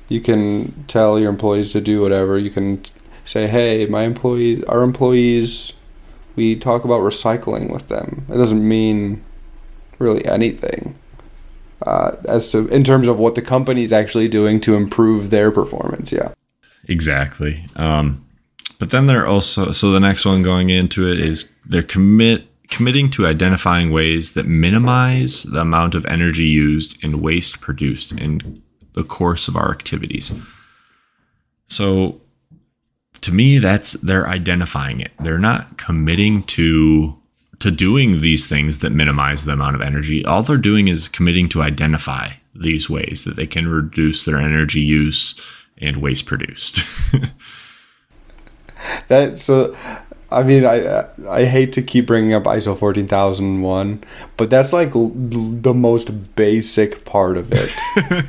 you 0.09 0.21
can 0.21 0.85
tell 0.89 1.21
your 1.21 1.31
employees 1.31 1.71
to 1.73 1.81
do 1.81 2.01
whatever. 2.03 2.37
You 2.37 2.51
can 2.51 2.83
say, 3.25 3.47
"Hey, 3.47 3.87
my 3.87 4.03
employee, 4.03 4.65
our 4.67 4.83
employees, 4.83 5.75
we 6.35 6.57
talk 6.57 6.85
about 6.85 7.01
recycling 7.03 7.71
with 7.73 7.87
them." 7.87 8.27
It 8.29 8.37
doesn't 8.39 8.67
mean 8.67 9.23
really 10.01 10.27
anything 10.27 10.99
uh, 11.87 12.17
as 12.27 12.49
to 12.49 12.69
in 12.69 12.85
terms 12.85 13.09
of 13.09 13.19
what 13.19 13.35
the 13.35 13.43
company 13.43 13.83
is 13.83 13.93
actually 13.93 14.29
doing 14.29 14.61
to 14.61 14.75
improve 14.77 15.31
their 15.31 15.51
performance. 15.51 16.13
Yeah. 16.13 16.33
Exactly. 16.89 17.65
Um, 17.77 18.27
but 18.79 18.91
then 18.91 19.07
they're 19.07 19.27
also 19.27 19.71
so 19.71 19.91
the 19.91 20.01
next 20.01 20.25
one 20.25 20.43
going 20.43 20.71
into 20.71 21.09
it 21.09 21.21
is 21.21 21.51
they're 21.65 21.83
commit 21.83 22.49
committing 22.69 23.11
to 23.11 23.27
identifying 23.27 23.91
ways 23.91 24.33
that 24.33 24.47
minimize 24.47 25.43
the 25.45 25.61
amount 25.61 25.95
of 25.95 26.07
energy 26.07 26.47
used 26.47 27.03
and 27.05 27.23
waste 27.23 27.61
produced 27.61 28.13
in 28.13 28.63
the 28.95 29.05
course 29.05 29.47
of 29.47 29.57
our 29.57 29.71
activities. 29.71 30.33
So 31.67 32.21
to 33.21 33.33
me 33.33 33.59
that's 33.59 33.93
they're 33.93 34.27
identifying 34.27 35.01
it. 35.01 35.13
They're 35.21 35.39
not 35.39 35.79
committing 35.79 36.43
to 36.45 37.22
to 37.63 37.71
doing 37.71 38.21
these 38.21 38.47
things 38.47 38.79
that 38.81 38.91
minimize 38.91 39.45
the 39.45 39.53
amount 39.53 39.77
of 39.77 39.83
energy. 39.83 40.25
All 40.25 40.43
they're 40.43 40.57
doing 40.57 40.89
is 40.89 41.09
committing 41.09 41.49
to 41.51 41.63
identify 41.63 42.31
these 42.55 42.91
ways 42.91 43.25
that 43.25 43.37
they 43.37 43.47
can 43.47 43.67
reduce 43.69 44.25
their 44.25 44.37
energy 44.37 44.81
use 44.81 45.35
and 45.79 45.97
waste 45.99 46.27
produced. 46.27 46.85
That 49.09 49.39
so, 49.39 49.77
I 50.31 50.43
mean, 50.43 50.65
I 50.65 51.07
I 51.29 51.45
hate 51.45 51.73
to 51.75 51.83
keep 51.83 52.07
bringing 52.07 52.35
up 52.35 52.45
ISO 52.45 52.77
fourteen 52.77 53.07
thousand 53.07 53.63
one, 53.63 54.03
but 54.37 54.51
that's 54.51 54.73
like 54.73 54.95
l- 54.97 55.13
the 55.15 55.73
most 55.73 56.35
basic 56.35 57.05
part 57.05 57.37
of 57.37 57.53
it 57.53 57.71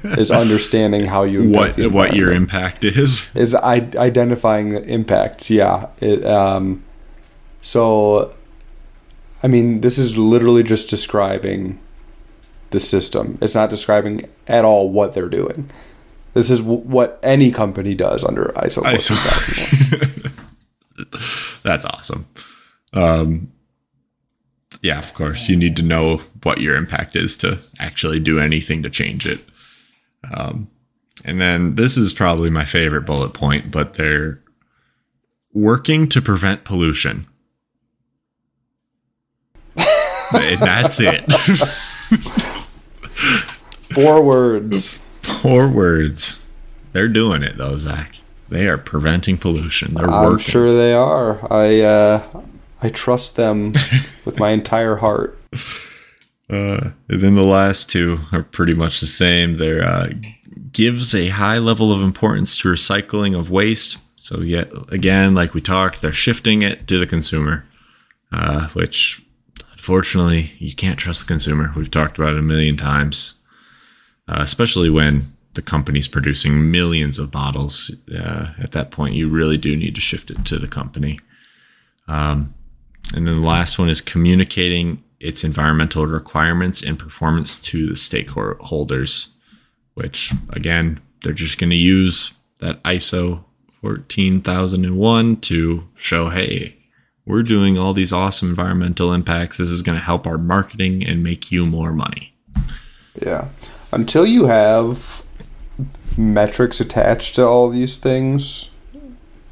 is 0.20 0.30
understanding 0.30 1.08
how 1.08 1.24
you 1.24 1.50
what 1.50 1.78
what 1.92 2.16
your 2.16 2.32
impact 2.32 2.84
is. 2.84 3.26
is 3.34 3.56
I, 3.56 3.90
identifying 3.96 4.70
the 4.70 4.84
impacts. 4.84 5.50
Yeah. 5.50 5.88
It, 6.00 6.24
um, 6.26 6.84
so, 7.62 8.32
I 9.44 9.48
mean, 9.48 9.82
this 9.82 9.98
is 9.98 10.18
literally 10.18 10.64
just 10.64 10.90
describing 10.90 11.80
the 12.72 12.80
system. 12.80 13.38
It's 13.42 13.54
not 13.56 13.70
describing 13.70 14.30
at 14.48 14.66
all 14.66 14.90
what 14.90 15.14
they're 15.14 15.30
doing. 15.30 15.70
This 16.34 16.50
is 16.50 16.60
w- 16.60 16.80
what 16.80 17.20
any 17.22 17.52
company 17.52 17.94
does 17.94 18.24
under 18.24 18.46
ISO 18.56 18.82
ISO. 18.84 19.16
14001. 19.16 20.34
That's 21.64 21.86
awesome. 21.86 22.26
Um, 22.94 23.52
yeah, 24.82 24.98
of 24.98 25.14
course, 25.14 25.48
you 25.48 25.56
need 25.56 25.76
to 25.78 25.84
know 25.84 26.22
what 26.42 26.60
your 26.62 26.76
impact 26.76 27.16
is 27.16 27.38
to 27.38 27.60
actually 27.80 28.20
do 28.20 28.40
anything 28.40 28.82
to 28.84 28.90
change 28.90 29.28
it. 29.28 29.40
Um, 30.34 30.68
and 31.24 31.40
then 31.40 31.76
this 31.76 31.98
is 31.98 32.14
probably 32.14 32.50
my 32.50 32.66
favorite 32.66 33.06
bullet 33.06 33.34
point, 33.34 33.72
but 33.72 33.94
they're 33.94 34.42
working 35.54 36.10
to 36.10 36.22
prevent 36.22 36.64
pollution. 36.64 37.28
and 39.76 39.88
that's 40.34 41.00
it. 41.00 41.32
Four 43.94 44.22
words. 44.24 45.00
Four 45.22 45.68
words. 45.70 46.44
They're 46.92 47.08
doing 47.08 47.44
it 47.44 47.58
though, 47.58 47.78
Zach. 47.78 48.18
They 48.50 48.68
are 48.68 48.78
preventing 48.78 49.38
pollution. 49.38 49.94
They're 49.96 50.10
I'm 50.10 50.32
working. 50.32 50.40
sure 50.46 50.72
they 50.72 50.94
are. 50.94 51.52
I 51.52 51.82
uh, 51.82 52.42
I 52.82 52.90
trust 52.90 53.36
them 53.36 53.74
with 54.26 54.40
my 54.40 54.52
entire 54.52 54.98
heart. 54.98 55.40
Uh, 56.50 56.92
and 57.10 57.22
then 57.22 57.36
the 57.36 57.44
last 57.44 57.90
two 57.90 58.20
are 58.32 58.44
pretty 58.44 58.74
much 58.74 59.00
the 59.00 59.08
same. 59.08 59.56
They're 59.56 59.84
uh, 59.84 60.10
gives 60.72 61.16
a 61.16 61.30
high 61.30 61.58
level 61.60 61.92
of 61.92 62.02
importance 62.02 62.58
to 62.60 62.68
recycling 62.70 63.38
of 63.38 63.50
waste. 63.50 63.98
So 64.18 64.42
yet 64.42 64.72
again, 64.92 65.36
like 65.36 65.54
we 65.54 65.62
talked, 65.62 66.02
they're 66.02 66.14
shifting 66.14 66.62
it 66.62 66.88
to 66.88 67.00
the 67.00 67.08
consumer, 67.08 67.66
uh, 68.32 68.68
which 68.70 69.22
unfortunately 69.84 70.54
you 70.60 70.74
can't 70.74 70.98
trust 70.98 71.20
the 71.20 71.28
consumer. 71.28 71.74
We've 71.76 71.92
talked 71.92 72.18
about 72.18 72.36
it 72.36 72.40
a 72.40 72.42
million 72.42 72.78
times, 72.78 73.34
uh, 74.30 74.38
especially 74.40 74.90
when 74.90 75.26
the 75.56 75.62
company's 75.62 76.08
producing 76.08 76.72
millions 76.72 77.20
of 77.20 77.32
bottles. 77.32 77.94
Uh, 78.18 78.54
at 78.58 78.72
that 78.72 78.92
point, 78.92 79.14
you 79.14 79.28
really 79.28 79.58
do 79.58 79.76
need 79.76 79.94
to 79.96 80.00
shift 80.00 80.32
it 80.32 80.46
to 80.46 80.58
the 80.58 80.70
company. 80.70 81.20
Um, 82.08 82.54
and 83.14 83.28
then 83.28 83.42
the 83.42 83.48
last 83.48 83.78
one 83.78 83.90
is 83.90 84.00
communicating 84.00 85.04
its 85.20 85.44
environmental 85.44 86.08
requirements 86.08 86.82
and 86.82 86.98
performance 86.98 87.60
to 87.64 87.88
the 87.88 87.96
stakeholders, 87.96 89.34
which 89.96 90.32
again, 90.52 91.02
they're 91.24 91.34
just 91.34 91.58
going 91.58 91.72
to 91.72 91.76
use 91.76 92.32
that 92.60 92.82
ISO 92.84 93.44
14001 93.82 95.42
to 95.42 95.90
show, 95.98 96.30
hey, 96.30 96.78
we're 97.26 97.44
doing 97.44 97.78
all 97.78 97.94
these 97.94 98.12
awesome 98.12 98.50
environmental 98.50 99.14
impacts. 99.14 99.58
This 99.58 99.70
is 99.70 99.82
going 99.82 99.98
to 99.98 100.04
help 100.04 100.28
our 100.28 100.38
marketing 100.38 101.06
and 101.06 101.24
make 101.24 101.52
you 101.52 101.66
more 101.66 101.94
money. 101.94 102.34
Yeah. 103.22 103.50
Until 103.92 104.26
you 104.26 104.46
have 104.46 105.24
metrics 106.18 106.80
attached 106.80 107.36
to 107.36 107.44
all 107.44 107.70
these 107.70 107.96
things, 107.96 108.70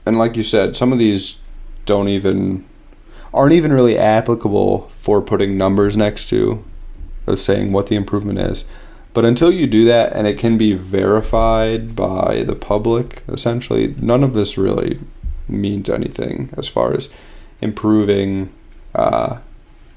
and 0.05 0.17
like 0.17 0.35
you 0.35 0.43
said, 0.43 0.75
some 0.75 0.91
of 0.91 0.99
these 0.99 1.39
don't 1.85 2.07
even 2.09 2.65
aren't 3.33 3.53
even 3.53 3.71
really 3.71 3.97
applicable 3.97 4.89
for 4.99 5.21
putting 5.21 5.57
numbers 5.57 5.95
next 5.95 6.27
to 6.29 6.63
of 7.27 7.39
saying 7.39 7.71
what 7.71 7.87
the 7.87 7.95
improvement 7.95 8.39
is. 8.39 8.65
But 9.13 9.25
until 9.25 9.51
you 9.51 9.67
do 9.67 9.85
that 9.85 10.13
and 10.13 10.27
it 10.27 10.37
can 10.37 10.57
be 10.57 10.73
verified 10.73 11.95
by 11.95 12.43
the 12.43 12.55
public, 12.55 13.23
essentially, 13.27 13.95
none 13.99 14.23
of 14.23 14.33
this 14.33 14.57
really 14.57 14.99
means 15.47 15.89
anything 15.89 16.49
as 16.57 16.67
far 16.67 16.93
as 16.93 17.09
improving 17.61 18.51
uh, 18.95 19.39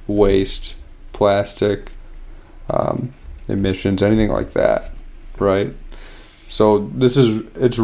waste, 0.06 0.76
plastic, 1.12 1.92
um, 2.70 3.12
emissions, 3.48 4.02
anything 4.02 4.30
like 4.30 4.52
that, 4.52 4.90
right? 5.38 5.74
So 6.48 6.90
this 6.94 7.16
is 7.16 7.44
it's 7.56 7.80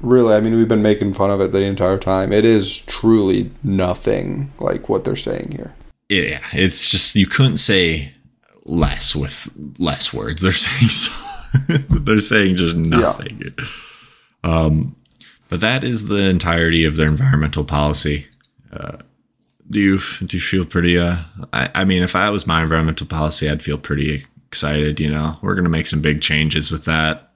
really 0.00 0.34
I 0.34 0.40
mean 0.40 0.56
we've 0.56 0.68
been 0.68 0.82
making 0.82 1.14
fun 1.14 1.30
of 1.30 1.40
it 1.40 1.52
the 1.52 1.62
entire 1.62 1.98
time. 1.98 2.32
It 2.32 2.44
is 2.44 2.78
truly 2.78 3.50
nothing 3.62 4.52
like 4.58 4.88
what 4.88 5.04
they're 5.04 5.16
saying 5.16 5.52
here. 5.52 5.74
Yeah, 6.08 6.40
it's 6.52 6.90
just 6.90 7.14
you 7.14 7.26
couldn't 7.26 7.58
say 7.58 8.12
less 8.64 9.14
with 9.14 9.48
less 9.78 10.12
words. 10.12 10.42
They're 10.42 10.52
saying 10.52 10.88
so, 10.88 11.12
they're 11.90 12.20
saying 12.20 12.56
just 12.56 12.76
nothing. 12.76 13.42
Yeah. 13.44 13.64
Um, 14.44 14.96
but 15.48 15.60
that 15.60 15.82
is 15.82 16.06
the 16.06 16.28
entirety 16.28 16.84
of 16.84 16.96
their 16.96 17.08
environmental 17.08 17.64
policy. 17.64 18.26
Uh, 18.72 18.98
do 19.68 19.78
you 19.78 19.98
do 20.26 20.36
you 20.36 20.40
feel 20.40 20.64
pretty? 20.64 20.98
Uh, 20.98 21.16
I, 21.52 21.70
I 21.76 21.84
mean, 21.84 22.02
if 22.02 22.16
I 22.16 22.30
was 22.30 22.46
my 22.46 22.62
environmental 22.62 23.06
policy, 23.06 23.48
I'd 23.48 23.62
feel 23.62 23.78
pretty 23.78 24.24
excited. 24.48 24.98
You 24.98 25.10
know, 25.10 25.38
we're 25.42 25.54
gonna 25.54 25.68
make 25.68 25.86
some 25.86 26.02
big 26.02 26.20
changes 26.20 26.70
with 26.70 26.84
that. 26.84 27.32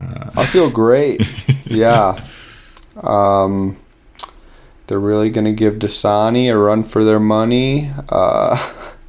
Uh, 0.00 0.30
I 0.36 0.46
feel 0.46 0.70
great. 0.70 1.22
yeah. 1.66 2.24
Um, 2.96 3.76
they're 4.86 4.98
really 4.98 5.30
gonna 5.30 5.52
give 5.52 5.74
Dasani 5.74 6.52
a 6.52 6.56
run 6.56 6.82
for 6.82 7.04
their 7.04 7.20
money. 7.20 7.90
Uh, 8.08 8.56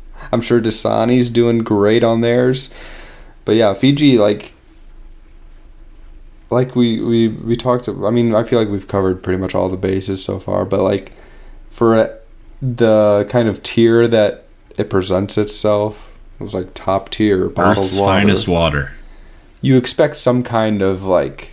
I'm 0.32 0.42
sure 0.42 0.62
Dasani's 0.62 1.30
doing 1.30 1.60
great 1.60 2.04
on 2.04 2.22
theirs. 2.22 2.74
But 3.46 3.56
yeah, 3.56 3.74
Fiji 3.74 4.18
like 4.18 4.54
like 6.52 6.76
we 6.76 7.02
we 7.02 7.30
we 7.30 7.56
talked 7.56 7.88
I 7.88 8.10
mean, 8.12 8.36
I 8.36 8.44
feel 8.44 8.60
like 8.60 8.70
we've 8.70 8.88
covered 8.88 9.24
pretty 9.24 9.40
much 9.40 9.56
all 9.56 9.70
the 9.70 9.78
bases 9.78 10.24
so 10.24 10.40
far, 10.40 10.66
but 10.66 10.82
like 10.82 11.14
for 11.70 12.20
the 12.62 13.26
kind 13.30 13.48
of 13.48 13.64
tier 13.64 14.08
that 14.08 14.46
it 14.78 14.90
presents 14.90 15.38
itself, 15.38 16.16
it 16.40 16.44
was 16.44 16.54
like 16.54 16.74
top 16.74 17.10
tier 17.10 17.50
bottled 17.50 17.86
Earth's 17.86 17.98
water. 17.98 18.12
finest 18.12 18.48
water. 18.48 18.94
You 19.62 19.78
expect 19.78 20.18
some 20.18 20.44
kind 20.44 20.82
of 20.82 21.04
like 21.04 21.52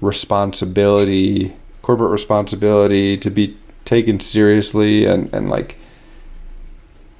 responsibility, 0.00 1.54
corporate 1.82 2.10
responsibility 2.10 3.16
to 3.18 3.30
be 3.30 3.56
taken 3.84 4.18
seriously 4.18 5.04
and, 5.04 5.32
and 5.32 5.48
like 5.48 5.76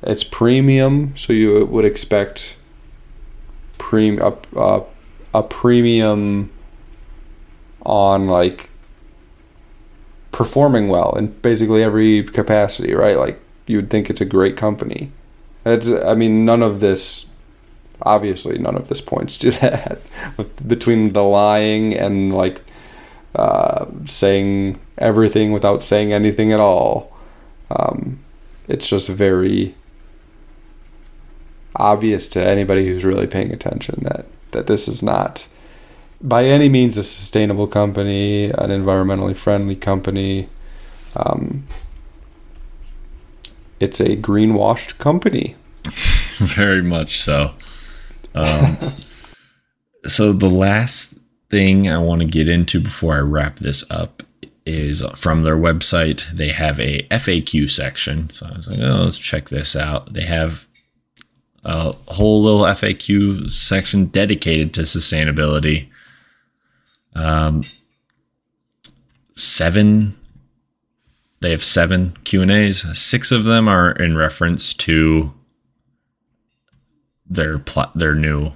it's 0.02 0.24
premium, 0.24 1.14
so 1.16 1.32
you 1.32 1.66
would 1.66 1.84
expect 1.84 2.56
prem 3.78 4.18
a, 4.20 4.36
a, 4.56 4.82
a 5.32 5.42
premium 5.42 6.50
on 7.82 8.26
like 8.26 8.70
performing 10.32 10.88
well 10.88 11.16
in 11.16 11.28
basically 11.28 11.82
every 11.82 12.22
capacity, 12.24 12.94
right? 12.94 13.16
Like 13.16 13.40
you 13.66 13.76
would 13.76 13.90
think 13.90 14.10
it's 14.10 14.20
a 14.20 14.26
great 14.26 14.56
company. 14.56 15.12
It's, 15.64 15.88
I 15.88 16.14
mean, 16.14 16.44
none 16.44 16.62
of 16.62 16.80
this, 16.80 17.26
obviously, 18.02 18.58
none 18.58 18.76
of 18.76 18.88
this 18.88 19.00
points 19.00 19.36
to 19.38 19.50
that. 19.60 20.00
Between 20.66 21.12
the 21.12 21.22
lying 21.22 21.94
and 21.94 22.34
like 22.34 22.62
uh, 23.34 23.86
saying 24.06 24.80
everything 24.98 25.52
without 25.52 25.82
saying 25.82 26.12
anything 26.12 26.52
at 26.52 26.60
all, 26.60 27.16
um, 27.70 28.18
it's 28.68 28.88
just 28.88 29.08
very 29.08 29.74
obvious 31.76 32.28
to 32.30 32.44
anybody 32.44 32.86
who's 32.86 33.04
really 33.04 33.26
paying 33.26 33.52
attention 33.52 34.02
that 34.02 34.26
that 34.52 34.66
this 34.66 34.88
is 34.88 35.02
not 35.02 35.48
by 36.20 36.44
any 36.44 36.68
means 36.68 36.96
a 36.96 37.02
sustainable 37.02 37.66
company, 37.66 38.46
an 38.46 38.70
environmentally 38.70 39.36
friendly 39.36 39.76
company. 39.76 40.48
Um, 41.16 41.66
it's 43.78 44.00
a 44.00 44.16
greenwashed 44.16 44.98
company. 44.98 45.56
Very 46.36 46.82
much 46.82 47.20
so. 47.20 47.54
Um, 48.34 48.76
so 50.06 50.32
the 50.32 50.50
last 50.50 51.14
thing 51.48 51.88
I 51.88 51.98
want 51.98 52.20
to 52.20 52.26
get 52.26 52.48
into 52.48 52.80
before 52.80 53.14
I 53.14 53.20
wrap 53.20 53.56
this 53.56 53.88
up 53.90 54.22
is 54.66 55.02
from 55.16 55.42
their 55.42 55.56
website. 55.56 56.30
They 56.30 56.50
have 56.50 56.78
a 56.78 57.02
FAQ 57.04 57.70
section. 57.70 58.30
So 58.30 58.46
I 58.46 58.56
was 58.56 58.68
like, 58.68 58.78
oh, 58.78 59.04
let's 59.04 59.18
check 59.18 59.48
this 59.48 59.74
out. 59.74 60.12
They 60.12 60.26
have 60.26 60.66
a 61.64 61.94
whole 62.08 62.42
little 62.42 62.62
FAQ 62.62 63.50
section 63.50 64.06
dedicated 64.06 64.72
to 64.74 64.82
sustainability. 64.82 65.88
Um, 67.14 67.62
seven. 69.34 70.14
They 71.40 71.50
have 71.50 71.64
seven 71.64 72.16
Q 72.24 72.42
and 72.42 72.50
A's. 72.50 72.98
Six 72.98 73.32
of 73.32 73.44
them 73.44 73.68
are 73.68 73.92
in 73.92 74.16
reference 74.16 74.74
to 74.74 75.32
their 77.26 77.58
pl- 77.58 77.92
their 77.94 78.14
new 78.14 78.52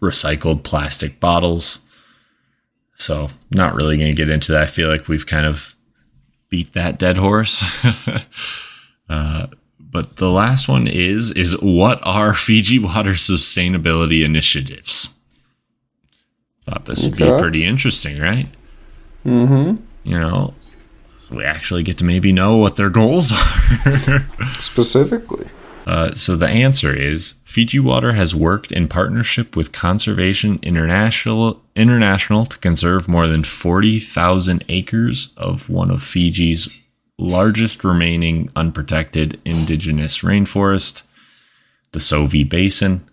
recycled 0.00 0.62
plastic 0.62 1.18
bottles. 1.18 1.80
So, 2.96 3.28
not 3.50 3.74
really 3.74 3.96
going 3.96 4.10
to 4.10 4.16
get 4.16 4.30
into 4.30 4.52
that. 4.52 4.62
I 4.62 4.66
feel 4.66 4.88
like 4.88 5.08
we've 5.08 5.26
kind 5.26 5.46
of 5.46 5.74
beat 6.48 6.74
that 6.74 6.98
dead 6.98 7.16
horse. 7.16 7.64
uh, 9.08 9.46
but 9.92 10.16
the 10.16 10.30
last 10.30 10.68
one 10.68 10.88
is 10.88 11.30
is 11.32 11.60
what 11.60 12.00
are 12.02 12.34
Fiji 12.34 12.78
Water 12.78 13.12
sustainability 13.12 14.24
initiatives? 14.24 15.10
Thought 16.64 16.86
this 16.86 17.04
would 17.04 17.16
be 17.16 17.38
pretty 17.38 17.64
interesting, 17.64 18.18
right? 18.18 18.48
Mm-hmm. 19.24 19.82
You 20.04 20.18
know, 20.18 20.54
we 21.30 21.44
actually 21.44 21.82
get 21.82 21.98
to 21.98 22.04
maybe 22.04 22.32
know 22.32 22.56
what 22.56 22.76
their 22.76 22.90
goals 22.90 23.32
are 23.32 24.26
specifically. 24.58 25.48
Uh, 25.86 26.14
so 26.14 26.36
the 26.36 26.48
answer 26.48 26.94
is 26.94 27.34
Fiji 27.44 27.80
Water 27.80 28.12
has 28.12 28.34
worked 28.34 28.70
in 28.72 28.88
partnership 28.88 29.56
with 29.56 29.72
Conservation 29.72 30.58
International 30.62 31.60
International 31.74 32.46
to 32.46 32.58
conserve 32.58 33.08
more 33.08 33.26
than 33.26 33.42
40,000 33.42 34.64
acres 34.68 35.34
of 35.36 35.68
one 35.68 35.90
of 35.90 36.02
Fiji's 36.02 36.81
largest 37.22 37.84
remaining 37.84 38.50
unprotected 38.56 39.40
indigenous 39.44 40.18
rainforest, 40.22 41.02
the 41.92 42.00
Sovi 42.00 42.48
Basin. 42.48 43.06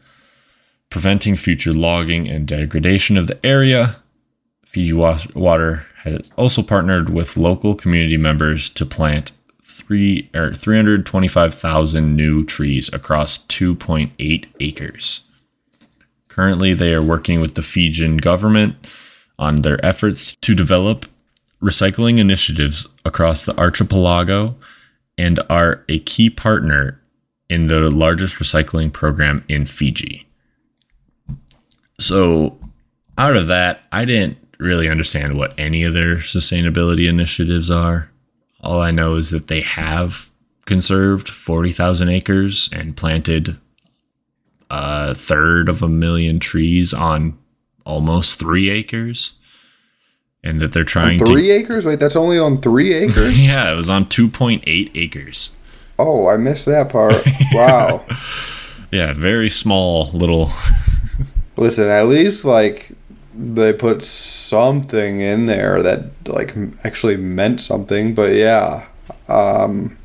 preventing 0.90 1.36
future 1.36 1.72
logging 1.72 2.28
and 2.28 2.48
degradation 2.48 3.16
of 3.16 3.28
the 3.28 3.46
area. 3.46 3.98
Fiji 4.66 4.94
Water 4.94 5.86
has 5.98 6.32
also 6.36 6.64
partnered 6.64 7.10
with 7.10 7.38
local 7.38 7.76
community 7.76 8.18
members 8.18 8.72
to 8.72 8.88
plant 8.88 9.32
three 9.64 10.32
or 10.34 10.52
325,000 10.52 12.16
new 12.16 12.44
trees 12.44 12.92
across 12.92 13.38
2.8 13.46 14.46
acres. 14.60 15.22
Currently, 16.28 16.74
they 16.74 16.94
are 16.96 17.04
working 17.04 17.40
with 17.40 17.54
the 17.54 17.62
Fijian 17.62 18.18
government 18.18 18.76
on 19.38 19.58
their 19.58 19.84
efforts 19.86 20.36
to 20.38 20.56
develop 20.56 21.06
recycling 21.62 22.20
initiatives 22.20 22.88
across 23.06 23.46
the 23.46 23.58
archipelago 23.58 24.56
and 25.18 25.40
are 25.50 25.84
a 25.90 26.00
key 26.00 26.30
partner 26.30 27.02
in 27.50 27.68
the 27.68 27.90
largest 27.90 28.36
recycling 28.36 28.94
program 28.94 29.44
in 29.50 29.66
Fiji. 29.66 30.28
So, 32.00 32.58
out 33.18 33.36
of 33.36 33.48
that, 33.48 33.82
I 33.92 34.06
didn't 34.06 34.38
really 34.60 34.88
understand 34.88 35.38
what 35.38 35.58
any 35.60 35.84
of 35.84 35.94
their 35.94 36.18
sustainability 36.18 37.10
initiatives 37.10 37.70
are. 37.70 38.10
All 38.62 38.82
I 38.82 38.92
know 38.92 39.16
is 39.16 39.32
that 39.32 39.48
they 39.48 39.62
have 39.62 40.32
conserved 40.66 41.28
40,000 41.30 42.10
acres 42.10 42.70
and 42.72 42.96
planted 42.96 43.58
a 44.70 45.16
third 45.16 45.68
of 45.68 45.82
a 45.82 45.90
million 45.90 46.40
trees 46.40 46.94
on 46.94 47.38
almost 47.86 48.38
three 48.38 48.70
acres. 48.70 49.34
And 50.44 50.62
that 50.62 50.72
they're 50.72 50.86
trying 50.86 51.20
on 51.22 51.28
three 51.28 51.48
to, 51.48 51.54
acres? 51.54 51.86
Wait, 51.86 52.00
that's 52.00 52.16
only 52.16 52.40
on 52.40 52.62
three 52.62 52.94
acres? 53.04 53.46
yeah, 53.46 53.72
it 53.72 53.76
was 53.76 53.90
on 53.90 54.06
2.8 54.06 54.92
acres. 54.96 55.52
Oh, 55.98 56.28
I 56.28 56.38
missed 56.38 56.66
that 56.66 56.90
part. 56.90 57.26
Wow. 57.54 58.06
yeah, 58.92 59.14
very 59.14 59.50
small 59.50 60.10
little. 60.12 60.52
Listen, 61.58 61.90
at 61.90 62.04
least 62.08 62.46
like 62.46 62.92
they 63.36 63.74
put 63.74 64.02
something 64.04 65.20
in 65.20 65.46
there 65.46 65.82
that 65.82 66.06
like 66.28 66.56
actually 66.86 67.18
meant 67.18 67.60
something, 67.60 68.14
but 68.16 68.32
yeah. 68.34 68.86
Um 69.28 69.98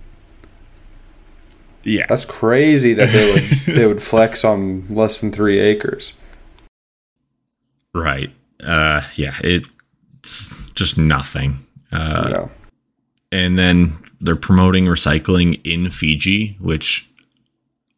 yeah. 1.85 2.07
That's 2.09 2.25
crazy 2.25 2.93
that 2.95 3.13
they 3.13 3.33
would 3.33 3.77
they 3.77 3.87
would 3.87 4.03
flex 4.03 4.45
on 4.45 4.87
less 4.89 5.21
than 5.21 5.31
3 5.31 5.61
acres. 5.61 6.15
Right. 7.93 8.33
Uh 8.61 9.03
yeah, 9.15 9.35
it's 9.45 9.71
just 10.75 10.99
nothing. 10.99 11.59
Uh 11.93 12.29
yeah. 12.31 12.49
and 13.31 13.59
then 13.59 13.99
they're 14.21 14.37
promoting 14.37 14.87
recycling 14.87 15.61
in 15.65 15.91
Fiji, 15.91 16.57
which 16.61 17.09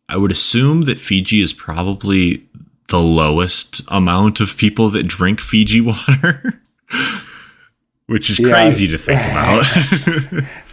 I 0.08 0.16
would 0.16 0.30
assume 0.30 0.82
that 0.82 1.00
Fiji 1.00 1.40
is 1.40 1.52
probably 1.52 2.46
the 2.88 3.00
lowest 3.00 3.82
amount 3.88 4.40
of 4.40 4.56
people 4.56 4.90
that 4.90 5.06
drink 5.06 5.40
Fiji 5.40 5.80
water, 5.82 6.60
which 8.06 8.30
is 8.30 8.38
yeah. 8.38 8.50
crazy 8.50 8.86
to 8.88 8.98
think 8.98 9.20
about. 9.30 9.64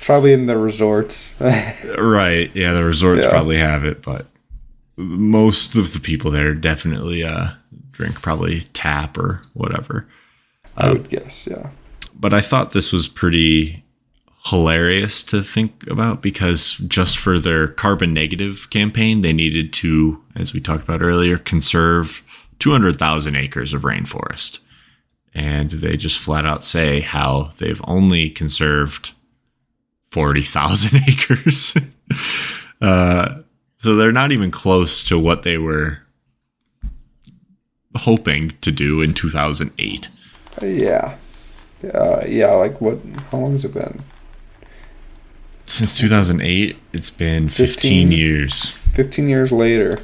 probably 0.02 0.34
in 0.34 0.46
the 0.46 0.58
resorts. 0.58 1.36
right. 1.42 2.52
Yeah, 2.56 2.74
the 2.74 2.84
resorts 2.84 3.24
yeah. 3.24 3.30
probably 3.30 3.58
have 3.58 3.84
it, 3.84 4.02
but 4.02 4.28
most 4.96 5.76
of 5.76 5.94
the 5.94 6.00
people 6.00 6.30
there 6.30 6.54
definitely 6.54 7.24
uh, 7.24 7.50
drink 7.92 8.22
probably 8.22 8.62
tap 8.74 9.18
or 9.18 9.42
whatever. 9.54 10.08
I 10.78 10.92
would 10.92 11.10
guess, 11.10 11.48
yeah. 11.48 11.70
But 12.16 12.34
I 12.34 12.42
thought 12.42 12.72
this 12.72 12.92
was 12.92 13.08
pretty 13.08 13.84
hilarious 14.46 15.24
to 15.24 15.42
think 15.42 15.88
about 15.90 16.22
because 16.22 16.74
just 16.88 17.18
for 17.18 17.40
their 17.40 17.68
carbon 17.68 18.14
negative 18.14 18.70
campaign, 18.70 19.22
they 19.22 19.34
needed 19.34 19.72
to, 19.74 20.22
as 20.36 20.54
we 20.54 20.60
talked 20.60 20.84
about 20.84 21.02
earlier, 21.02 21.38
conserve 21.38 22.22
200,000 22.60 23.36
acres 23.36 23.74
of 23.74 23.84
rainforest. 23.84 24.60
And 25.34 25.72
they 25.72 25.96
just 25.96 26.20
flat 26.20 26.46
out 26.46 26.64
say 26.64 27.00
how 27.00 27.52
they've 27.58 27.82
only 27.86 28.30
conserved 28.30 29.14
40,000 30.12 31.02
acres. 31.08 31.76
uh, 32.82 33.40
so 33.80 33.96
they're 33.96 34.12
not 34.12 34.32
even 34.32 34.52
close 34.52 35.04
to 35.06 35.18
what 35.18 35.44
they 35.44 35.58
were 35.58 36.00
hoping 37.96 38.54
to 38.62 38.72
do 38.72 39.02
in 39.02 39.14
2008. 39.14 40.10
Yeah. 40.62 41.16
Uh, 41.84 42.24
yeah, 42.28 42.52
like 42.54 42.80
what? 42.80 43.00
How 43.32 43.40
long 43.40 43.54
has 43.54 43.66
it 43.66 43.74
been? 43.74 44.04
since 45.66 45.98
2008, 45.98 46.78
it's 46.92 47.10
been 47.10 47.48
15, 47.50 47.68
15 47.68 48.12
years. 48.12 48.70
15 48.94 49.28
years 49.28 49.52
later. 49.52 49.98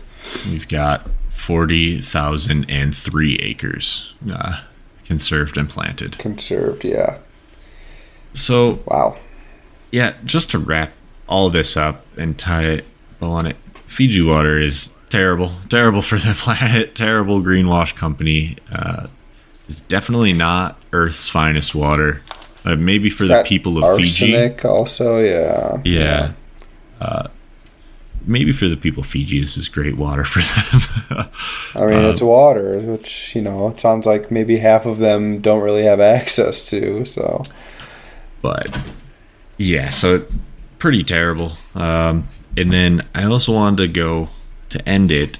We've 0.49 0.67
got 0.67 1.07
40,003 1.29 3.35
acres 3.41 4.13
uh, 4.31 4.61
conserved 5.05 5.57
and 5.57 5.69
planted. 5.69 6.17
Conserved, 6.17 6.83
yeah. 6.83 7.19
So, 8.33 8.79
wow. 8.85 9.17
Yeah, 9.91 10.15
just 10.25 10.49
to 10.51 10.59
wrap 10.59 10.91
all 11.27 11.49
this 11.49 11.75
up 11.77 12.05
and 12.17 12.37
tie 12.37 12.65
it 12.65 12.85
on 13.21 13.45
it, 13.45 13.55
Fiji 13.85 14.21
Water 14.21 14.59
is 14.59 14.89
terrible, 15.09 15.53
terrible 15.69 16.01
for 16.01 16.17
the 16.17 16.33
planet, 16.37 16.95
terrible 16.95 17.41
greenwash 17.41 17.95
company. 17.95 18.57
Uh, 18.71 19.07
it's 19.69 19.81
definitely 19.81 20.33
not 20.33 20.77
Earth's 20.91 21.29
finest 21.29 21.75
water. 21.75 22.21
Uh, 22.65 22.75
maybe 22.75 23.09
for 23.09 23.25
the 23.25 23.43
people 23.45 23.83
of 23.83 23.95
Fiji. 23.95 24.35
also, 24.65 25.19
yeah. 25.19 25.79
Yeah. 25.85 25.99
yeah. 25.99 26.31
Uh, 26.99 27.27
maybe 28.25 28.51
for 28.51 28.67
the 28.67 28.75
people 28.75 29.01
of 29.01 29.07
Fiji, 29.07 29.39
this 29.39 29.57
is 29.57 29.69
great 29.69 29.95
water 29.95 30.25
for 30.25 30.39
them. 30.39 31.29
I 31.75 31.85
mean, 31.85 32.03
um, 32.03 32.11
it's 32.11 32.21
water, 32.21 32.79
which 32.79 33.35
you 33.35 33.41
know, 33.41 33.69
it 33.69 33.79
sounds 33.79 34.05
like 34.05 34.31
maybe 34.31 34.57
half 34.57 34.85
of 34.85 34.97
them 34.97 35.39
don't 35.39 35.61
really 35.61 35.83
have 35.83 35.99
access 35.99 36.67
to. 36.71 37.05
So, 37.05 37.43
but 38.41 38.75
yeah, 39.57 39.91
so 39.91 40.15
it's 40.15 40.39
pretty 40.79 41.03
terrible. 41.03 41.53
Um, 41.75 42.27
and 42.57 42.71
then 42.71 43.01
I 43.13 43.25
also 43.25 43.53
wanted 43.53 43.77
to 43.77 43.87
go 43.87 44.29
to 44.69 44.89
end 44.89 45.11
it. 45.11 45.39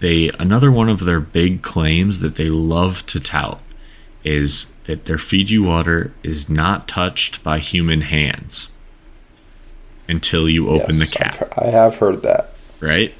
They 0.00 0.30
another 0.38 0.70
one 0.70 0.88
of 0.88 1.04
their 1.04 1.20
big 1.20 1.62
claims 1.62 2.20
that 2.20 2.36
they 2.36 2.48
love 2.48 3.06
to 3.06 3.20
tout 3.20 3.60
is 4.24 4.74
that 4.84 5.04
their 5.06 5.18
Fiji 5.18 5.58
water 5.58 6.12
is 6.22 6.48
not 6.48 6.88
touched 6.88 7.42
by 7.42 7.58
human 7.58 8.02
hands 8.02 8.72
until 10.08 10.48
you 10.48 10.68
open 10.68 10.96
yes, 10.96 11.10
the 11.10 11.16
cap. 11.16 11.52
I 11.58 11.66
have 11.66 11.96
heard 11.96 12.22
that. 12.22 12.50
Right? 12.80 13.14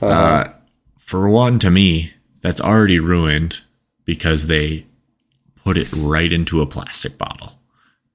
Uh-huh. 0.00 0.12
Uh, 0.12 0.52
for 0.98 1.28
one, 1.28 1.58
to 1.60 1.70
me, 1.70 2.12
that's 2.42 2.60
already 2.60 2.98
ruined 2.98 3.60
because 4.04 4.46
they 4.46 4.86
put 5.64 5.76
it 5.76 5.90
right 5.92 6.32
into 6.32 6.60
a 6.60 6.66
plastic 6.66 7.18
bottle. 7.18 7.58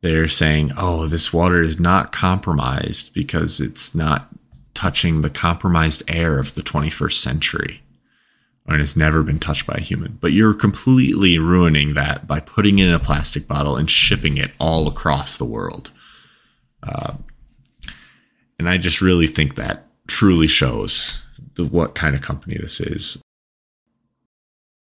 They're 0.01 0.27
saying, 0.27 0.71
oh, 0.77 1.07
this 1.07 1.33
water 1.33 1.61
is 1.61 1.79
not 1.79 2.11
compromised 2.11 3.13
because 3.13 3.59
it's 3.59 3.93
not 3.93 4.29
touching 4.73 5.21
the 5.21 5.29
compromised 5.29 6.03
air 6.07 6.39
of 6.39 6.55
the 6.55 6.61
21st 6.61 7.15
century 7.15 7.81
and 8.69 8.81
it's 8.81 8.95
never 8.95 9.23
been 9.23 9.39
touched 9.39 9.65
by 9.65 9.75
a 9.77 9.81
human. 9.81 10.17
But 10.21 10.31
you're 10.31 10.53
completely 10.53 11.39
ruining 11.39 11.93
that 11.95 12.27
by 12.27 12.39
putting 12.39 12.79
it 12.79 12.87
in 12.87 12.93
a 12.93 12.99
plastic 12.99 13.47
bottle 13.47 13.75
and 13.75 13.89
shipping 13.89 14.37
it 14.37 14.51
all 14.59 14.87
across 14.87 15.37
the 15.37 15.45
world. 15.45 15.91
Uh, 16.83 17.13
and 18.57 18.69
I 18.69 18.77
just 18.77 19.01
really 19.01 19.27
think 19.27 19.55
that 19.55 19.87
truly 20.07 20.47
shows 20.47 21.21
the, 21.55 21.65
what 21.65 21.95
kind 21.95 22.15
of 22.15 22.21
company 22.21 22.57
this 22.59 22.79
is. 22.79 23.21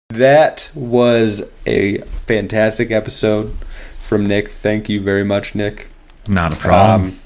That 0.10 0.72
was 0.74 1.52
a 1.68 2.00
fantastic 2.26 2.90
episode 2.90 3.56
from 4.00 4.26
Nic. 4.26 4.50
Thank 4.50 4.90
you 4.90 5.00
very 5.02 5.24
much, 5.24 5.54
Nic. 5.54 5.88
Not 6.28 6.56
a 6.56 6.58
problem. 6.58 7.10
Um, 7.10 7.20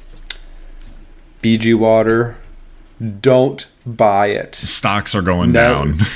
Fiji 1.39 1.73
water 1.73 2.37
don't 3.21 3.65
buy 3.85 4.27
it. 4.27 4.55
Stocks 4.55 5.15
are 5.15 5.21
going 5.21 5.51
no. 5.51 5.61
down. 5.61 5.87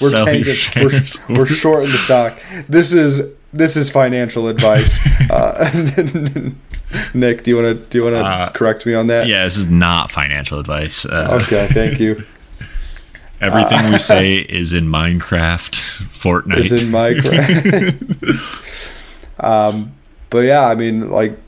we're, 0.00 0.10
tanking, 0.10 0.54
we're, 0.76 1.36
we're 1.36 1.46
short 1.46 1.84
in 1.84 1.90
the 1.90 1.98
stock. 1.98 2.38
This 2.68 2.92
is 2.92 3.32
this 3.52 3.76
is 3.76 3.90
financial 3.90 4.48
advice. 4.48 4.98
Uh, 5.30 5.70
Nic, 7.14 7.42
do 7.42 7.50
you 7.50 7.56
want 7.56 7.78
to 7.78 7.86
do 7.86 7.98
you 7.98 8.04
want 8.04 8.14
to 8.14 8.20
uh, 8.20 8.50
correct 8.50 8.84
me 8.84 8.94
on 8.94 9.06
that? 9.06 9.26
Yeah, 9.26 9.44
this 9.44 9.56
is 9.56 9.66
not 9.68 10.12
financial 10.12 10.58
advice. 10.58 11.06
Uh, 11.06 11.38
okay, 11.42 11.66
thank 11.68 11.98
you. 11.98 12.24
Everything 13.40 13.88
we 13.88 13.94
uh, 13.94 13.98
say 13.98 14.34
is 14.34 14.72
in 14.72 14.84
Minecraft, 14.84 15.80
Fortnite. 16.10 16.58
Is 16.58 16.72
in 16.72 16.88
Minecraft. 16.88 18.34
um, 19.40 19.94
but 20.30 20.40
yeah, 20.40 20.66
I 20.66 20.74
mean, 20.74 21.10
like 21.10 21.38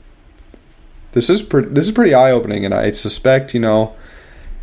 this 1.11 1.29
is 1.29 1.41
pretty 1.41 1.69
this 1.69 1.85
is 1.85 1.91
pretty 1.91 2.13
eye 2.13 2.31
opening, 2.31 2.65
and 2.65 2.73
I 2.73 2.91
suspect 2.91 3.53
you 3.53 3.59
know, 3.59 3.95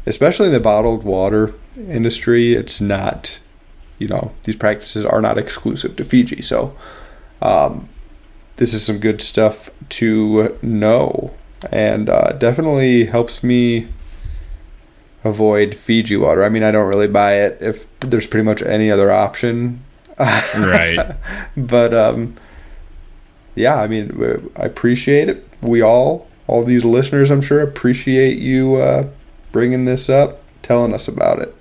especially 0.07 0.47
in 0.47 0.53
the 0.53 0.61
bottled 0.61 1.05
water 1.05 1.55
industry, 1.77 2.55
it's 2.55 2.81
not 2.81 3.39
you 3.99 4.09
know 4.09 4.33
these 4.43 4.57
practices 4.57 5.05
are 5.05 5.21
not 5.21 5.39
exclusive 5.39 5.97
to 5.97 6.05
Fiji. 6.05 6.43
So 6.43 6.77
um, 7.43 7.89
this 8.57 8.75
is 8.75 8.85
some 8.85 8.99
good 8.99 9.21
stuff 9.21 9.71
to 9.91 10.59
know, 10.63 11.35
and 11.71 12.09
uh, 12.09 12.33
definitely 12.33 13.07
helps 13.07 13.43
me 13.43 13.89
avoid 15.25 15.75
Fiji 15.75 16.17
water. 16.17 16.45
I 16.45 16.49
mean, 16.49 16.63
I 16.63 16.71
don't 16.71 16.87
really 16.87 17.09
buy 17.09 17.35
it 17.35 17.59
if 17.61 17.87
there's 18.01 18.27
pretty 18.27 18.45
much 18.45 18.63
any 18.63 18.91
other 18.91 19.11
option. 19.11 19.83
right. 20.19 21.17
But 21.57 21.95
um, 21.95 22.37
yeah, 23.55 23.77
I 23.77 23.87
mean, 23.87 24.51
I 24.57 24.65
appreciate 24.65 25.29
it. 25.29 25.49
We 25.63 25.81
all, 25.81 26.29
all 26.47 26.63
these 26.63 26.85
listeners, 26.85 27.31
I'm 27.31 27.41
sure, 27.41 27.61
appreciate 27.63 28.39
you 28.39 28.77
uh, 28.77 29.09
bringing 29.55 29.85
this 29.85 30.11
up, 30.11 30.43
telling 30.63 30.93
us 30.93 31.07
about 31.07 31.39
it. 31.39 31.55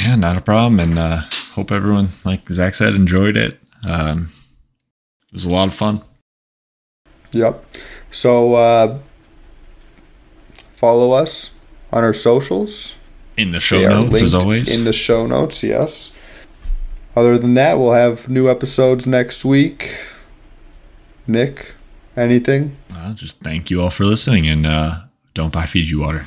Yeah, 0.00 0.14
not 0.14 0.36
a 0.36 0.40
problem. 0.40 0.78
And 0.78 0.98
uh, 0.98 1.22
hope 1.52 1.72
everyone, 1.72 2.10
like 2.24 2.48
Zach 2.48 2.76
said, 2.76 2.94
enjoyed 2.94 3.36
it. 3.36 3.58
Um, 3.86 4.30
it 5.26 5.32
was 5.32 5.44
a 5.44 5.50
lot 5.50 5.66
of 5.66 5.74
fun. 5.74 6.00
Yep. 7.32 7.64
So 8.12 8.54
uh, 8.54 8.98
follow 10.76 11.10
us 11.10 11.52
on 11.92 12.04
our 12.04 12.12
socials. 12.12 12.94
In 13.36 13.50
the 13.50 13.58
show 13.58 13.80
notes, 13.80 14.22
as 14.22 14.34
always. 14.34 14.76
In 14.76 14.84
the 14.84 14.92
show 14.92 15.26
notes, 15.26 15.64
yes. 15.64 16.14
Other 17.16 17.36
than 17.36 17.54
that, 17.54 17.78
we'll 17.78 17.94
have 17.94 18.28
new 18.28 18.48
episodes 18.48 19.08
next 19.08 19.44
week. 19.44 19.98
Nic, 21.26 21.74
anything? 22.16 22.76
Uh, 22.94 23.12
just 23.12 23.40
thank 23.40 23.70
you 23.70 23.82
all 23.82 23.90
for 23.90 24.04
listening 24.04 24.46
and 24.46 24.66
uh, 24.66 25.00
don't 25.34 25.52
buy 25.52 25.66
Fiji 25.66 25.96
water. 25.96 26.26